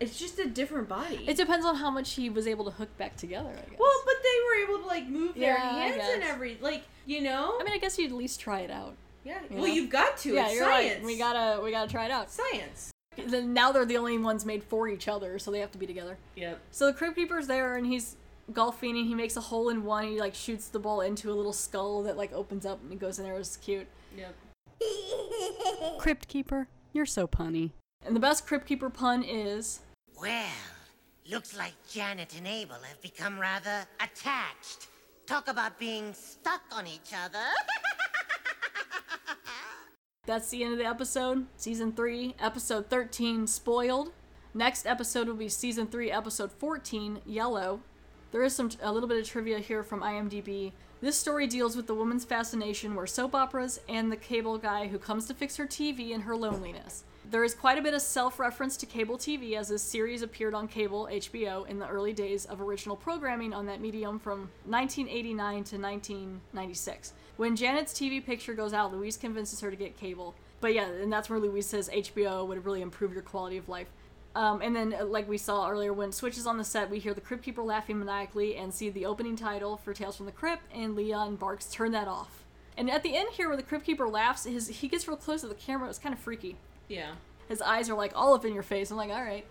It's 0.00 0.18
just 0.18 0.38
a 0.38 0.46
different 0.48 0.88
body. 0.88 1.24
it 1.28 1.36
depends 1.36 1.64
on 1.66 1.76
how 1.76 1.90
much 1.90 2.14
he 2.14 2.30
was 2.30 2.46
able 2.46 2.64
to 2.64 2.70
hook 2.70 2.96
back 2.96 3.16
together. 3.16 3.50
I 3.50 3.70
guess. 3.70 3.78
well, 3.78 3.90
but 4.06 4.14
they 4.22 4.38
were 4.46 4.64
able 4.74 4.82
to 4.82 4.86
like 4.88 5.06
move 5.08 5.34
their 5.34 5.52
Yeah, 5.54 5.70
hands 5.70 5.96
and 6.02 6.22
guess. 6.22 6.30
every 6.30 6.56
like 6.60 6.82
you 7.06 7.20
know. 7.20 7.56
I 7.60 7.64
mean, 7.64 7.72
I 7.74 7.78
guess 7.78 7.98
you'd 7.98 8.10
at 8.10 8.16
least 8.16 8.40
try 8.40 8.60
it 8.60 8.70
out. 8.70 8.96
yeah. 9.24 9.38
you 9.50 9.56
Well, 9.56 9.66
know? 9.68 9.72
you've 9.74 9.90
got 9.90 10.16
to. 10.18 10.32
yeah, 10.32 10.46
it's 10.46 10.54
you're 10.54 10.64
science. 10.64 10.94
right. 10.96 11.04
We 11.04 11.18
gotta 11.18 11.60
we 11.62 11.70
gotta 11.70 11.90
try 11.90 12.06
it 12.06 12.10
out. 12.10 12.30
science. 12.30 12.90
Then 13.26 13.52
now 13.52 13.72
they're 13.72 13.84
the 13.84 13.98
only 13.98 14.16
ones 14.16 14.46
made 14.46 14.62
for 14.64 14.88
each 14.88 15.06
other, 15.08 15.38
so 15.38 15.50
they 15.50 15.58
have 15.60 15.72
to 15.72 15.78
be 15.78 15.86
together. 15.86 16.16
Yep. 16.36 16.58
So 16.70 16.86
the 16.86 16.92
Crypt 16.94 17.16
Keeper's 17.16 17.46
there, 17.46 17.76
and 17.76 17.84
he's 17.86 18.16
golfing, 18.54 18.96
and 18.96 19.06
he 19.06 19.14
makes 19.14 19.36
a 19.36 19.40
hole 19.42 19.68
in 19.68 19.84
one. 19.84 20.04
He 20.08 20.18
like 20.20 20.34
shoots 20.34 20.68
the 20.68 20.78
ball 20.78 21.02
into 21.02 21.30
a 21.30 21.34
little 21.34 21.52
skull 21.52 22.02
that 22.04 22.16
like 22.16 22.32
opens 22.32 22.64
up, 22.64 22.80
and 22.82 22.90
it 22.92 22.98
goes 22.98 23.18
in 23.18 23.24
there. 23.26 23.36
It's 23.36 23.56
cute. 23.58 23.86
Yep. 24.16 24.34
Crypt 25.98 26.28
Keeper, 26.28 26.68
you're 26.92 27.04
so 27.06 27.26
punny. 27.26 27.72
And 28.06 28.16
the 28.16 28.20
best 28.20 28.46
Crypt 28.46 28.66
Keeper 28.66 28.88
pun 28.88 29.22
is 29.22 29.80
Well, 30.20 30.44
looks 31.30 31.56
like 31.56 31.72
Janet 31.88 32.34
and 32.36 32.46
Abel 32.46 32.76
have 32.76 33.00
become 33.00 33.38
rather 33.38 33.84
attached. 34.00 34.88
Talk 35.26 35.48
about 35.48 35.78
being 35.78 36.12
stuck 36.12 36.60
on 36.72 36.86
each 36.86 37.14
other. 37.24 37.38
That's 40.26 40.50
the 40.50 40.62
end 40.62 40.74
of 40.74 40.78
the 40.78 40.84
episode. 40.84 41.46
Season 41.56 41.92
3, 41.92 42.34
episode 42.38 42.90
13, 42.90 43.46
Spoiled. 43.46 44.12
Next 44.52 44.86
episode 44.86 45.26
will 45.26 45.36
be 45.36 45.48
season 45.48 45.86
3, 45.86 46.10
episode 46.10 46.52
14, 46.52 47.20
Yellow. 47.24 47.80
There 48.30 48.42
is 48.42 48.54
some 48.54 48.70
a 48.82 48.92
little 48.92 49.08
bit 49.08 49.22
of 49.22 49.26
trivia 49.26 49.58
here 49.58 49.82
from 49.82 50.02
IMDb. 50.02 50.72
This 51.00 51.16
story 51.16 51.46
deals 51.46 51.76
with 51.76 51.86
the 51.86 51.94
woman's 51.94 52.26
fascination 52.26 52.94
where 52.94 53.06
soap 53.06 53.34
operas 53.34 53.80
and 53.88 54.12
the 54.12 54.16
cable 54.16 54.58
guy 54.58 54.88
who 54.88 54.98
comes 54.98 55.24
to 55.26 55.34
fix 55.34 55.56
her 55.56 55.66
TV 55.66 56.12
and 56.12 56.24
her 56.24 56.36
loneliness. 56.36 57.04
There 57.28 57.44
is 57.44 57.54
quite 57.54 57.78
a 57.78 57.82
bit 57.82 57.94
of 57.94 58.00
self-reference 58.00 58.76
to 58.78 58.86
cable 58.86 59.18
TV 59.18 59.56
as 59.56 59.68
this 59.68 59.82
series 59.82 60.22
appeared 60.22 60.54
on 60.54 60.66
cable 60.66 61.08
HBO 61.10 61.66
in 61.68 61.78
the 61.78 61.86
early 61.86 62.12
days 62.12 62.44
of 62.46 62.60
original 62.60 62.96
programming 62.96 63.52
on 63.52 63.66
that 63.66 63.80
medium 63.80 64.18
from 64.18 64.50
1989 64.64 65.52
to 65.64 65.78
1996. 65.78 67.12
When 67.36 67.56
Janet's 67.56 67.92
TV 67.92 68.24
picture 68.24 68.54
goes 68.54 68.72
out, 68.72 68.92
Louise 68.92 69.16
convinces 69.16 69.60
her 69.60 69.70
to 69.70 69.76
get 69.76 69.96
cable. 69.96 70.34
But 70.60 70.74
yeah, 70.74 70.86
and 70.86 71.12
that's 71.12 71.30
where 71.30 71.38
Louise 71.38 71.66
says 71.66 71.88
HBO 71.90 72.46
would 72.48 72.64
really 72.64 72.82
improve 72.82 73.12
your 73.12 73.22
quality 73.22 73.58
of 73.58 73.68
life. 73.68 73.88
Um, 74.34 74.62
and 74.62 74.74
then, 74.74 74.94
uh, 74.98 75.04
like 75.04 75.28
we 75.28 75.38
saw 75.38 75.68
earlier, 75.68 75.92
when 75.92 76.10
it 76.10 76.14
switches 76.14 76.46
on 76.46 76.56
the 76.56 76.64
set, 76.64 76.90
we 76.90 76.98
hear 76.98 77.14
the 77.14 77.20
Crypt 77.20 77.42
Keeper 77.42 77.62
laughing 77.62 77.98
maniacally 77.98 78.56
and 78.56 78.72
see 78.72 78.88
the 78.88 79.06
opening 79.06 79.36
title 79.36 79.76
for 79.76 79.92
Tales 79.92 80.16
from 80.16 80.26
the 80.26 80.32
Crypt, 80.32 80.62
and 80.72 80.94
Leon 80.94 81.36
barks, 81.36 81.66
"Turn 81.66 81.90
that 81.92 82.06
off." 82.06 82.44
And 82.76 82.90
at 82.90 83.02
the 83.02 83.16
end 83.16 83.30
here, 83.32 83.48
where 83.48 83.56
the 83.56 83.62
Crypt 83.62 83.84
Keeper 83.84 84.08
laughs, 84.08 84.44
his 84.44 84.68
he 84.68 84.88
gets 84.88 85.08
real 85.08 85.16
close 85.16 85.40
to 85.40 85.48
the 85.48 85.54
camera. 85.54 85.88
It's 85.88 85.98
kind 85.98 86.12
of 86.12 86.20
freaky. 86.20 86.56
Yeah. 86.90 87.12
His 87.48 87.62
eyes 87.62 87.88
are 87.88 87.96
like 87.96 88.12
all 88.14 88.34
up 88.34 88.44
in 88.44 88.52
your 88.52 88.62
face. 88.62 88.90
I'm 88.90 88.96
like, 88.98 89.10
all 89.10 89.22
right. 89.22 89.46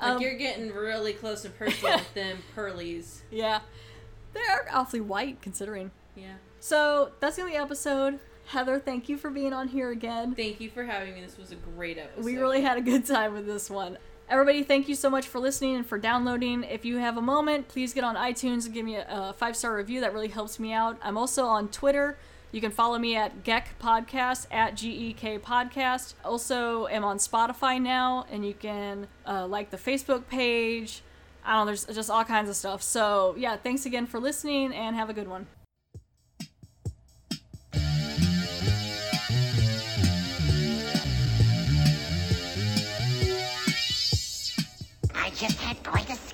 Like 0.00 0.10
Um, 0.16 0.20
you're 0.22 0.36
getting 0.36 0.72
really 0.74 1.12
close 1.14 1.44
and 1.44 1.56
personal 1.56 1.94
with 1.98 2.14
them 2.14 2.38
pearlies. 2.54 3.22
Yeah, 3.30 3.60
they're 4.32 4.68
awfully 4.72 5.00
white 5.00 5.40
considering. 5.40 5.90
Yeah. 6.16 6.34
So 6.60 7.12
that's 7.20 7.36
the 7.36 7.42
only 7.42 7.56
episode. 7.56 8.18
Heather, 8.46 8.78
thank 8.78 9.08
you 9.08 9.16
for 9.16 9.30
being 9.30 9.52
on 9.52 9.68
here 9.68 9.90
again. 9.90 10.34
Thank 10.34 10.60
you 10.60 10.70
for 10.70 10.84
having 10.84 11.14
me. 11.14 11.20
This 11.20 11.38
was 11.38 11.52
a 11.52 11.56
great 11.56 11.98
episode. 11.98 12.24
We 12.24 12.36
really 12.36 12.62
had 12.62 12.76
a 12.76 12.80
good 12.80 13.06
time 13.06 13.32
with 13.34 13.46
this 13.46 13.70
one. 13.70 13.98
Everybody, 14.28 14.62
thank 14.62 14.88
you 14.88 14.94
so 14.94 15.10
much 15.10 15.26
for 15.26 15.38
listening 15.38 15.76
and 15.76 15.86
for 15.86 15.98
downloading. 15.98 16.64
If 16.64 16.84
you 16.84 16.96
have 16.98 17.16
a 17.16 17.22
moment, 17.22 17.68
please 17.68 17.92
get 17.92 18.02
on 18.02 18.16
iTunes 18.16 18.64
and 18.64 18.74
give 18.74 18.84
me 18.84 18.96
a, 18.96 19.06
a 19.08 19.34
five 19.36 19.56
star 19.56 19.76
review. 19.76 20.00
That 20.00 20.12
really 20.12 20.28
helps 20.28 20.58
me 20.58 20.72
out. 20.72 20.98
I'm 21.02 21.16
also 21.18 21.44
on 21.46 21.68
Twitter. 21.68 22.18
You 22.52 22.60
can 22.60 22.70
follow 22.70 22.98
me 22.98 23.16
at 23.16 23.44
Geck 23.44 23.68
Podcast 23.80 24.46
at 24.50 24.76
G 24.76 24.90
E 24.90 25.12
K 25.14 25.38
Podcast. 25.38 26.12
Also, 26.22 26.86
am 26.86 27.02
on 27.02 27.16
Spotify 27.16 27.80
now, 27.80 28.26
and 28.30 28.44
you 28.46 28.52
can 28.52 29.08
uh, 29.26 29.46
like 29.46 29.70
the 29.70 29.78
Facebook 29.78 30.28
page. 30.28 31.02
I 31.46 31.54
don't 31.54 31.60
know. 31.60 31.72
There's 31.72 31.86
just 31.86 32.10
all 32.10 32.24
kinds 32.24 32.50
of 32.50 32.56
stuff. 32.56 32.82
So 32.82 33.34
yeah, 33.38 33.56
thanks 33.56 33.86
again 33.86 34.06
for 34.06 34.20
listening, 34.20 34.74
and 34.74 34.94
have 34.94 35.08
a 35.08 35.14
good 35.14 35.28
one. 35.28 35.46
I 45.14 45.30
just 45.30 45.58
had 45.58 45.82
quite 45.82 46.10
a 46.10 46.16
scare. 46.16 46.31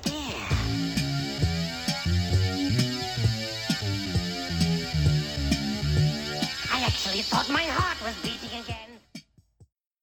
thought 7.28 7.50
my 7.50 7.62
heart 7.64 8.00
was 8.02 8.27